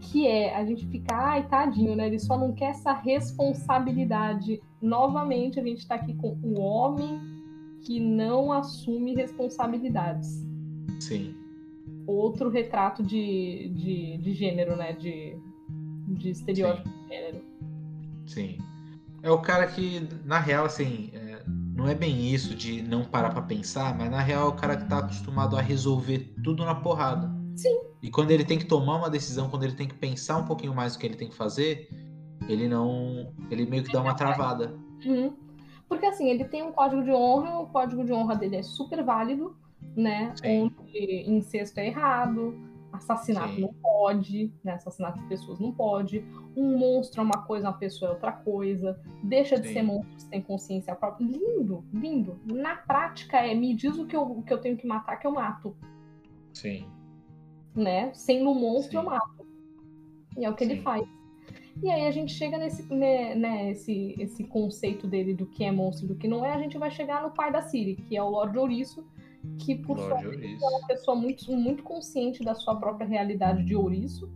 [0.00, 2.06] Que é a gente ficar, ai, tadinho, né?
[2.06, 4.62] Ele só não quer essa responsabilidade.
[4.80, 7.20] Novamente, a gente tá aqui com o homem
[7.82, 10.42] que não assume responsabilidades.
[10.98, 11.34] Sim.
[12.06, 14.92] Outro retrato de, de, de gênero, né?
[14.92, 15.36] De,
[16.16, 16.94] de estereótipo Sim.
[16.94, 17.44] de gênero.
[18.26, 18.58] Sim.
[19.22, 21.42] É o cara que, na real, assim, é,
[21.74, 24.76] não é bem isso de não parar pra pensar, mas na real é o cara
[24.76, 27.30] que tá acostumado a resolver tudo na porrada.
[27.56, 27.80] Sim.
[28.02, 30.74] E quando ele tem que tomar uma decisão, quando ele tem que pensar um pouquinho
[30.74, 31.88] mais o que ele tem que fazer,
[32.48, 33.32] ele não.
[33.50, 34.76] Ele meio que dá uma travada.
[35.04, 35.34] Uhum.
[35.88, 39.02] Porque assim, ele tem um código de honra, o código de honra dele é super
[39.04, 39.56] válido,
[39.96, 40.32] né?
[40.36, 40.72] Sim.
[40.80, 42.54] Onde incesto é errado,
[42.96, 43.60] Assassinato Sim.
[43.62, 44.74] não pode, né?
[44.74, 46.24] Assassinato de pessoas não pode.
[46.56, 49.00] Um monstro é uma coisa, uma pessoa é outra coisa.
[49.22, 49.74] Deixa de Sim.
[49.74, 51.26] ser monstro se tem consciência própria.
[51.26, 52.40] Lindo, lindo.
[52.44, 55.26] Na prática é me diz o que eu, o que eu tenho que matar, que
[55.26, 55.76] eu mato.
[56.52, 56.86] Sim.
[57.74, 58.12] Né?
[58.14, 58.96] Sendo um monstro, Sim.
[58.96, 59.46] eu mato.
[60.36, 61.06] E é o que ele faz.
[61.82, 65.70] E aí a gente chega nesse, né, né, esse, esse conceito dele do que é
[65.70, 68.16] monstro e do que não é, a gente vai chegar no pai da Siri, que
[68.16, 69.06] é o Lord Ouriço,
[69.58, 70.64] que por sua Lorde Ouriço.
[70.64, 74.30] uma pessoa muito, muito consciente da sua própria realidade de ouriço,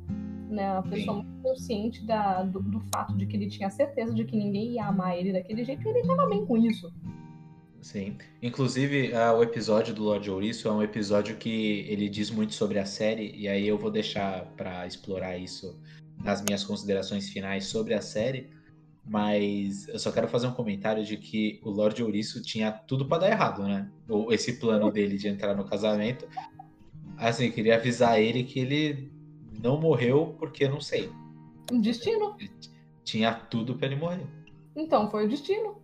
[0.49, 0.73] né?
[0.73, 1.23] Uma pessoa Sim.
[1.23, 4.87] muito consciente da, do, do fato de que ele tinha certeza de que ninguém ia
[4.87, 6.93] amar ele daquele jeito, e ele tava bem com isso.
[7.81, 8.19] Sim.
[8.43, 12.79] Inclusive, ah, o episódio do Lorde Ouriço é um episódio que ele diz muito sobre
[12.79, 15.81] a série, e aí eu vou deixar pra explorar isso
[16.23, 18.51] nas minhas considerações finais sobre a série.
[19.11, 23.19] Mas eu só quero fazer um comentário de que o Lorde Ouriço tinha tudo pra
[23.19, 23.91] dar errado, né?
[24.09, 26.29] Ou esse plano dele de entrar no casamento.
[27.17, 29.13] Assim, queria avisar ele que ele
[29.61, 31.11] não morreu porque não sei.
[31.73, 32.37] Um destino.
[32.39, 32.53] Ele
[33.03, 34.29] tinha tudo pra ele morrer.
[34.77, 35.83] Então, foi o destino.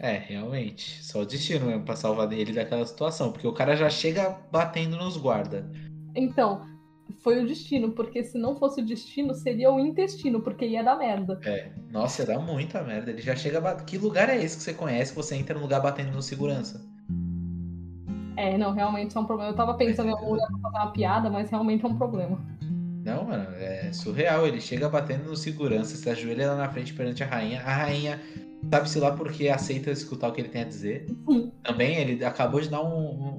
[0.00, 1.00] É, realmente.
[1.04, 3.30] Só o destino mesmo pra salvar ele daquela situação.
[3.30, 5.70] Porque o cara já chega batendo nos guarda.
[6.12, 6.66] Então,
[7.20, 10.96] foi o destino, porque se não fosse o destino, seria o intestino, porque ia dar
[10.96, 11.40] merda.
[11.44, 11.70] É.
[11.90, 13.10] Nossa, dá muita merda.
[13.10, 13.60] Ele já chega.
[13.60, 13.84] Bat...
[13.84, 16.84] Que lugar é esse que você conhece que você entra no lugar batendo no segurança?
[18.36, 19.50] É, não, realmente é um problema.
[19.50, 22.38] Eu tava pensando em algum lugar pra fazer uma piada, mas realmente é um problema.
[23.04, 24.46] Não, mano, é surreal.
[24.46, 27.60] Ele chega batendo no segurança, se ajoelha lá na frente perante a rainha.
[27.60, 28.20] A rainha,
[28.70, 31.06] sabe-se lá porque aceita escutar o que ele tem a dizer.
[31.26, 31.52] Sim.
[31.62, 33.35] Também ele acabou de dar um- um-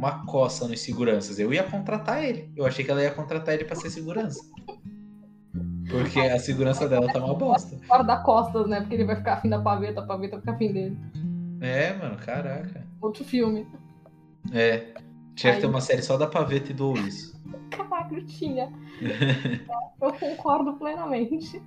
[0.00, 1.38] uma coça nos seguranças.
[1.38, 2.50] Eu ia contratar ele.
[2.56, 4.40] Eu achei que ela ia contratar ele pra ser segurança.
[5.90, 7.76] Porque a segurança dela tá uma bosta.
[7.86, 8.80] Guarda-costas, né?
[8.80, 10.98] Porque ele vai ficar afim da paveta, a paveta fica afim dele.
[11.60, 12.82] É, mano, caraca.
[12.98, 13.66] Outro filme.
[14.54, 14.94] É.
[15.34, 17.38] Tinha que ter uma série só da paveta e do ouriço.
[17.70, 18.72] Caraca, tinha.
[20.00, 21.62] Eu concordo plenamente.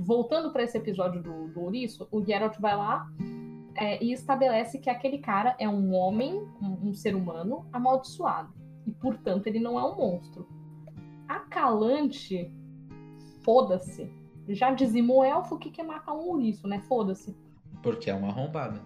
[0.00, 3.06] Voltando para esse episódio do, do ouriço, o Geralt vai lá
[3.78, 8.52] é, e estabelece que aquele cara é um homem, um, um ser humano amaldiçoado.
[8.84, 10.48] E, portanto, ele não é um monstro.
[11.28, 12.52] A Calante,
[13.44, 14.10] foda-se.
[14.48, 16.80] Já dizimou elfo que quer matar um ouriço, né?
[16.88, 17.36] Foda-se.
[17.82, 18.82] Porque é uma arrombada.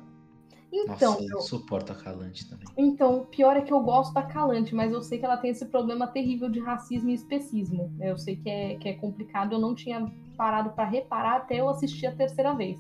[0.70, 2.66] Então, Nossa, eu suporto a Calante também.
[2.76, 5.50] Então, o pior é que eu gosto da Calante, mas eu sei que ela tem
[5.50, 7.94] esse problema terrível de racismo e especismo.
[8.00, 11.68] Eu sei que é, que é complicado, eu não tinha parado pra reparar até eu
[11.68, 12.78] assistir a terceira vez.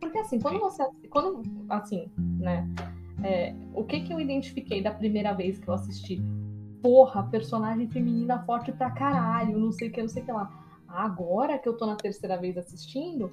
[0.00, 0.84] Porque assim, quando você.
[1.10, 2.68] Quando, assim, né?
[3.22, 6.22] é, o que que eu identifiquei da primeira vez que eu assisti?
[6.82, 10.48] Porra, personagem feminina forte pra caralho, não sei o que, não sei o que lá.
[10.86, 13.30] Agora que eu tô na terceira vez assistindo,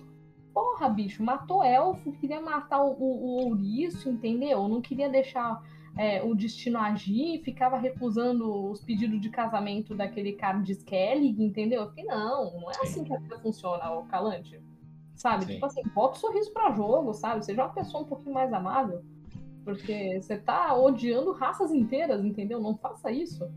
[0.53, 4.67] porra, bicho, matou elfo, queria matar o, o, o ouriço, entendeu?
[4.67, 5.61] Não queria deixar
[5.97, 11.81] é, o destino agir, ficava recusando os pedidos de casamento daquele cara de Skellig, entendeu?
[11.81, 12.81] Eu fiquei, não, não é Sim.
[12.83, 14.59] assim que a vida funciona, o Calante.
[15.23, 15.45] Sabe?
[15.45, 15.53] Sim.
[15.53, 17.45] Tipo assim, bota o sorriso pra jogo, sabe?
[17.45, 19.01] Seja uma pessoa um pouquinho mais amável.
[19.63, 22.59] Porque você tá odiando raças inteiras, entendeu?
[22.59, 23.49] Não faça isso.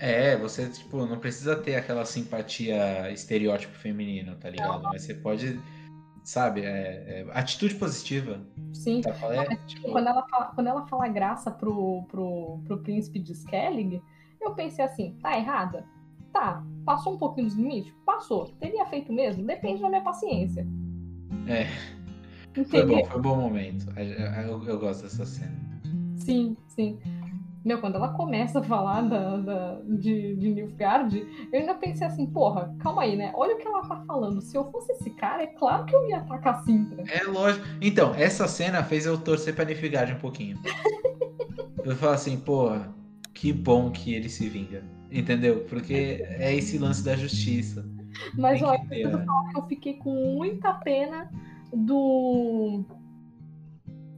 [0.00, 4.82] É, você, tipo, não precisa ter aquela simpatia estereótipo feminino, tá ligado?
[4.82, 5.60] Mas você pode,
[6.24, 8.44] sabe, é, é, atitude positiva.
[8.72, 9.00] Sim.
[9.00, 9.52] Tá falando?
[9.52, 14.02] É, tipo, Quando ela fala, quando ela fala graça pro, pro, pro príncipe de Skellig,
[14.40, 15.86] eu pensei assim, tá errada?
[16.32, 16.64] Tá.
[16.84, 17.94] Passou um pouquinho dos limites?
[18.04, 18.48] Passou.
[18.58, 19.46] Teria feito mesmo?
[19.46, 20.66] Depende da minha paciência.
[21.46, 21.66] É.
[22.64, 23.86] Foi bom, foi um bom momento.
[23.96, 25.54] Eu, eu- eu gosto dessa cena.
[26.16, 26.98] Sim, sim.
[27.64, 32.24] Meu, quando ela começa a falar da, da- de, de Nilfgaard, eu ainda pensei assim,
[32.26, 33.32] porra, calma aí, né?
[33.34, 34.40] Olha o que ela tá falando.
[34.40, 37.02] Se eu fosse esse cara, é claro que eu ia atacar a Sintra.
[37.08, 37.64] É lógico.
[37.82, 40.58] Então, essa cena fez eu torcer pra Nifgard um pouquinho.
[41.84, 42.94] Eu falo assim, porra,
[43.34, 44.82] que bom que ele se vinga.
[45.10, 45.64] Entendeu?
[45.68, 47.84] Porque é esse lance da justiça.
[48.36, 49.24] Mas olha, que eu preciso né?
[49.24, 51.30] falar que eu fiquei com muita pena
[51.72, 52.84] do.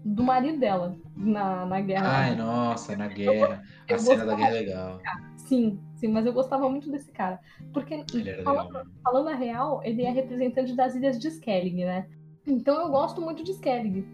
[0.05, 2.09] do marido dela na, na guerra.
[2.09, 3.63] Ai, nossa, na guerra.
[3.89, 5.01] A eu cena da guerra é legal.
[5.37, 7.41] Sim, sim, mas eu gostava muito desse cara.
[7.73, 8.05] Porque,
[8.45, 8.87] falando, legal.
[9.03, 12.07] falando a real, ele é representante das ilhas de Skellig, né?
[12.47, 14.07] Então eu gosto muito de Skellig.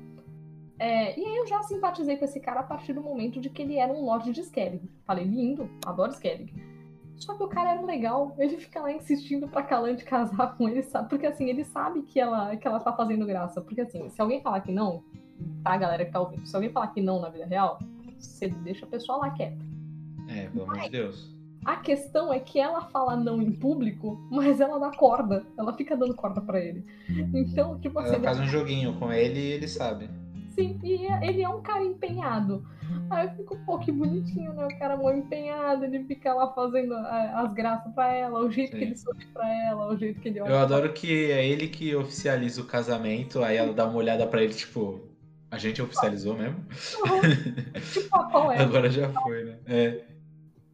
[0.79, 3.63] É, e aí eu já simpatizei com esse cara a partir do momento de que
[3.63, 4.91] ele era um lorde de Skellig.
[5.05, 6.53] Falei, lindo, adoro Skellig.
[7.17, 10.83] Só que o cara era legal, ele fica lá insistindo pra Calante casar com ele,
[10.83, 11.09] sabe?
[11.09, 13.61] Porque assim, ele sabe que ela, que ela tá fazendo graça.
[13.61, 15.03] Porque assim, se alguém falar que não,
[15.63, 17.79] tá, galera que tá ouvindo, se alguém falar que não na vida real,
[18.19, 19.65] você deixa a pessoa lá quieta.
[20.29, 21.35] É, pelo amor de Deus.
[21.65, 25.47] A questão é que ela fala não em público, mas ela dá corda.
[25.57, 26.85] Ela fica dando corda pra ele.
[27.33, 30.11] Então, tipo assim, Ela faz um joguinho com ele e ele sabe.
[30.55, 32.65] Sim, e ele é um cara empenhado.
[33.11, 34.67] Aí eu fico, pô, que bonitinho, né?
[34.67, 38.79] O cara mó empenhado, ele fica lá fazendo as graças pra ela, o jeito Sim.
[38.79, 40.51] que ele sorri pra ela, o jeito que ele olha.
[40.51, 44.43] Eu adoro que é ele que oficializa o casamento, aí ela dá uma olhada pra
[44.43, 45.01] ele, tipo,
[45.51, 46.59] a gente oficializou mesmo?
[46.59, 47.81] Uhum.
[47.93, 48.59] tipo, qual é?
[48.59, 49.59] Agora já foi, né?
[49.67, 50.05] É.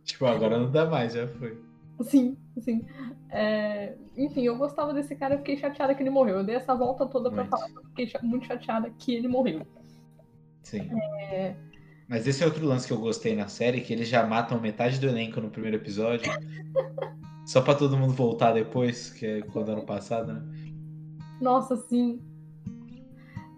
[0.05, 1.59] Tipo, agora não dá mais, já foi.
[2.03, 2.85] Sim, sim.
[3.31, 3.95] É...
[4.17, 6.39] Enfim, eu gostava desse cara, eu fiquei chateada que ele morreu.
[6.39, 7.51] Eu dei essa volta toda pra muito.
[7.51, 9.67] falar que eu fiquei muito chateada que ele morreu.
[10.63, 10.89] Sim.
[11.21, 11.55] É...
[12.09, 14.99] Mas esse é outro lance que eu gostei na série, que eles já matam metade
[14.99, 16.31] do elenco no primeiro episódio.
[17.47, 20.43] só pra todo mundo voltar depois, que é quando ano passado, né?
[21.41, 22.21] Nossa, sim.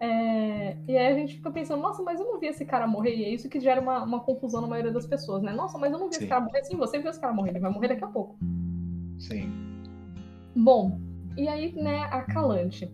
[0.00, 3.14] É, e aí a gente fica pensando, nossa, mas eu não vi esse cara morrer,
[3.14, 5.52] e é isso que gera uma, uma confusão na maioria das pessoas, né?
[5.52, 6.20] Nossa, mas eu não vi Sim.
[6.20, 6.64] esse cara morrer.
[6.64, 8.36] Sim, você viu esse cara morrer, ele vai morrer daqui a pouco.
[9.22, 9.52] Sim.
[10.54, 11.00] Bom,
[11.36, 12.90] e aí, né, a Calante.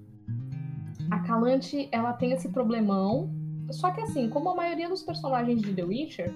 [1.11, 3.31] A Calante, ela tem esse problemão,
[3.71, 6.33] só que assim, como a maioria dos personagens de The Witcher,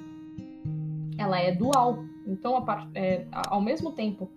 [1.18, 2.04] ela é dual.
[2.26, 4.30] Então, a, é, ao mesmo tempo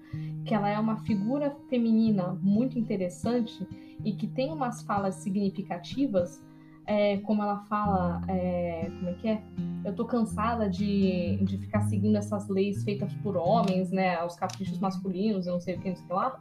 [0.45, 3.65] que ela é uma figura feminina muito interessante,
[4.03, 6.44] e que tem umas falas significativas,
[6.85, 9.43] é, como ela fala, é, como é que é?
[9.83, 14.23] Eu tô cansada de, de ficar seguindo essas leis feitas por homens, né?
[14.23, 16.39] Os caprichos masculinos, eu não sei o que, não sei o que lá.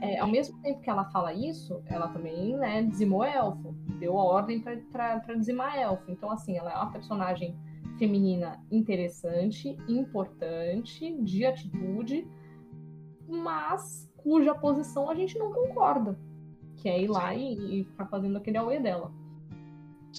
[0.00, 4.24] É, ao mesmo tempo que ela fala isso, ela também né, dizimou elfo, deu a
[4.24, 6.10] ordem para dizimar elfo.
[6.10, 7.56] Então, assim, ela é uma personagem
[7.98, 12.26] feminina interessante, importante, de atitude,
[13.28, 16.18] mas cuja posição a gente não concorda
[16.76, 19.10] que é ir lá e, e ficar fazendo aquele auê dela.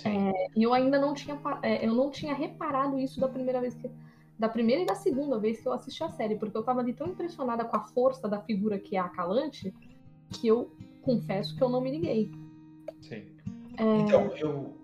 [0.06, 3.74] É, e eu ainda não tinha, é, eu não tinha reparado isso da primeira vez
[3.76, 3.90] que,
[4.38, 6.94] da primeira e da segunda vez que eu assisti a série, porque eu tava ali
[6.94, 9.74] tão impressionada com a força da figura que é a Calante,
[10.30, 10.72] que eu
[11.02, 12.32] confesso que eu não me liguei.
[13.02, 13.24] Sim.
[13.78, 13.98] É...
[14.02, 14.76] Então, eu,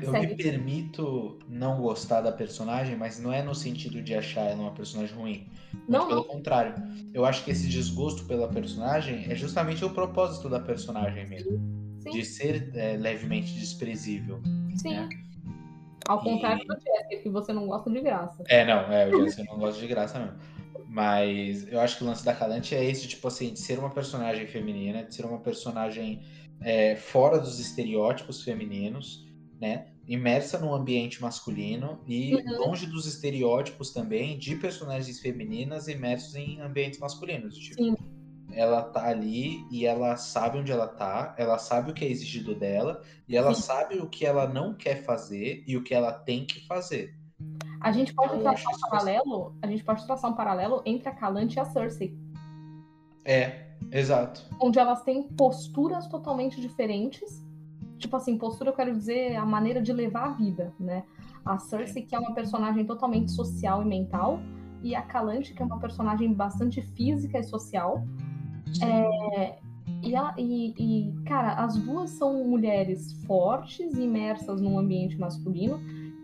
[0.00, 4.62] eu me permito não gostar da personagem, mas não é no sentido de achar ela
[4.62, 5.46] uma personagem ruim.
[5.88, 6.28] Não, pelo não.
[6.28, 6.74] contrário.
[7.12, 11.52] Eu acho que esse desgosto pela personagem é justamente o propósito da personagem mesmo.
[11.52, 11.81] Sim.
[12.10, 14.40] De ser é, levemente desprezível.
[14.76, 14.94] Sim.
[14.94, 15.08] Né?
[16.06, 16.66] Ao contrário e...
[16.66, 18.42] do Jessica, que você não gosta de graça.
[18.48, 20.38] É, não, é, o Jessica não gosta de graça mesmo.
[20.88, 23.90] Mas eu acho que o lance da Calante é esse, tipo assim, de ser uma
[23.90, 26.22] personagem feminina, de ser uma personagem
[26.60, 29.26] é, fora dos estereótipos femininos,
[29.60, 29.86] né?
[30.06, 32.66] imersa no ambiente masculino e uhum.
[32.66, 37.56] longe dos estereótipos também de personagens femininas imersos em ambientes masculinos.
[37.56, 37.96] Tipo, Sim.
[38.54, 42.54] Ela tá ali e ela sabe onde ela tá, ela sabe o que é exigido
[42.54, 43.62] dela e ela Sim.
[43.62, 47.14] sabe o que ela não quer fazer e o que ela tem que fazer.
[47.80, 51.12] A gente pode então, traçar um paralelo, a gente pode traçar um paralelo entre a
[51.12, 52.16] Calante e a Cersei.
[53.24, 54.42] É, exato.
[54.60, 57.44] Onde elas têm posturas totalmente diferentes,
[57.98, 61.04] tipo assim, postura eu quero dizer a maneira de levar a vida, né?
[61.44, 64.38] A Cersei, que é uma personagem totalmente social e mental,
[64.82, 68.04] e a Calante, que é uma personagem bastante física e social.
[68.80, 69.58] É,
[70.02, 75.80] e, ela, e, e, cara, as duas são mulheres fortes, imersas num ambiente masculino,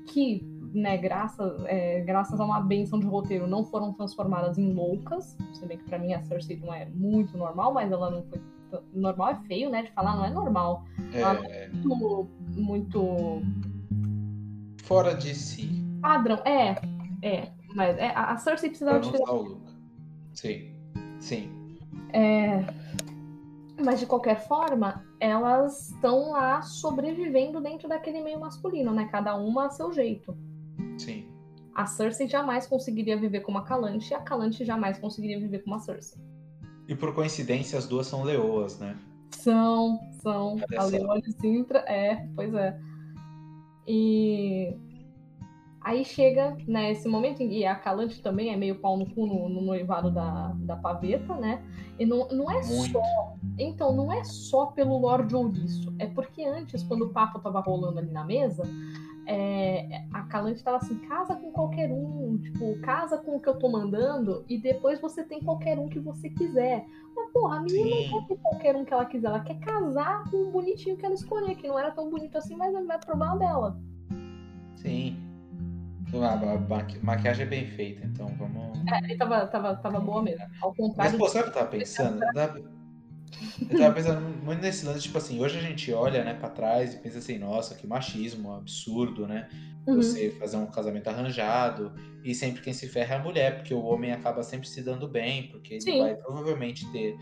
[0.06, 0.42] que,
[0.72, 5.36] né, graças, é, graças a uma benção de roteiro, não foram transformadas em loucas.
[5.52, 8.40] Se bem que pra mim a Cersei não é muito normal, mas ela não foi
[8.92, 9.82] normal é feio, né?
[9.82, 10.84] De falar, não é normal.
[11.12, 13.42] É, é muito, muito.
[14.82, 15.68] Fora de si.
[16.00, 16.76] Padrão, é.
[17.22, 17.50] É.
[17.74, 19.10] Mas é, a Cersei precisava de.
[20.34, 20.72] Sim.
[21.18, 21.57] Sim.
[22.12, 22.64] É.
[23.82, 29.08] Mas de qualquer forma, elas estão lá sobrevivendo dentro daquele meio masculino, né?
[29.10, 30.36] Cada uma a seu jeito.
[30.96, 31.28] Sim.
[31.74, 35.76] A Cersei jamais conseguiria viver como a Calante e a Calante jamais conseguiria viver como
[35.76, 36.20] a Cersei.
[36.88, 38.96] E por coincidência, as duas são leoas, né?
[39.30, 40.56] São, são.
[40.56, 42.80] Olha a leoa de Sintra, é, pois é.
[43.86, 44.76] E
[45.80, 49.48] aí chega, né, esse momento, e a Calante também é meio pau no cu no,
[49.48, 51.62] no noivado da, da paveta, né?
[51.98, 52.92] E não, não é Muito.
[52.92, 53.34] só.
[53.58, 55.92] Então, não é só pelo Lorde Ouriço.
[55.98, 58.62] É porque antes, quando o papo tava rolando ali na mesa,
[59.26, 63.58] é, a Calante tava assim, casa com qualquer um, tipo, casa com o que eu
[63.58, 66.86] tô mandando e depois você tem qualquer um que você quiser.
[67.14, 68.10] Mas, porra, a menina Sim.
[68.10, 71.04] não quer ter qualquer um que ela quiser, ela quer casar com o bonitinho que
[71.04, 73.78] ela escolher, que não era tão bonito assim, mas não é problema dela.
[74.76, 75.27] Sim.
[76.14, 78.78] A maquiagem é bem feita, então vamos.
[78.90, 80.44] É, ele tava, tava, tava boa mesmo.
[80.62, 81.12] Ao contrário.
[81.12, 82.24] Mas, pô, sabe o que eu tava pensando?
[83.70, 86.94] Eu tava pensando muito nesse lance, tipo assim, hoje a gente olha, né, pra trás
[86.94, 89.48] e pensa assim, nossa, que machismo, absurdo, né?
[89.86, 89.96] Uhum.
[89.96, 91.92] Você fazer um casamento arranjado
[92.24, 95.08] e sempre quem se ferra é a mulher, porque o homem acaba sempre se dando
[95.08, 95.98] bem, porque ele Sim.
[95.98, 97.16] vai provavelmente ter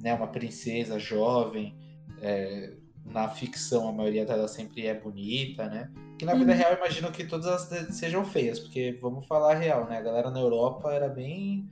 [0.00, 1.76] né, uma princesa jovem,
[2.20, 2.74] é,
[3.04, 5.90] na ficção a maioria dela sempre é bonita, né?
[6.18, 6.58] Que na vida uhum.
[6.58, 9.98] real eu imagino que todas elas sejam feias, porque vamos falar a real, né?
[9.98, 11.68] A galera na Europa era bem.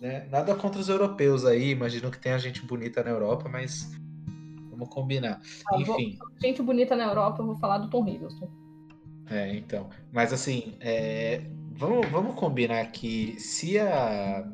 [0.00, 0.26] Né?
[0.30, 3.90] Nada contra os europeus aí, imagino que tenha gente bonita na Europa, mas
[4.70, 5.40] vamos combinar.
[5.68, 6.16] Ah, Enfim.
[6.18, 6.28] Vou...
[6.40, 8.50] Gente bonita na Europa, eu vou falar do Tom Hiddleston.
[9.28, 9.88] É, então.
[10.12, 11.42] Mas assim, é...
[11.72, 14.46] vamos, vamos combinar que se a,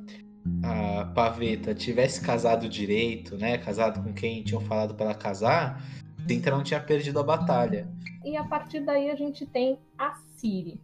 [0.63, 3.59] a Paveta tivesse casado direito, né?
[3.59, 5.83] Casado com quem tinham falado para casar,
[6.29, 7.89] Sintra não tinha perdido a batalha.
[8.25, 10.81] E a partir daí a gente tem a Siri.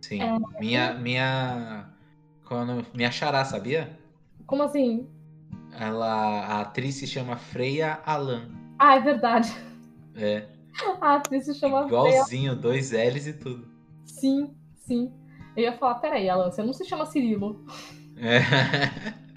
[0.00, 0.22] Sim.
[0.22, 0.38] É...
[0.60, 0.94] Minha.
[0.94, 1.90] Minha.
[2.44, 3.98] Quando, minha xará, sabia?
[4.46, 5.06] Como assim?
[5.72, 6.44] Ela.
[6.46, 8.48] A atriz se chama Freya Alan.
[8.78, 9.52] Ah, é verdade.
[10.16, 10.46] É.
[11.00, 12.54] A atriz se chama Igualzinho, Freya.
[12.54, 13.66] dois L's e tudo.
[14.04, 15.12] Sim, sim.
[15.56, 17.64] Eu ia falar, peraí, Alan, você não se chama Cirilo.
[18.20, 18.40] É.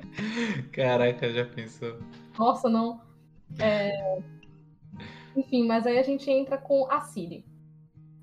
[0.72, 2.00] Caraca, já pensou?
[2.38, 3.02] Nossa, não.
[3.60, 4.20] É...
[5.36, 7.46] Enfim, mas aí a gente entra com a Siri.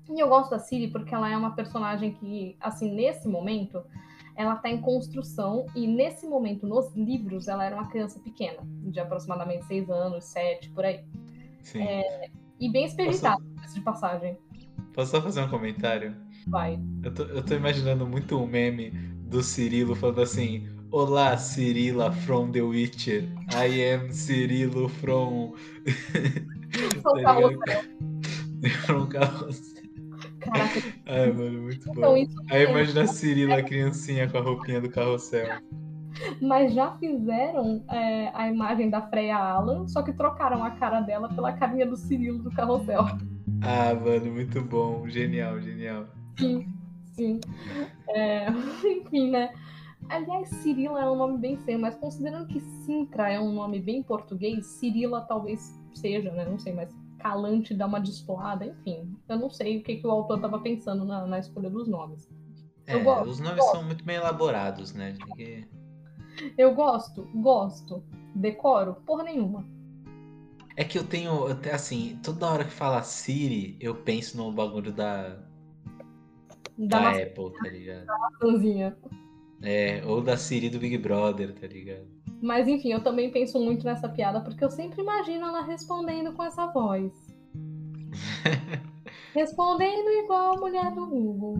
[0.09, 3.83] E eu gosto da Siri porque ela é uma personagem que, assim, nesse momento,
[4.35, 8.99] ela está em construção e nesse momento, nos livros, ela era uma criança pequena, de
[8.99, 11.03] aproximadamente seis anos, sete, por aí.
[11.61, 11.81] Sim.
[11.81, 12.29] É,
[12.59, 13.75] e bem experimentada, Posso...
[13.75, 14.37] de passagem.
[14.93, 16.15] Posso só fazer um comentário?
[16.47, 16.79] Vai.
[17.03, 18.91] Eu tô, eu tô imaginando muito um meme
[19.29, 23.23] do Cirilo falando assim: Olá, Cirila from The Witcher.
[23.53, 25.53] I am Cirilo from.
[27.23, 27.35] Tá
[28.85, 29.83] from carrossel.
[30.39, 30.79] Caraca.
[31.07, 32.27] Ai, mano, muito então, bom.
[32.51, 35.47] Aí imagina a Cirila, a criancinha com a roupinha do carrossel.
[36.39, 41.29] Mas já fizeram é, a imagem da Freya Alan, só que trocaram a cara dela
[41.29, 43.05] pela carinha do Cirilo do carrossel.
[43.61, 45.07] Ah, mano, muito bom.
[45.09, 46.05] Genial, genial.
[46.37, 46.67] Sim,
[47.19, 47.39] sim.
[48.07, 48.47] É,
[48.87, 49.53] enfim, né?
[50.07, 54.01] Aliás, Cirila é um nome bem feio, mas considerando que Sintra é um nome bem
[54.01, 56.45] português, Cirila talvez seja, né?
[56.45, 56.89] Não sei, mas
[57.19, 59.13] Calante dá uma destoada, enfim.
[59.27, 62.27] Eu não sei o que, que o autor estava pensando na, na, escolha dos nomes.
[62.87, 63.71] É, gosto, os nomes gosto.
[63.71, 65.15] são muito bem elaborados, né?
[65.35, 65.67] Que...
[66.57, 68.03] Eu gosto, gosto.
[68.33, 68.95] Decoro?
[69.05, 69.65] Porra nenhuma.
[70.77, 75.37] É que eu tenho, assim, toda hora que fala Siri, eu penso no bagulho da.
[76.87, 78.05] Da, da Apple, tá ligado?
[78.05, 78.17] Da.
[79.61, 82.07] É, ou da Siri do Big Brother, tá ligado?
[82.41, 86.43] Mas enfim, eu também penso muito nessa piada porque eu sempre imagino ela respondendo com
[86.43, 87.11] essa voz.
[89.35, 91.57] respondendo igual a mulher do Google.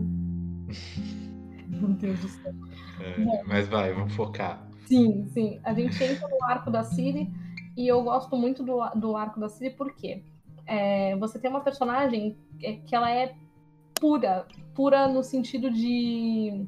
[1.68, 2.54] Meu Deus do céu.
[3.00, 4.66] É, Bom, mas vai, vamos focar.
[4.86, 5.60] Sim, sim.
[5.62, 7.30] A gente entra no arco da Siri
[7.76, 10.22] e eu gosto muito do, do arco da Siri porque
[10.66, 13.34] é, você tem uma personagem que ela é
[14.00, 16.66] pura, pura no sentido de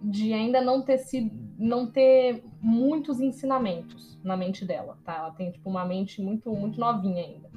[0.00, 5.16] de ainda não ter sido, não ter muitos ensinamentos na mente dela, tá?
[5.16, 7.48] Ela tem tipo uma mente muito muito novinha ainda.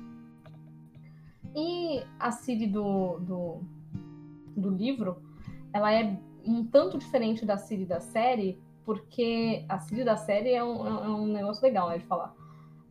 [1.56, 3.62] E a Siri do, do,
[4.56, 5.22] do livro,
[5.74, 10.64] ela é um tanto diferente da Siri da série, porque a Siri da série é
[10.64, 12.34] um, é um negócio legal né, de falar.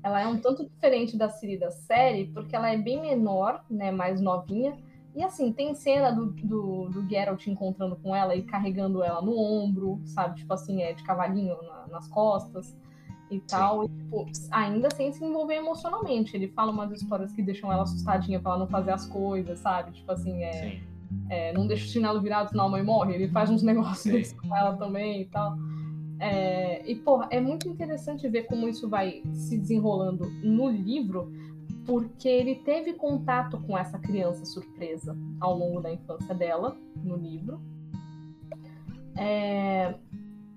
[0.03, 3.91] Ela é um tanto diferente da Siri da série, porque ela é bem menor, né,
[3.91, 4.77] mais novinha,
[5.15, 9.37] e assim, tem cena do, do, do Geralt encontrando com ela e carregando ela no
[9.37, 10.37] ombro, sabe?
[10.37, 12.77] Tipo assim, é de cavalinho na, nas costas
[13.31, 13.85] e tal.
[13.85, 16.37] E, tipo, ainda sem se envolver emocionalmente.
[16.37, 19.93] Ele fala umas histórias que deixam ela assustadinha pra ela não fazer as coisas, sabe?
[19.93, 20.81] Tipo assim, é.
[21.29, 23.15] é não deixa o chinelo virado, senão a mãe morre.
[23.15, 25.57] Ele faz uns negócios com ela também e tal.
[26.21, 31.33] É, e, porra, é muito interessante ver como isso vai se desenrolando no livro,
[31.91, 37.61] porque ele teve contato com essa criança surpresa ao longo da infância dela, no livro.
[39.19, 39.97] É...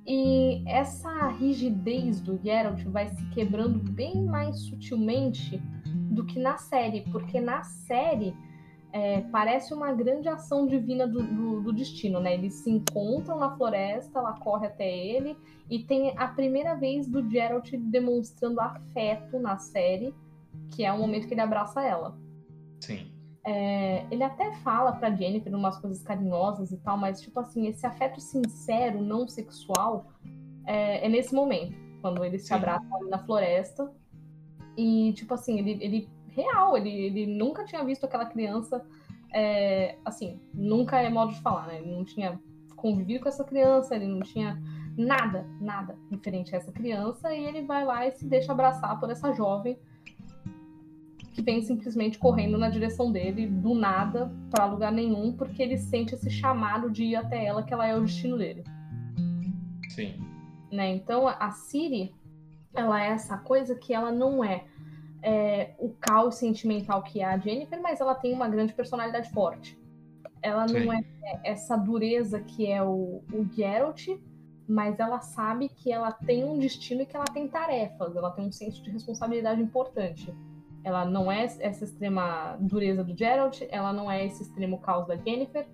[0.05, 7.01] E essa rigidez do Geralt vai se quebrando bem mais sutilmente do que na série,
[7.11, 8.35] porque na série
[8.91, 12.35] é, parece uma grande ação divina do, do, do, destino, né?
[12.35, 15.35] Eles se encontram na floresta, ela corre até ele,
[15.67, 20.13] e tem a primeira vez do Geralt demonstrando afeto na série
[20.71, 22.17] que é o momento que ele abraça ela.
[22.79, 23.11] Sim.
[23.45, 27.85] É, ele até fala pra Jennifer umas coisas carinhosas e tal, mas, tipo assim, esse
[27.85, 30.11] afeto sincero, não sexual,
[30.65, 33.91] é, é nesse momento, quando eles se abraçam ali na floresta.
[34.77, 38.83] E, tipo assim, ele, ele real, ele, ele nunca tinha visto aquela criança,
[39.33, 41.79] é, assim, nunca é modo de falar, né?
[41.79, 42.39] Ele não tinha
[42.75, 44.61] convivido com essa criança, ele não tinha
[44.97, 49.09] nada, nada referente a essa criança, e ele vai lá e se deixa abraçar por
[49.09, 49.77] essa jovem
[51.33, 56.13] que vem simplesmente correndo na direção dele, do nada, para lugar nenhum, porque ele sente
[56.13, 58.63] esse chamado de ir até ela, que ela é o destino dele.
[59.89, 60.13] Sim.
[60.71, 60.95] Né?
[60.95, 62.13] Então, a Siri,
[62.73, 64.65] ela é essa coisa que ela não é,
[65.23, 69.77] é, o caos sentimental que é a Jennifer, mas ela tem uma grande personalidade forte.
[70.41, 71.03] Ela não é
[71.43, 74.07] essa dureza que é o, o Geralt,
[74.67, 78.47] mas ela sabe que ela tem um destino e que ela tem tarefas, ela tem
[78.47, 80.33] um senso de responsabilidade importante.
[80.83, 85.15] Ela não é essa extrema dureza do Geralt, ela não é esse extremo caos da
[85.15, 85.67] Jennifer.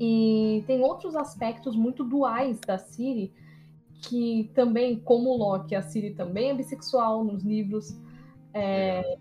[0.00, 3.32] E tem outros aspectos muito duais da Ciri,
[4.02, 7.98] que também, como Loki, a Ciri também é bissexual nos livros.
[8.54, 9.18] É,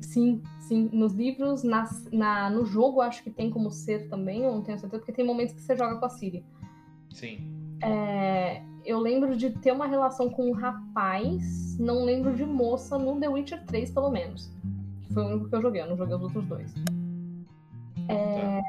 [0.00, 0.90] sim, sim.
[0.92, 4.78] Nos livros, na, na, no jogo, acho que tem como ser também, eu não tenho
[4.78, 6.44] certeza, porque tem momentos que você joga com a Ciri.
[7.10, 7.59] Sim.
[7.82, 13.18] É, eu lembro de ter uma relação com um rapaz, não lembro de moça no
[13.18, 14.50] The Witcher 3, pelo menos.
[15.12, 16.74] Foi o único que eu joguei, eu não joguei os outros dois.
[18.08, 18.60] É,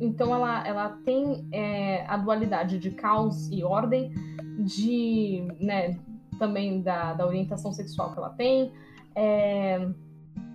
[0.00, 4.12] então ela, ela tem é, a dualidade de caos e ordem,
[4.58, 5.98] de né,
[6.38, 8.72] também da, da orientação sexual que ela tem,
[9.14, 9.88] é,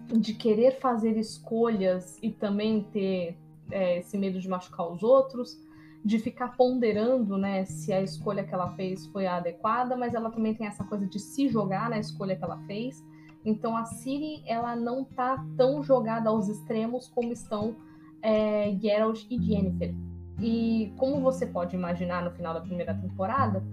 [0.07, 3.37] de querer fazer escolhas e também ter
[3.71, 5.57] é, esse medo de machucar os outros
[6.05, 10.29] de ficar ponderando, né, se a escolha que ela fez foi a adequada, mas ela
[10.29, 13.03] também tem essa coisa de se jogar na escolha que ela fez.
[13.43, 17.75] Então a Ciri, ela não tá tão jogada aos extremos como estão
[18.21, 19.95] é, Geralt e Yennefer.
[20.39, 23.63] E como você pode imaginar no final da primeira temporada,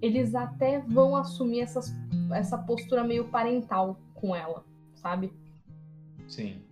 [0.00, 1.94] eles até vão assumir essas,
[2.32, 5.30] essa postura meio parental com ela, sabe?
[6.28, 6.62] Sim.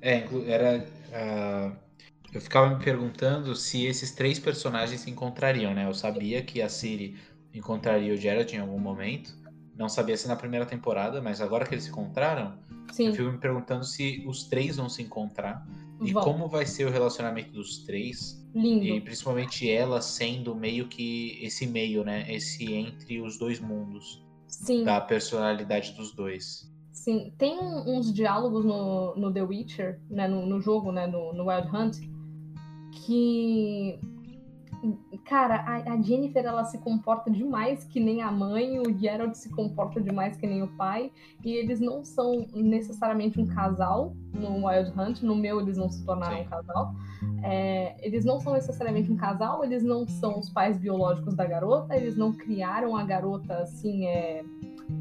[0.00, 0.86] É, era.
[1.08, 1.87] Uh
[2.32, 5.86] eu ficava me perguntando se esses três personagens se encontrariam, né?
[5.86, 7.16] Eu sabia que a Siri
[7.54, 9.36] encontraria o Geralt em algum momento.
[9.74, 12.58] Não sabia se na primeira temporada, mas agora que eles se encontraram,
[12.92, 13.06] Sim.
[13.06, 15.66] eu fico me perguntando se os três vão se encontrar
[16.02, 18.44] e como vai ser o relacionamento dos três.
[18.54, 18.84] Lindo.
[18.84, 22.26] E principalmente ela sendo meio que esse meio, né?
[22.28, 24.24] Esse entre os dois mundos.
[24.48, 24.84] Sim.
[24.84, 26.72] Da personalidade dos dois.
[26.92, 31.48] Sim, tem uns diálogos no, no The Witcher, né, no, no jogo, né, no, no
[31.48, 31.96] Wild Hunt,
[33.06, 33.98] que
[35.24, 39.50] cara, a, a, Jennifer ela se comporta demais que nem a mãe, o Geralt se
[39.50, 41.10] comporta demais que nem o pai,
[41.44, 46.04] e eles não são necessariamente um casal no Wild Hunt, no meu eles não se
[46.04, 46.42] tornaram Sim.
[46.42, 46.94] um casal.
[47.42, 51.96] É, eles não são necessariamente um casal, eles não são os pais biológicos da garota,
[51.96, 54.44] eles não criaram a garota assim é,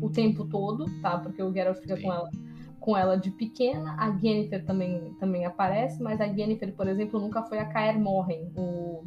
[0.01, 1.19] o tempo todo, tá?
[1.19, 2.03] Porque o Geralt fica Sim.
[2.03, 2.29] com ela
[2.87, 3.97] com ela de pequena.
[3.99, 8.49] A Yennefer também, também aparece, mas a Yennefer, por exemplo, nunca foi a Kaer Morhen.
[8.55, 9.03] O,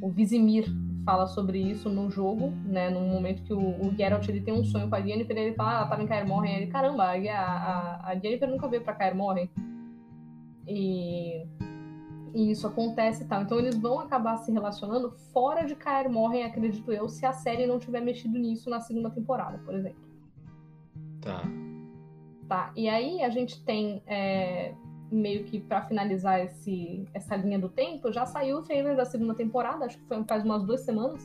[0.00, 0.64] o Vizimir
[1.04, 2.88] fala sobre isso no jogo, né?
[2.88, 5.82] No momento que o, o Geralt ele tem um sonho com a Yennefer, ele fala,
[5.82, 6.56] ah, tava em Kaer Morhen.
[6.56, 9.50] Ele, caramba, a, a, a Yennefer nunca veio pra Kaer Morhen.
[10.66, 11.46] E,
[12.32, 13.42] e isso acontece e tal.
[13.42, 17.66] Então eles vão acabar se relacionando fora de Kaer Morhen, acredito eu, se a série
[17.66, 20.08] não tiver mexido nisso na segunda temporada, por exemplo.
[21.20, 21.42] Tá.
[22.48, 22.72] Tá?
[22.74, 24.72] E aí a gente tem é,
[25.10, 29.34] meio que para finalizar esse, essa linha do tempo, já saiu o trailer da segunda
[29.34, 31.22] temporada, acho que foi faz umas duas semanas.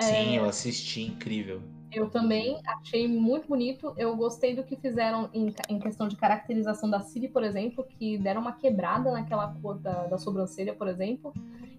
[0.00, 1.60] Sim, é, eu assisti, incrível.
[1.92, 3.94] Eu também achei muito bonito.
[3.96, 8.18] Eu gostei do que fizeram em, em, questão de caracterização da Ciri, por exemplo, que
[8.18, 11.32] deram uma quebrada naquela cor da, da sobrancelha, por exemplo.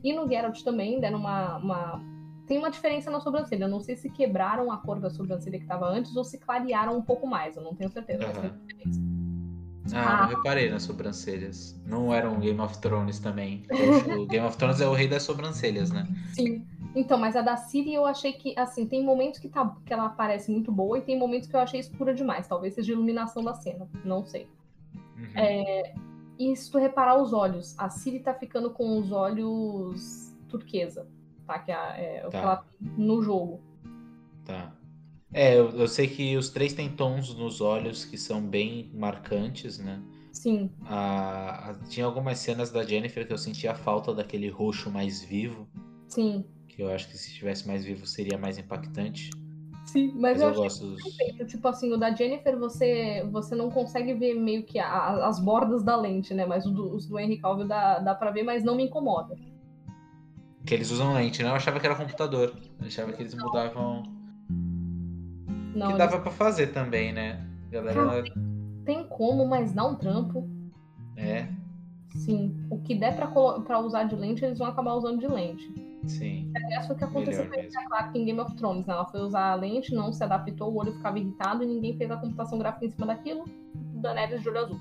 [0.03, 2.01] E no Geralt também deram uma, uma
[2.49, 3.65] tem uma diferença na sobrancelha.
[3.65, 6.97] Eu não sei se quebraram a cor da sobrancelha que estava antes ou se clarearam
[6.97, 7.55] um pouco mais.
[7.55, 8.25] Eu não tenho certeza.
[8.25, 9.29] Uhum.
[9.93, 11.79] Ah, ah, não reparei nas sobrancelhas.
[11.85, 13.67] Não era um Game of Thrones também.
[14.19, 16.07] o Game of Thrones é o rei das sobrancelhas, né?
[16.33, 16.65] Sim.
[16.95, 20.09] Então, mas a da Siri eu achei que, assim, tem momentos que, tá, que ela
[20.09, 22.47] parece muito boa e tem momentos que eu achei escura demais.
[22.47, 23.87] Talvez seja a iluminação da cena.
[24.03, 24.47] Não sei.
[24.95, 25.27] Uhum.
[25.35, 25.93] É,
[26.39, 31.05] e se tu reparar os olhos, a Siri tá ficando com os olhos turquesa
[31.49, 31.59] tá?
[31.59, 32.39] Que é, é o tá.
[32.39, 33.59] que ela tem no jogo.
[34.45, 34.71] Tá.
[35.33, 39.77] É, eu, eu, sei que os três têm tons nos olhos que são bem marcantes,
[39.77, 40.01] né?
[40.31, 40.71] Sim.
[40.85, 45.67] Ah, tinha algumas cenas da Jennifer que eu sentia falta daquele roxo mais vivo.
[46.07, 46.45] Sim.
[46.67, 49.29] Que eu acho que se estivesse mais vivo seria mais impactante.
[49.85, 51.03] Sim, mas, mas eu, eu gosto dos...
[51.03, 51.45] perfeito.
[51.45, 55.83] Tipo assim, o da Jennifer você, você não consegue ver meio que a, as bordas
[55.83, 56.45] da lente, né?
[56.45, 59.35] Mas do, os do Henry Cavill dá, dá pra ver, mas não me incomoda.
[60.69, 61.49] Que eles usam lente, né?
[61.49, 62.53] Eu achava que era computador.
[62.79, 64.03] Eu achava que eles mudavam.
[65.73, 66.21] Não, que dava eles...
[66.21, 67.43] pra fazer também, né?
[67.71, 68.21] Galera.
[68.21, 68.33] tem,
[68.85, 70.47] tem como, mas dá um trampo.
[71.17, 71.47] É.
[72.11, 72.55] Sim.
[72.69, 73.25] O que der pra,
[73.61, 75.73] pra usar de lente, eles vão acabar usando de lente.
[76.05, 76.51] Sim.
[76.55, 78.85] Aliás, foi o que aconteceu com a Clark em Game of Thrones.
[78.85, 78.93] Né?
[78.93, 82.11] Ela foi usar a lente, não se adaptou, o olho ficava irritado e ninguém fez
[82.11, 83.43] a computação gráfica em cima daquilo.
[83.73, 84.79] Daenerys de olho azul.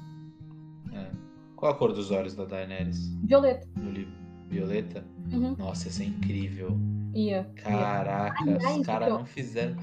[0.92, 1.10] É.
[1.56, 3.08] Qual a cor dos olhos da Daenerys?
[3.24, 3.66] Violeta.
[3.74, 4.17] No livro.
[4.48, 5.04] Violeta?
[5.32, 5.54] Uhum.
[5.56, 6.78] Nossa, isso é incrível.
[7.14, 7.44] Ia.
[7.56, 8.56] Caraca, ia.
[8.56, 9.76] os caras não fizeram.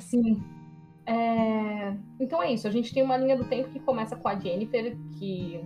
[0.00, 0.42] Sim.
[1.06, 1.94] É...
[2.18, 2.66] Então é isso.
[2.66, 5.64] A gente tem uma linha do tempo que começa com a Jennifer, que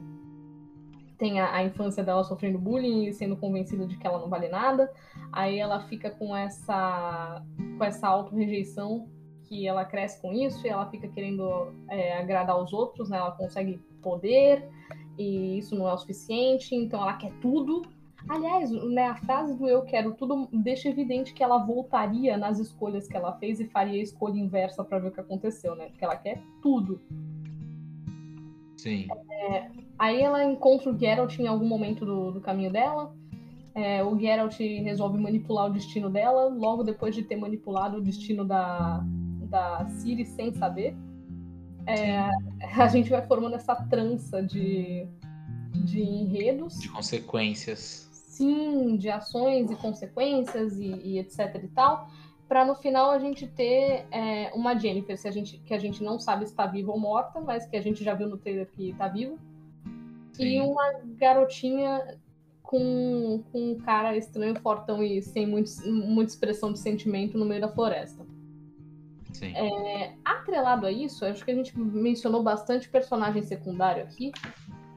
[1.17, 4.49] tem a, a, infância dela sofrendo bullying e sendo convencida de que ela não vale
[4.49, 4.91] nada.
[5.33, 7.43] Aí ela fica com essa
[7.79, 9.09] com essa auto-rejeição
[9.45, 13.19] que ela cresce com isso e ela fica querendo é, agradar os outros, né?
[13.19, 14.69] Ela consegue poder
[15.19, 17.83] e isso não é o suficiente, então ela quer tudo.
[18.29, 23.09] Aliás, né, a frase do eu quero tudo deixa evidente que ela voltaria nas escolhas
[23.09, 25.87] que ela fez e faria a escolha inversa para ver o que aconteceu, né?
[25.87, 27.01] Porque ela quer tudo.
[28.77, 29.09] Sim.
[29.31, 33.15] É, aí ela encontra o Geralt em algum momento do, do caminho dela.
[33.75, 38.45] É, o Geralt resolve manipular o destino dela, logo depois de ter manipulado o destino
[38.45, 39.05] da,
[39.49, 40.97] da Ciri sem saber.
[41.87, 42.29] É,
[42.77, 45.07] a gente vai formando essa trança de,
[45.73, 46.81] de enredos.
[46.81, 48.10] De consequências
[48.41, 52.09] sim de ações e consequências e, e etc e tal,
[52.49, 56.03] para no final a gente ter é, uma Jennifer se a gente, que a gente
[56.03, 58.67] não sabe se está viva ou morta, mas que a gente já viu no trailer
[58.71, 59.37] que está viva,
[60.33, 60.57] sim.
[60.57, 62.19] e uma garotinha
[62.63, 67.61] com, com um cara estranho, fortão e sem muito, muita expressão de sentimento no meio
[67.61, 68.25] da floresta.
[69.35, 69.55] Sim.
[69.55, 74.33] É, atrelado a isso, acho que a gente mencionou bastante personagem secundário aqui.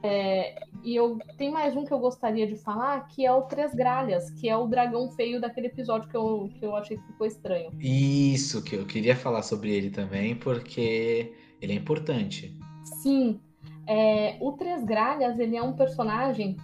[0.06, 3.74] É, e eu tem mais um que eu gostaria de falar, que é o Três
[3.74, 7.26] Gralhas, que é o dragão feio daquele episódio que eu, que eu achei que ficou
[7.26, 7.70] estranho.
[7.80, 12.54] Isso, que eu queria falar sobre ele também, porque ele é importante.
[12.84, 13.40] Sim.
[13.86, 16.58] É, o Três Gralhas, ele é um personagem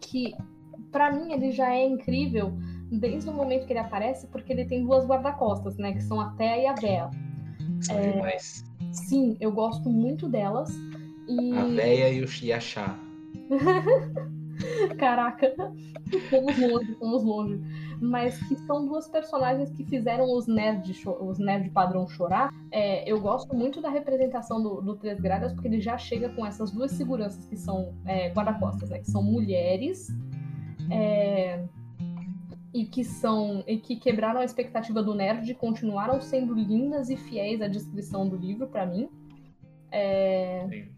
[0.00, 0.34] que,
[0.90, 2.50] para mim, ele já é incrível
[2.90, 5.92] desde o momento que ele aparece, porque ele tem duas guarda-costas, né?
[5.92, 7.10] Que são a Thea e a Bea.
[7.82, 8.64] São é, demais.
[8.90, 10.72] Sim, eu gosto muito delas.
[11.28, 11.52] E...
[11.56, 12.98] A véia e o Yachá.
[14.98, 15.52] Caraca,
[16.30, 17.60] fomos longe, fomos longe.
[18.00, 22.52] Mas que são duas personagens que fizeram os nerds, os nerd padrão chorar.
[22.70, 26.46] É, eu gosto muito da representação do, do Três Gralhas, porque ele já chega com
[26.46, 28.98] essas duas seguranças que são é, guarda-costas, né?
[29.00, 30.08] Que são mulheres.
[30.90, 31.64] É,
[32.74, 37.62] e que são e que quebraram a expectativa do nerd, continuaram sendo lindas e fiéis
[37.62, 39.08] à descrição do livro para mim.
[39.92, 40.66] É...
[40.68, 40.93] Sim.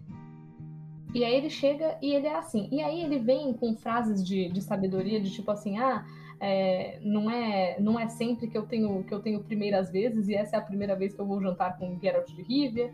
[1.16, 2.68] E aí ele chega e ele é assim.
[2.70, 6.04] E aí ele vem com frases de, de sabedoria, de tipo assim, ah,
[6.38, 10.34] é, não é não é sempre que eu tenho que eu tenho primeiras vezes e
[10.34, 12.92] essa é a primeira vez que eu vou jantar com Geralt de Rivia.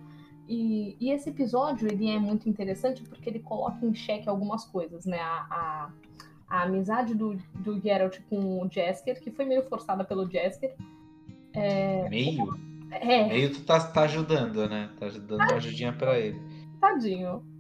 [0.49, 5.05] E, e esse episódio ele é muito interessante porque ele coloca em xeque algumas coisas,
[5.05, 5.19] né?
[5.19, 5.91] A, a,
[6.49, 10.77] a amizade do, do Geralt com o Jasker, que foi meio forçada pelo Jasker.
[11.55, 12.09] É...
[12.09, 12.57] Meio?
[12.89, 13.27] É.
[13.27, 14.93] Meio tu tá, tá ajudando, né?
[15.01, 16.41] Tá dando uma ajudinha pra ele.
[16.81, 17.52] Tadinho.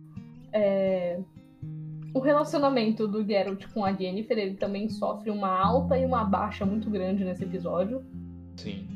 [0.52, 1.18] É...
[2.14, 6.66] O relacionamento do Geralt com a Jennifer, ele também sofre uma alta e uma baixa
[6.66, 8.04] muito grande nesse episódio.
[8.56, 8.86] Sim.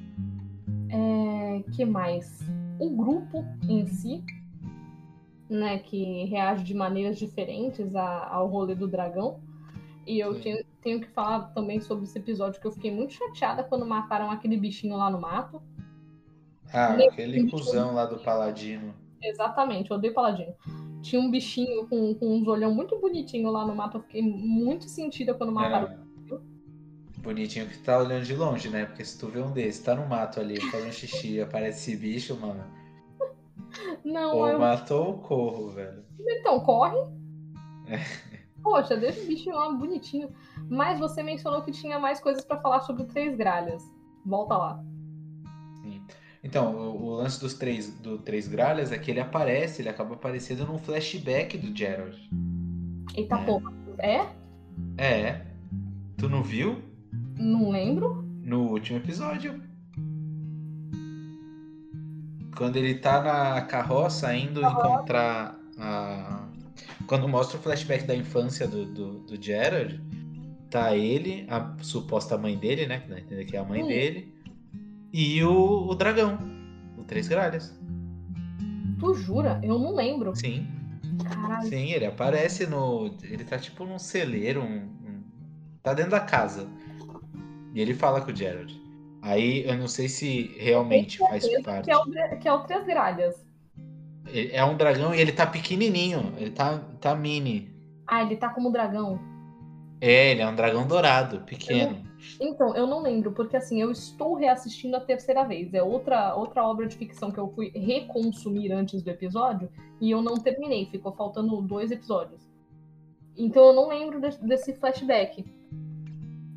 [0.91, 1.63] É...
[1.73, 2.41] que mais?
[2.79, 4.23] O grupo em si,
[5.49, 9.41] né, que reage de maneiras diferentes a, ao rolê do dragão.
[10.07, 13.65] E eu tenho, tenho, que falar também sobre esse episódio que eu fiquei muito chateada
[13.65, 15.61] quando mataram aquele bichinho lá no mato.
[16.73, 18.95] Ah, aquele cuzão lá do Paladino.
[19.21, 20.55] Exatamente, eu odeio Paladino
[21.03, 23.99] tinha um bichinho com, com uns olhão muito bonitinho lá no mato.
[23.99, 25.89] Eu fiquei muito sentida quando mataram.
[25.89, 26.07] É.
[27.19, 28.87] Bonitinho que tá olhando de longe, né?
[28.87, 32.37] Porque se tu vê um desse, tá no mato ali, fazendo xixi, aparece esse bicho,
[32.37, 32.65] mano.
[34.05, 34.59] Não, ou eu...
[34.61, 36.05] matou ou corro, velho.
[36.21, 36.97] Então, corre.
[37.89, 38.01] É.
[38.63, 40.33] Poxa, deixa o bichinho lá bonitinho.
[40.69, 43.83] Mas você mencionou que tinha mais coisas para falar sobre Três Gralhas.
[44.25, 44.85] Volta lá.
[46.47, 46.49] Sim.
[46.49, 50.15] Então, o, o, lance dos três, do Três Gralhas é que ele aparece, ele acaba
[50.15, 52.17] aparecendo num flashback do Gerald.
[53.17, 53.45] Eita é.
[53.45, 54.27] porra, é?
[54.97, 55.47] É.
[56.17, 56.81] Tu não viu?
[57.37, 58.25] Não lembro.
[58.43, 59.61] No último episódio.
[62.57, 66.49] Quando ele tá na carroça indo encontrar a.
[67.07, 70.01] Quando mostra o flashback da infância do, do, do Gerald,
[70.71, 73.03] tá ele, a suposta mãe dele, né?
[73.47, 73.89] Que é a mãe hum.
[73.89, 74.36] dele
[75.17, 76.39] e o, o dragão,
[76.99, 77.75] o Três Gralhas.
[78.99, 79.59] Tu jura?
[79.63, 80.37] Eu não lembro.
[80.37, 80.67] Sim.
[81.25, 81.67] Caralho.
[81.71, 83.17] Sim, ele aparece no.
[83.23, 85.23] Ele tá tipo num celeiro, um, um...
[85.83, 86.69] tá dentro da casa.
[87.75, 88.79] E ele fala com o Gerald.
[89.23, 91.87] Aí eu não sei se realmente faz parte.
[91.87, 93.47] Que é, o, que é o Três Gralhas.
[94.33, 96.35] É um dragão e ele tá pequenininho.
[96.37, 97.75] Ele tá, tá mini.
[98.07, 99.19] Ah, ele tá como dragão.
[99.99, 102.06] É, ele é um dragão dourado, pequeno.
[102.41, 105.73] Então, eu não lembro, porque assim, eu estou reassistindo a terceira vez.
[105.75, 109.69] É outra, outra obra de ficção que eu fui reconsumir antes do episódio
[110.01, 112.47] e eu não terminei, ficou faltando dois episódios.
[113.37, 115.45] Então eu não lembro de, desse flashback.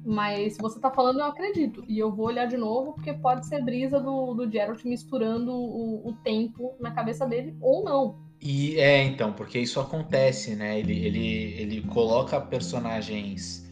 [0.06, 1.84] Mas se você tá falando, eu acredito.
[1.88, 6.08] E eu vou olhar de novo, porque pode ser brisa do, do Geralt misturando o,
[6.08, 8.18] o tempo na cabeça dele, ou não.
[8.42, 10.80] E é, então, porque isso acontece, né?
[10.80, 13.69] Ele, ele, ele coloca personagens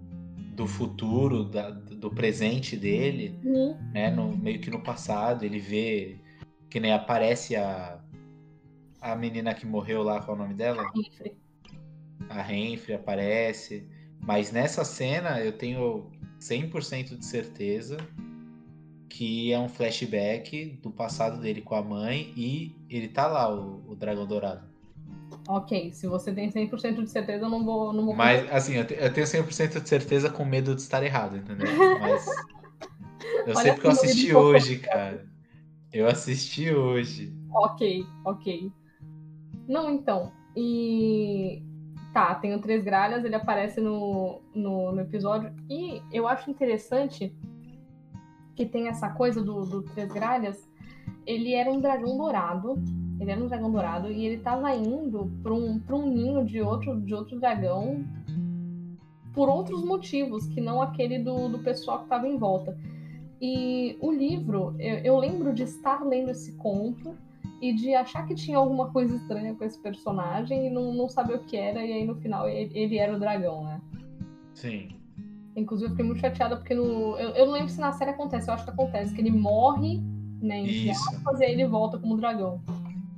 [0.58, 3.78] do futuro, da, do presente dele, Uhum.
[3.94, 4.10] né?
[4.10, 5.44] No, meio que no passado.
[5.46, 6.18] Ele vê
[6.68, 8.02] que nem aparece a,
[9.00, 10.92] a menina que morreu lá, qual é o nome dela?
[10.96, 11.38] Renfrey.
[12.28, 13.88] A Renfrey aparece.
[14.20, 16.10] Mas nessa cena eu tenho
[16.42, 17.98] 100% de certeza
[19.08, 23.84] que é um flashback do passado dele com a mãe e ele tá lá, o,
[23.92, 24.68] o Dragão Dourado.
[25.48, 27.94] Ok, se você tem 100% de certeza, eu não vou.
[27.94, 31.02] Não vou Mas, assim, eu, te- eu tenho 100% de certeza com medo de estar
[31.04, 31.68] errado, entendeu?
[32.00, 32.26] Mas.
[33.46, 35.26] Eu Olha sei porque eu assisti hoje, cara.
[35.92, 37.34] Eu assisti hoje.
[37.54, 38.72] Ok, ok.
[39.68, 40.32] Não, então.
[40.56, 41.64] E.
[42.14, 45.54] Tá, tem o Três Gralhas, ele aparece no, no, no episódio.
[45.70, 47.34] E eu acho interessante
[48.56, 50.68] que tem essa coisa do, do Três Gralhas.
[51.26, 52.76] Ele era um dragão dourado.
[53.20, 56.62] Ele era um dragão dourado e ele tava indo pra um, pra um ninho de
[56.62, 58.06] outro, de outro dragão
[59.34, 62.76] por outros motivos, que não aquele do, do pessoal que tava em volta.
[63.40, 67.16] E o livro, eu, eu lembro de estar lendo esse conto
[67.62, 71.36] e de achar que tinha alguma coisa estranha com esse personagem e não, não saber
[71.36, 73.82] o que era, e aí no final ele, ele era o dragão, né?
[74.56, 74.90] Sim.
[75.56, 77.18] Inclusive eu fiquei muito chateada porque no.
[77.18, 80.00] Eu, eu não lembro se na série acontece, eu acho que acontece, que ele morre,
[80.42, 80.62] né?
[80.62, 81.10] Entre Isso.
[81.10, 82.60] aspas, e aí ele volta como dragão.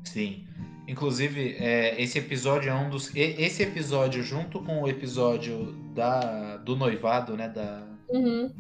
[0.04, 0.46] Sim.
[0.88, 3.16] Inclusive, é, esse episódio é um dos.
[3.16, 7.48] Esse episódio, junto com o episódio da, do noivado, né?
[7.50, 8.52] Da, Uhum.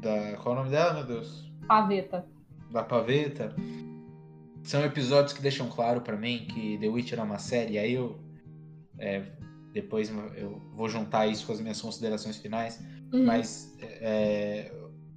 [0.00, 0.36] da.
[0.42, 1.50] Qual é o nome dela, meu Deus?
[1.66, 2.26] Paveta.
[2.70, 3.54] Da Paveta.
[4.62, 7.78] São episódios que deixam claro pra mim que The Witcher é uma série.
[7.78, 8.20] Aí eu.
[8.98, 9.22] é,
[9.72, 12.78] depois eu vou juntar isso com as minhas considerações finais.
[13.12, 13.24] Uhum.
[13.24, 14.70] Mas é,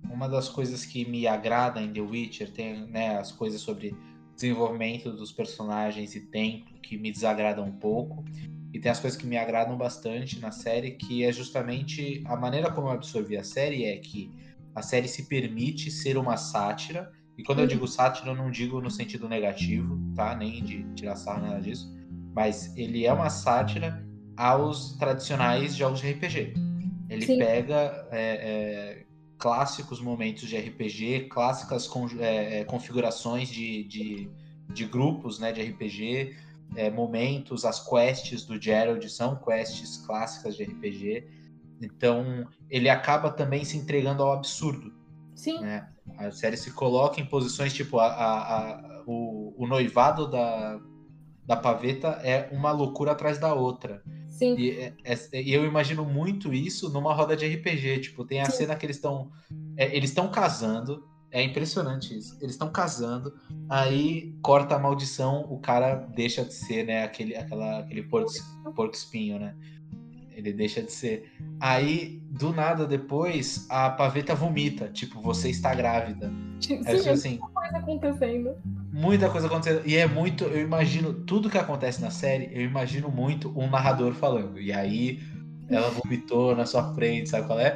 [0.10, 3.94] uma das coisas que me agrada em The Witcher tem né, as coisas sobre
[4.36, 8.24] desenvolvimento dos personagens e tempo que me desagradam um pouco.
[8.74, 12.72] E tem as coisas que me agradam bastante na série, que é justamente a maneira
[12.72, 14.32] como eu absorvi a série é que
[14.76, 17.08] a série se permite ser uma sátira.
[17.38, 17.70] E quando eu Uhum.
[17.70, 20.36] digo sátira, eu não digo no sentido negativo, tá?
[20.36, 21.88] Nem de tirar sarro, nada disso.
[22.36, 24.04] Mas ele é uma sátira
[24.36, 26.54] aos tradicionais jogos de RPG.
[27.10, 27.38] Ele Sim.
[27.38, 29.03] pega é, é,
[29.44, 34.32] clássicos momentos de RPG, clássicas con- é, é, configurações de, de,
[34.70, 36.34] de grupos né, de RPG,
[36.78, 41.28] é, momentos, as quests do Gerald são quests clássicas de RPG.
[41.82, 44.94] Então, ele acaba também se entregando ao absurdo.
[45.36, 45.90] Sim, né?
[46.18, 50.80] A série se coloca em posições tipo a, a- a- o, o noivado da,
[51.46, 54.02] da paveta é uma loucura atrás da outra.
[54.44, 54.56] Sim.
[54.58, 58.00] E, é- é- e eu imagino muito isso numa roda de RPG.
[58.00, 58.58] Tipo, tem a Sim.
[58.58, 59.32] cena que eles estão.
[59.78, 61.04] eles estão casando.
[61.32, 62.38] É impressionante isso.
[62.40, 63.34] Eles estão casando,
[63.68, 68.32] aí corta a maldição, o cara deixa de ser, né, aquele, aquela, aquele porco,
[68.76, 69.56] porco espinho, né?
[70.32, 71.32] Ele deixa de ser.
[71.60, 74.90] Aí, do nada depois, a paveta vomita.
[74.90, 76.32] Tipo, você está grávida.
[76.62, 78.56] Sim, é assim, muita coisa acontecendo.
[78.94, 79.82] Muita coisa acontecendo.
[79.86, 80.44] E é muito.
[80.46, 84.60] Eu imagino tudo que acontece na série, eu imagino muito um narrador falando.
[84.62, 85.20] E aí
[85.70, 87.76] ela vomitou na sua frente, sabe qual é?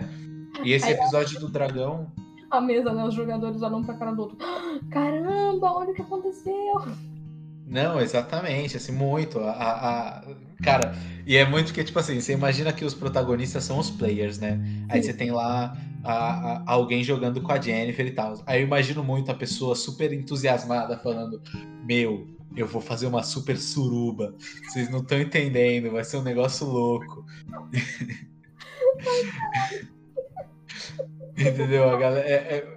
[0.64, 2.08] E esse episódio do dragão.
[2.50, 3.04] A mesa, né?
[3.04, 4.38] Os jogadores olham pra cara do outro.
[4.90, 6.86] Caramba, olha o que aconteceu.
[7.66, 9.40] Não, exatamente, assim, muito.
[9.40, 10.24] A, a- a-
[10.64, 10.96] Cara,
[11.26, 14.60] e é muito que, tipo assim, você imagina que os protagonistas são os players, né?
[14.90, 15.10] Aí Sim.
[15.12, 15.78] você tem lá
[16.08, 18.42] a- a- alguém jogando com a Jennifer e tal.
[18.46, 21.42] Aí eu imagino muito a pessoa super entusiasmada falando:
[21.86, 24.36] Meu, eu vou fazer uma super suruba.
[24.64, 27.26] Vocês não estão entendendo, vai ser um negócio louco.
[31.38, 31.90] Entendeu?
[31.90, 32.68] A galera, é-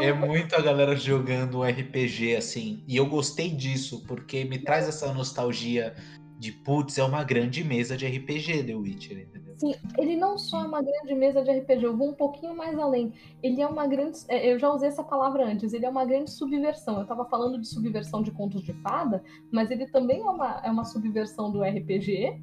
[0.00, 2.82] é, é muito a galera jogando um RPG assim.
[2.86, 5.94] E eu gostei disso, porque me traz essa nostalgia
[6.38, 9.49] de putz, é uma grande mesa de RPG The Witcher, entendeu?
[9.60, 12.78] Sim, ele não só é uma grande mesa de RPG, eu vou um pouquinho mais
[12.78, 13.12] além.
[13.42, 14.16] Ele é uma grande.
[14.26, 16.98] é, Eu já usei essa palavra antes, ele é uma grande subversão.
[16.98, 19.22] Eu tava falando de subversão de contos de fada,
[19.52, 22.40] mas ele também é uma, é uma subversão do RPG,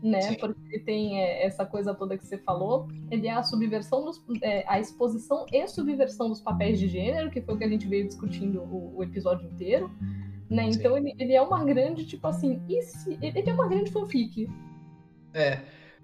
[0.00, 0.20] né?
[0.20, 0.34] Sim.
[0.36, 2.86] Porque ele tem é, essa coisa toda que você falou.
[3.10, 4.22] Ele é a subversão dos.
[4.40, 7.88] é, a exposição e subversão dos papéis de gênero, que foi o que a gente
[7.88, 9.90] veio discutindo o, o episódio inteiro.
[10.48, 10.68] Né?
[10.68, 14.48] Então ele, ele é uma grande, tipo assim, e se- ele é uma grande fanfic.
[15.34, 15.60] É,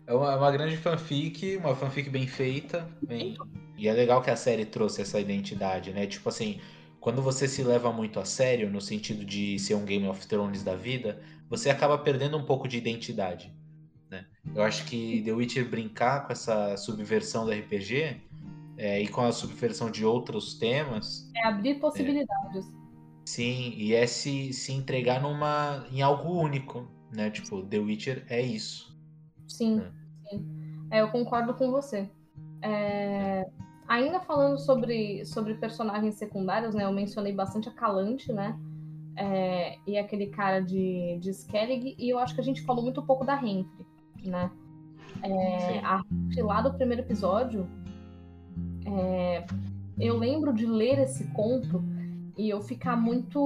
[0.06, 2.88] é uma, é uma grande fanfic, uma fanfic bem feita.
[3.06, 3.36] bem-
[3.78, 6.06] E é legal que a série trouxe essa identidade, né?
[6.06, 6.60] Tipo assim,
[7.00, 10.62] quando você se leva muito a sério, no sentido de ser um Game of Thrones
[10.62, 13.52] da vida, você acaba perdendo um pouco de identidade.
[14.10, 14.24] Né?
[14.54, 18.22] Eu acho que The Witcher brincar com essa subversão do RPG
[18.78, 21.30] é, e com a subversão de outros temas.
[21.36, 22.66] É abrir possibilidades.
[22.66, 22.70] É,
[23.26, 27.28] sim, e é se, se entregar numa, em algo único, né?
[27.30, 28.95] Tipo, The Witcher é isso.
[29.48, 30.28] Sim, é.
[30.28, 30.44] sim.
[30.90, 32.08] É, eu concordo com você.
[32.62, 33.46] É,
[33.86, 36.84] ainda falando sobre, sobre personagens secundários, né?
[36.84, 38.58] Eu mencionei bastante a Calante, né?
[39.16, 43.02] É, e aquele cara de, de Skellig, e eu acho que a gente falou muito
[43.02, 43.86] pouco da Renfrey,
[44.24, 44.50] né?
[45.22, 46.02] É, a
[46.42, 47.66] lá do primeiro episódio,
[49.98, 51.82] eu lembro de ler esse conto
[52.36, 53.40] e eu ficar muito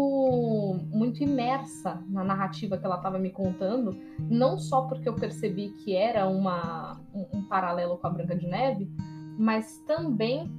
[0.93, 5.95] muito imersa na narrativa que ela estava me contando, não só porque eu percebi que
[5.95, 8.91] era uma, um, um, paralelo com a Branca de Neve,
[9.39, 10.51] mas também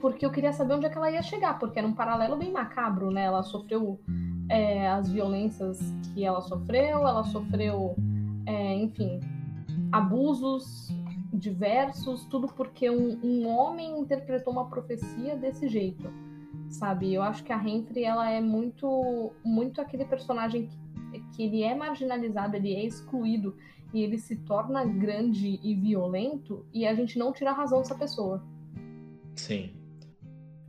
[0.00, 2.50] porque eu queria saber onde é que ela ia chegar, porque era um paralelo bem
[2.50, 3.22] macabro, né?
[3.22, 4.00] Ela sofreu
[4.48, 5.78] é, as violências
[6.12, 7.94] que ela sofreu, ela sofreu,
[8.44, 9.20] é, enfim,
[9.92, 10.88] abusos
[11.32, 16.10] diversos, tudo porque um, um homem interpretou uma profecia desse jeito
[16.72, 17.12] sabe?
[17.12, 20.68] Eu acho que a Renfrey, ela é muito, muito aquele personagem
[21.12, 23.56] que, que ele é marginalizado, ele é excluído
[23.92, 27.94] e ele se torna grande e violento e a gente não tira a razão dessa
[27.94, 28.42] pessoa.
[29.36, 29.74] Sim.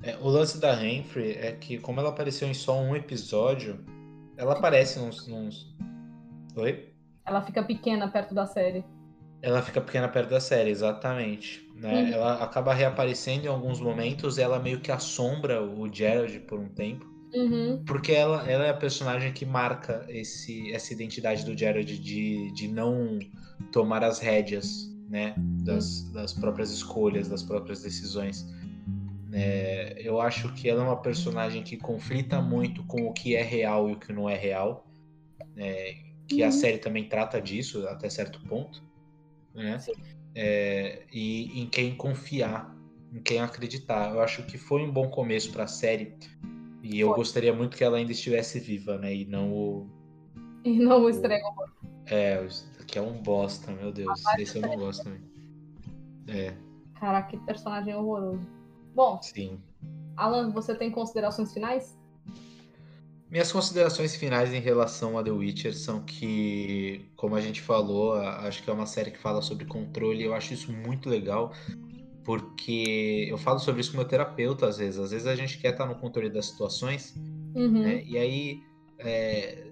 [0.02, 3.80] É, o lance da Renfrey é que, como ela apareceu em só um episódio,
[4.36, 5.74] ela aparece nos, nos...
[6.58, 6.94] Oi?
[7.26, 8.84] Ela fica pequena perto da série.
[9.42, 11.63] Ela fica pequena perto da série, exatamente.
[11.76, 12.04] Né?
[12.04, 12.14] Uhum.
[12.14, 17.12] Ela acaba reaparecendo em alguns momentos, ela meio que assombra o Gerald por um tempo.
[17.34, 17.84] Uhum.
[17.86, 22.68] Porque ela, ela é a personagem que marca esse, essa identidade do Gerald de, de
[22.68, 23.18] não
[23.72, 25.34] tomar as rédeas né?
[25.38, 28.46] das, das próprias escolhas, das próprias decisões.
[29.32, 33.42] É, eu acho que ela é uma personagem que conflita muito com o que é
[33.42, 34.86] real e o que não é real.
[35.58, 35.96] É,
[36.28, 36.48] que uhum.
[36.48, 38.82] a série também trata disso até certo ponto
[39.54, 39.78] né?
[40.36, 42.76] É, e em quem confiar,
[43.14, 44.14] em quem acreditar.
[44.14, 46.16] Eu acho que foi um bom começo para a série
[46.82, 49.16] e eu gostaria muito que ela ainda estivesse viva, né?
[49.16, 49.90] E não o.
[50.66, 51.72] E não o Stregobor.
[52.06, 52.46] É,
[52.86, 54.22] que é um bosta, meu Deus.
[54.28, 55.22] Ah, Esse eu não gosto também.
[56.28, 56.54] É.
[57.00, 58.48] Caraca, que personagem horroroso.
[58.94, 59.20] Bom.
[59.22, 59.60] Sim.
[60.18, 61.98] Alan, você tem considerações finais?
[63.34, 68.62] Minhas considerações finais em relação a The Witcher são que, como a gente falou, acho
[68.62, 71.52] que é uma série que fala sobre controle e eu acho isso muito legal,
[72.24, 75.00] porque eu falo sobre isso com meu terapeuta às vezes.
[75.00, 77.16] Às vezes a gente quer estar no controle das situações,
[77.56, 77.82] uhum.
[77.82, 78.04] né?
[78.06, 78.62] E aí,
[79.00, 79.66] é,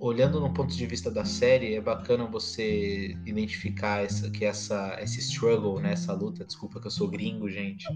[0.00, 5.18] olhando no ponto de vista da série, é bacana você identificar essa, que essa, esse
[5.18, 5.92] struggle, né?
[5.92, 6.42] Essa luta.
[6.42, 7.86] Desculpa que eu sou gringo, gente.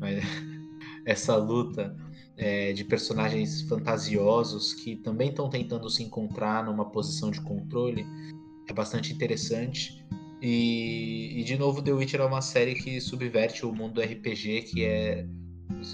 [0.00, 0.20] Mas
[1.06, 1.96] essa luta
[2.36, 8.04] é, de personagens fantasiosos que também estão tentando se encontrar numa posição de controle
[8.68, 10.04] é bastante interessante.
[10.40, 14.62] E, e, de novo, The Witcher é uma série que subverte o mundo do RPG,
[14.62, 15.26] que é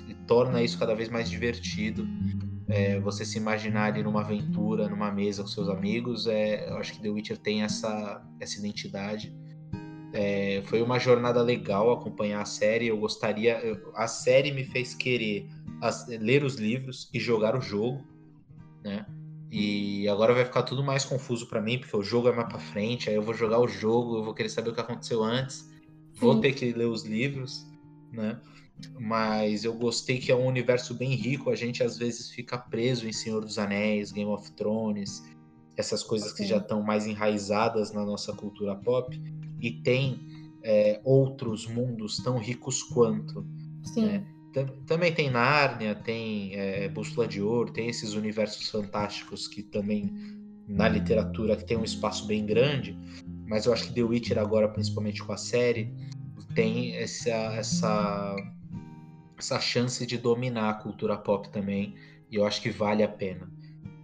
[0.07, 2.07] que torna isso cada vez mais divertido.
[2.69, 6.93] É, você se imaginar ali numa aventura, numa mesa com seus amigos, é, eu acho
[6.93, 9.35] que The Witcher tem essa, essa identidade.
[10.13, 12.89] É, foi uma jornada legal acompanhar a série.
[12.89, 13.59] Eu gostaria.
[13.59, 15.49] Eu, a série me fez querer
[15.81, 18.05] as, ler os livros e jogar o jogo,
[18.85, 19.07] né?
[19.51, 22.61] E agora vai ficar tudo mais confuso para mim, porque o jogo é mais para
[22.61, 25.69] frente, aí eu vou jogar o jogo, eu vou querer saber o que aconteceu antes,
[26.15, 26.41] vou Sim.
[26.41, 27.67] ter que ler os livros,
[28.13, 28.41] né?
[28.99, 33.09] Mas eu gostei que é um universo bem rico, a gente às vezes fica preso
[33.09, 35.23] em Senhor dos Anéis, Game of Thrones,
[35.77, 39.21] essas coisas que já estão mais enraizadas na nossa cultura pop,
[39.61, 40.21] e tem
[40.63, 43.45] é, outros mundos tão ricos quanto.
[43.83, 44.07] Sim.
[44.07, 44.27] Né?
[44.87, 50.13] Também tem Nárnia, tem é, Bússola de Ouro, tem esses universos fantásticos que também
[50.67, 52.97] na literatura que tem um espaço bem grande,
[53.47, 55.93] mas eu acho que The Witcher agora, principalmente com a série,
[56.55, 58.37] tem essa, essa,
[59.37, 61.95] essa chance de dominar a cultura pop também,
[62.31, 63.51] e eu acho que vale a pena,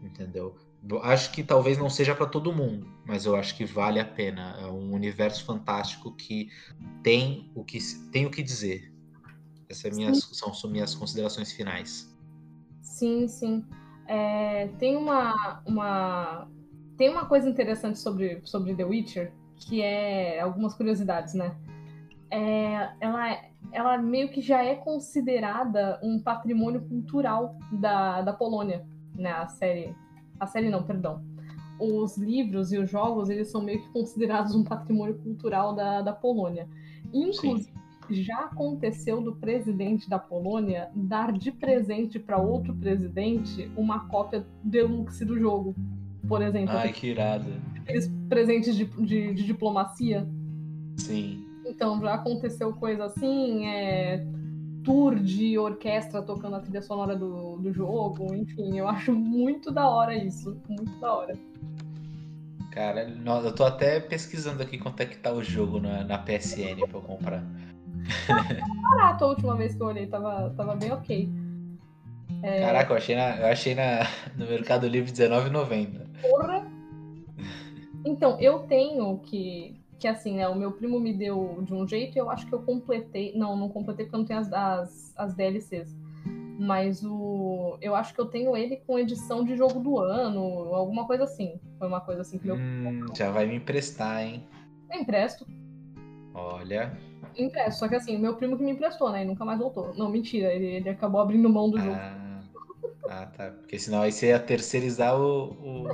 [0.03, 0.57] entendeu?
[1.03, 4.57] Acho que talvez não seja para todo mundo, mas eu acho que vale a pena.
[4.61, 6.49] É um universo fantástico que
[7.03, 7.79] tem o que,
[8.13, 8.93] tem o que dizer,
[9.69, 12.15] essas é minhas, são minhas considerações finais.
[12.83, 13.65] Sim, sim.
[14.07, 16.49] É, tem uma, uma
[16.97, 21.57] tem uma coisa interessante sobre, sobre The Witcher, que é algumas curiosidades, né?
[22.31, 23.39] É, ela,
[23.73, 29.31] ela meio que já é considerada um patrimônio cultural da, da Polônia, né?
[29.33, 29.95] A série,
[30.39, 31.23] a série não, perdão.
[31.79, 36.13] Os livros e os jogos, eles são meio que considerados um patrimônio cultural da, da
[36.13, 36.69] Polônia.
[37.13, 44.09] Inclusive, Sim já aconteceu do presidente da Polônia dar de presente para outro presidente uma
[44.09, 45.75] cópia deluxe do jogo,
[46.29, 46.77] por exemplo.
[46.77, 47.51] Ai, que irado.
[47.81, 50.27] aqueles presentes de, de, de diplomacia.
[50.97, 51.45] Sim.
[51.67, 54.25] Então, já aconteceu coisa assim, é,
[54.85, 59.89] tour de orquestra tocando a trilha sonora do, do jogo, enfim, eu acho muito da
[59.89, 61.37] hora isso, muito da hora.
[62.71, 63.09] Cara,
[63.43, 66.99] eu tô até pesquisando aqui quanto é que tá o jogo na, na PSN pra
[66.99, 67.43] eu comprar.
[68.91, 71.29] Barato a última vez que eu olhei, tava, tava bem ok.
[72.43, 72.61] É...
[72.61, 74.07] Caraca, eu achei, na, eu achei na,
[74.37, 76.07] no Mercado Livre R$19,90.
[76.23, 76.67] Porra!
[78.05, 82.17] Então, eu tenho que que assim, né, o meu primo me deu de um jeito
[82.17, 83.33] e eu acho que eu completei.
[83.35, 85.97] Não, não completei porque eu não tenho as, as, as DLCs.
[86.59, 87.77] Mas o.
[87.83, 90.41] Eu acho que eu tenho ele com edição de jogo do ano,
[90.75, 91.61] alguma coisa assim.
[91.79, 92.57] Foi uma coisa assim que meu.
[92.57, 94.43] Hum, já vai me emprestar, hein?
[94.91, 95.47] Eu empresto.
[96.35, 96.97] Olha.
[97.39, 99.23] Empresto, só que assim, meu primo que me emprestou, né?
[99.23, 99.95] E nunca mais voltou.
[99.95, 101.97] Não, mentira, ele, ele acabou abrindo mão do ah, jogo.
[103.09, 103.51] Ah, tá.
[103.51, 105.89] Porque senão aí você ia terceirizar o, o...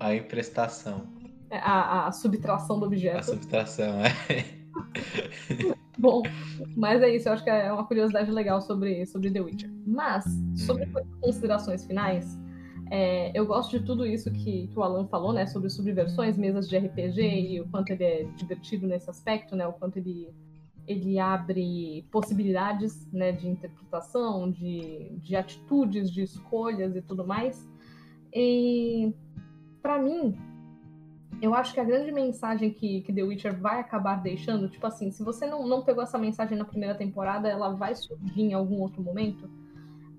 [0.00, 1.06] a emprestação.
[1.50, 3.18] É, a, a subtração do objeto.
[3.18, 4.56] A subtração, é.
[5.98, 6.22] Bom,
[6.76, 9.70] mas é isso, eu acho que é uma curiosidade legal sobre, sobre The Witcher.
[9.86, 10.24] Mas,
[10.56, 10.92] sobre hum.
[11.20, 12.38] considerações finais,
[12.90, 15.46] é, eu gosto de tudo isso que, que o Alan falou, né?
[15.46, 19.66] Sobre subversões, mesas de RPG e o quanto ele é divertido nesse aspecto, né?
[19.66, 20.32] O quanto ele,
[20.86, 27.68] ele abre possibilidades né, de interpretação, de, de atitudes, de escolhas e tudo mais.
[28.32, 29.12] E,
[29.82, 30.36] para mim,
[31.42, 35.10] eu acho que a grande mensagem que, que The Witcher vai acabar deixando, tipo assim,
[35.10, 38.80] se você não, não pegou essa mensagem na primeira temporada, ela vai surgir em algum
[38.80, 39.50] outro momento,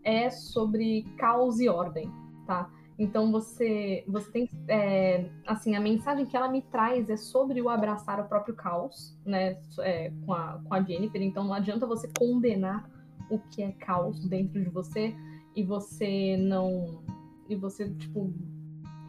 [0.04, 2.12] é sobre caos e ordem,
[2.48, 2.72] tá?
[2.98, 7.70] Então você, você tem, é, assim, a mensagem que ela me traz é sobre o
[7.70, 11.22] abraçar o próprio caos, né, é, com, a, com a Jennifer.
[11.22, 12.90] Então não adianta você condenar
[13.30, 15.16] o que é caos dentro de você
[15.56, 17.04] e você não,
[17.48, 18.34] e você tipo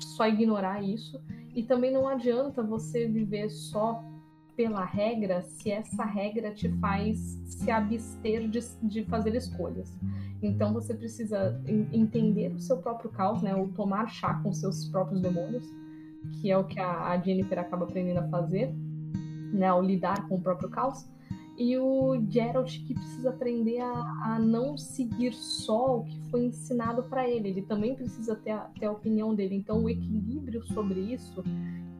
[0.01, 1.19] só ignorar isso.
[1.55, 4.05] E também não adianta você viver só
[4.59, 9.97] pela regra se essa regra te faz se abster de, de fazer escolhas.
[10.43, 11.63] Então você precisa
[11.93, 13.55] entender o seu próprio caos, né?
[13.55, 15.65] Ou tomar chá com seus próprios demônios,
[16.41, 18.75] que é o que a, a Jennifer acaba aprendendo a fazer,
[19.53, 19.69] né?
[19.69, 21.09] Ao lidar com o próprio caos
[21.57, 23.93] e o Geralt que precisa aprender a,
[24.25, 27.49] a, não seguir só o que foi ensinado para ele.
[27.49, 29.55] Ele também precisa ter a, ter a opinião dele.
[29.55, 31.45] Então, o equilíbrio sobre isso,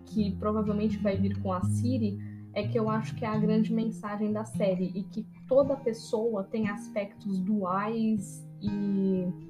[0.07, 2.19] que provavelmente vai vir com a Siri,
[2.59, 6.45] é que eu acho que é a grande mensagem da série e que toda pessoa
[6.45, 9.49] tem aspectos duais e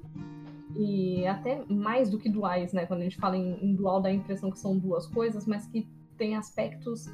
[0.75, 2.85] e até mais do que duais, né?
[2.85, 5.65] Quando a gente fala em, em dual dá a impressão que são duas coisas, mas
[5.65, 7.07] que tem aspectos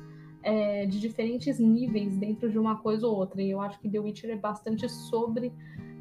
[0.43, 3.41] é, de diferentes níveis dentro de uma coisa ou outra.
[3.41, 5.53] E eu acho que The Witcher é bastante sobre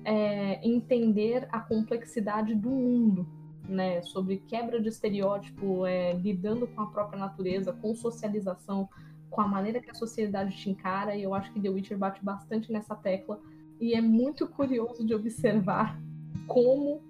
[0.05, 3.27] é, entender a complexidade do mundo,
[3.69, 4.03] né?
[4.03, 8.89] Sobre quebra de estereótipo, é, lidando com a própria natureza, com socialização,
[9.35, 11.17] com a maneira que a sociedade te encara.
[11.17, 13.41] E eu acho que The Witcher bate bastante nessa tecla.
[13.81, 15.99] E é muito curioso de observar
[16.47, 17.03] como.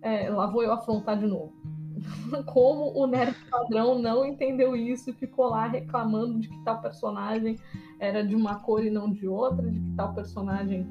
[0.00, 1.52] É, lá vou eu afrontar de novo
[2.46, 7.56] como o nerd padrão não entendeu isso e ficou lá reclamando de que tal personagem
[7.98, 10.86] era de uma cor e não de outra, de que tal personagem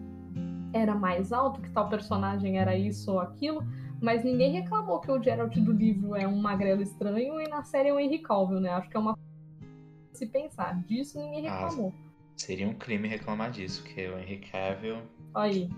[0.73, 3.63] era mais alto, que tal personagem era isso ou aquilo,
[4.01, 7.89] mas ninguém reclamou que o Geralt do livro é um magrelo estranho e na série
[7.89, 8.69] é um Henry Cavill, né?
[8.71, 9.17] Acho que é uma
[10.17, 10.81] se pensar.
[10.83, 11.93] Disso ninguém ah, reclamou.
[11.95, 14.97] Ah, seria um crime reclamar disso, que o Henry Cavill...
[15.33, 15.69] Aí,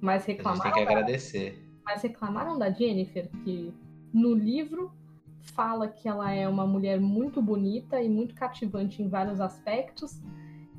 [0.00, 0.60] mas reclamaram...
[0.60, 1.64] A gente tem que agradecer.
[1.84, 3.72] Mas reclamaram da Jennifer, que
[4.12, 4.92] no livro
[5.40, 10.20] fala que ela é uma mulher muito bonita e muito cativante em vários aspectos,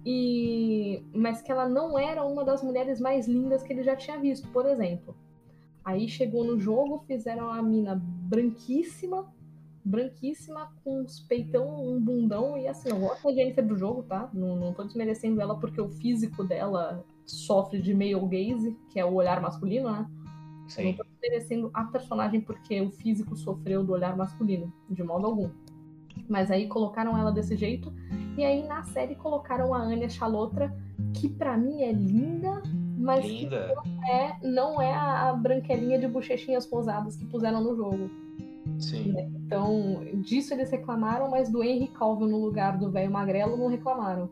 [0.06, 4.20] e mas que ela não era uma das mulheres mais lindas que ele já tinha
[4.20, 5.16] visto, por exemplo.
[5.84, 9.32] Aí chegou no jogo, fizeram a mina branquíssima,
[9.86, 14.30] branquíssima, com uns peitão, um bundão, e assim, eu gosto da Jennifer do jogo, tá?
[14.34, 19.06] Não, não tô desmerecendo ela porque o físico dela sofre de male gaze, que é
[19.06, 20.10] o olhar masculino, né?
[20.68, 20.86] Sim.
[20.86, 25.52] Não tô merecendo a personagem porque o físico sofreu do olhar masculino, de modo algum.
[26.28, 27.94] Mas aí colocaram ela desse jeito,
[28.36, 30.76] e aí na série colocaram a Anya Chalotra,
[31.14, 32.64] que para mim é linda,
[32.98, 33.68] mas linda.
[33.68, 38.10] que não é, não é a, branquelinha de bochechinhas rosadas que puseram no jogo.
[38.80, 39.14] Sim.
[39.14, 39.30] Né?
[39.46, 44.30] Então, disso eles reclamaram, mas do Henry Cavill no lugar do velho magrelo não reclamaram.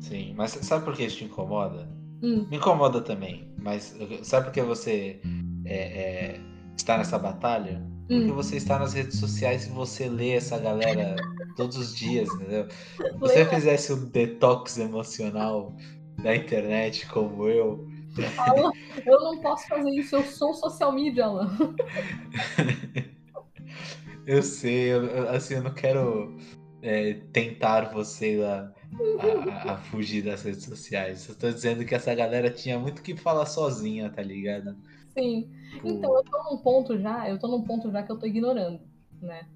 [0.00, 1.88] Sim, mas sabe por que isso te incomoda?
[2.22, 2.46] Hum.
[2.50, 5.20] Me incomoda também, mas sabe por que você
[5.64, 6.40] é, é,
[6.76, 7.82] está nessa batalha?
[8.06, 8.34] Porque hum.
[8.34, 11.16] você está nas redes sociais e você lê essa galera
[11.56, 12.68] todos os dias, entendeu?
[12.96, 15.74] Se você fizesse um detox emocional
[16.22, 17.86] da internet como eu.
[18.38, 18.70] Alan,
[19.04, 21.50] eu não posso fazer isso, eu sou social media, Alan.
[24.26, 26.36] Eu sei, eu, assim, eu não quero
[26.82, 28.72] é, tentar você a,
[29.20, 31.28] a, a, fugir das redes sociais.
[31.28, 34.76] Eu tô dizendo que essa galera tinha muito que falar sozinha, tá ligado?
[35.16, 35.48] Sim.
[35.80, 35.88] Pô.
[35.88, 38.80] Então, eu tô num ponto já, eu tô num ponto já que eu tô ignorando,
[39.22, 39.46] né?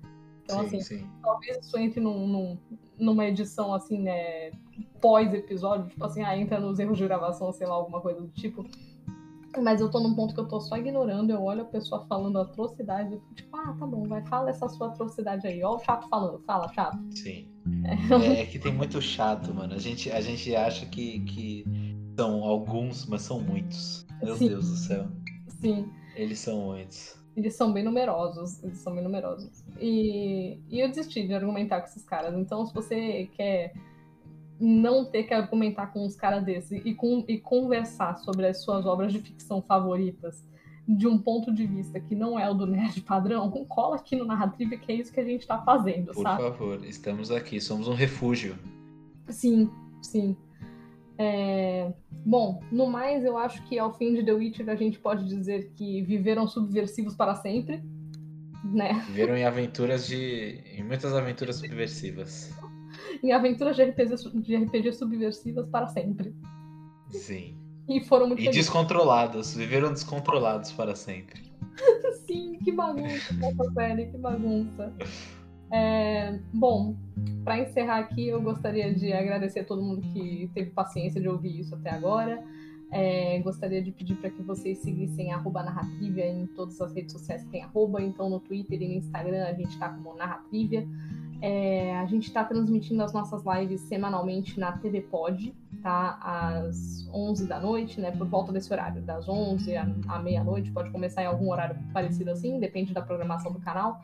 [0.44, 1.10] Então, sim, assim, sim.
[1.22, 2.59] talvez isso entre num, num,
[2.98, 4.51] numa edição, assim, né,
[5.01, 8.64] pós-episódio, tipo assim, ah, entra nos erros de gravação, sei lá, alguma coisa do tipo.
[9.59, 12.39] Mas eu tô num ponto que eu tô só ignorando, eu olho a pessoa falando
[12.39, 15.62] atrocidade, eu fico tipo, ah, tá bom, vai, fala essa sua atrocidade aí.
[15.62, 16.98] Ó o chato falando, fala, chato.
[17.10, 17.48] Sim.
[17.85, 19.74] É, é que tem muito chato, mano.
[19.74, 21.64] A gente, a gente acha que, que
[22.16, 24.06] são alguns, mas são muitos.
[24.22, 24.48] Meu Sim.
[24.48, 25.06] Deus do céu.
[25.48, 25.90] Sim.
[26.14, 27.18] Eles são muitos.
[27.36, 28.62] Eles são bem numerosos.
[28.62, 29.64] Eles são bem numerosos.
[29.78, 32.35] E, e eu desisti de argumentar com esses caras.
[32.36, 33.72] Então, se você quer
[34.61, 38.85] não ter que argumentar com uns caras desses e, com, e conversar sobre as suas
[38.85, 40.45] obras de ficção favoritas
[40.87, 44.24] de um ponto de vista que não é o do nerd padrão, cola aqui no
[44.24, 46.43] Narrativa que é isso que a gente tá fazendo, Por sabe?
[46.43, 48.59] Favor, estamos aqui, somos um refúgio.
[49.28, 49.70] Sim,
[50.03, 50.37] sim.
[51.16, 51.93] É...
[52.27, 55.70] Bom, no mais, eu acho que ao fim de The Witcher a gente pode dizer
[55.77, 57.82] que viveram subversivos para sempre,
[58.65, 59.05] né?
[59.07, 60.61] Viveram em aventuras de.
[60.77, 62.53] em muitas aventuras subversivas
[63.22, 66.35] em aventuras de RPG, de RPG subversivas para sempre.
[67.09, 67.56] Sim.
[67.89, 68.66] E foram muito E felizes.
[68.66, 71.43] descontrolados, viveram descontrolados para sempre.
[72.27, 74.93] Sim, que bagunça essa série, que bagunça.
[75.72, 76.97] É, bom,
[77.44, 81.60] para encerrar aqui, eu gostaria de agradecer a todo mundo que teve paciência de ouvir
[81.60, 82.43] isso até agora.
[82.93, 87.44] É, gostaria de pedir para que vocês seguissem arroba narratrivia em todas as redes sociais
[87.44, 90.86] que tem arroba, então no Twitter e no Instagram a gente está como narratrivia.
[91.42, 96.18] É, a gente está transmitindo as nossas lives semanalmente na TV Pod, tá?
[96.20, 98.10] Às 11 da noite, né?
[98.10, 100.70] Por volta desse horário, das 11 à, meia-noite.
[100.70, 104.02] Pode começar em algum horário parecido assim, depende da programação do canal.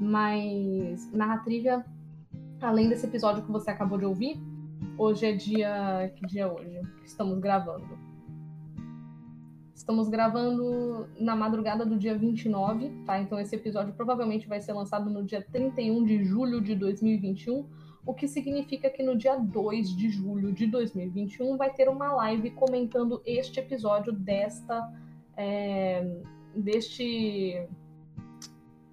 [0.00, 1.84] Mas na Trivia,
[2.62, 4.40] além desse episódio que você acabou de ouvir,
[4.96, 6.12] hoje é dia.
[6.16, 6.80] Que dia é hoje?
[7.04, 8.07] Estamos gravando.
[9.78, 13.20] Estamos gravando na madrugada do dia 29, tá?
[13.20, 17.64] Então esse episódio provavelmente vai ser lançado no dia 31 de julho de 2021,
[18.04, 22.50] o que significa que no dia 2 de julho de 2021 vai ter uma live
[22.50, 24.92] comentando este episódio desta.
[25.36, 26.04] É,
[26.56, 27.64] deste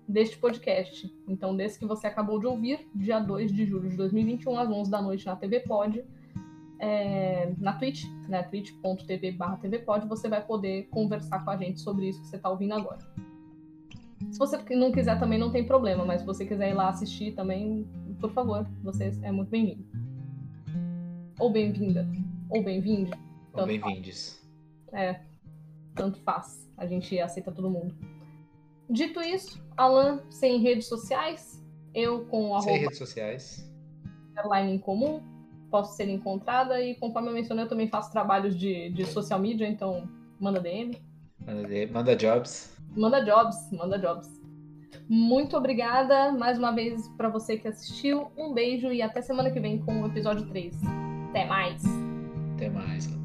[0.07, 1.11] deste podcast.
[1.27, 4.91] Então, desse que você acabou de ouvir, dia 2 de julho de 2021, às 11
[4.91, 6.05] da noite na TV Pod
[6.79, 12.09] é, na Twitch, né, twitch.tv barra tvpod, você vai poder conversar com a gente sobre
[12.09, 12.99] isso que você está ouvindo agora.
[14.31, 17.33] Se você não quiser também não tem problema, mas se você quiser ir lá assistir
[17.33, 17.87] também,
[18.19, 19.85] por favor, você é muito bem-vindo.
[21.39, 22.07] Ou bem-vinda,
[22.49, 23.11] ou bem-vinde.
[23.53, 24.41] Ou bem-vindes.
[24.93, 25.19] É,
[25.93, 26.69] tanto faz.
[26.77, 27.95] A gente aceita todo mundo.
[28.89, 32.61] Dito isso, Alan sem redes sociais, eu com arroba...
[32.61, 33.71] Sem redes sociais.
[34.31, 35.21] Underline em comum,
[35.69, 36.81] posso ser encontrada.
[36.81, 40.07] E conforme eu mencionei, eu também faço trabalhos de, de social media, então
[40.39, 40.97] manda DM.
[41.45, 42.75] Manda, DM, manda jobs.
[42.95, 44.41] Manda jobs, manda jobs.
[45.07, 48.31] Muito obrigada mais uma vez para você que assistiu.
[48.37, 50.75] Um beijo e até semana que vem com o episódio 3.
[51.29, 51.83] Até mais.
[52.55, 53.24] Até mais.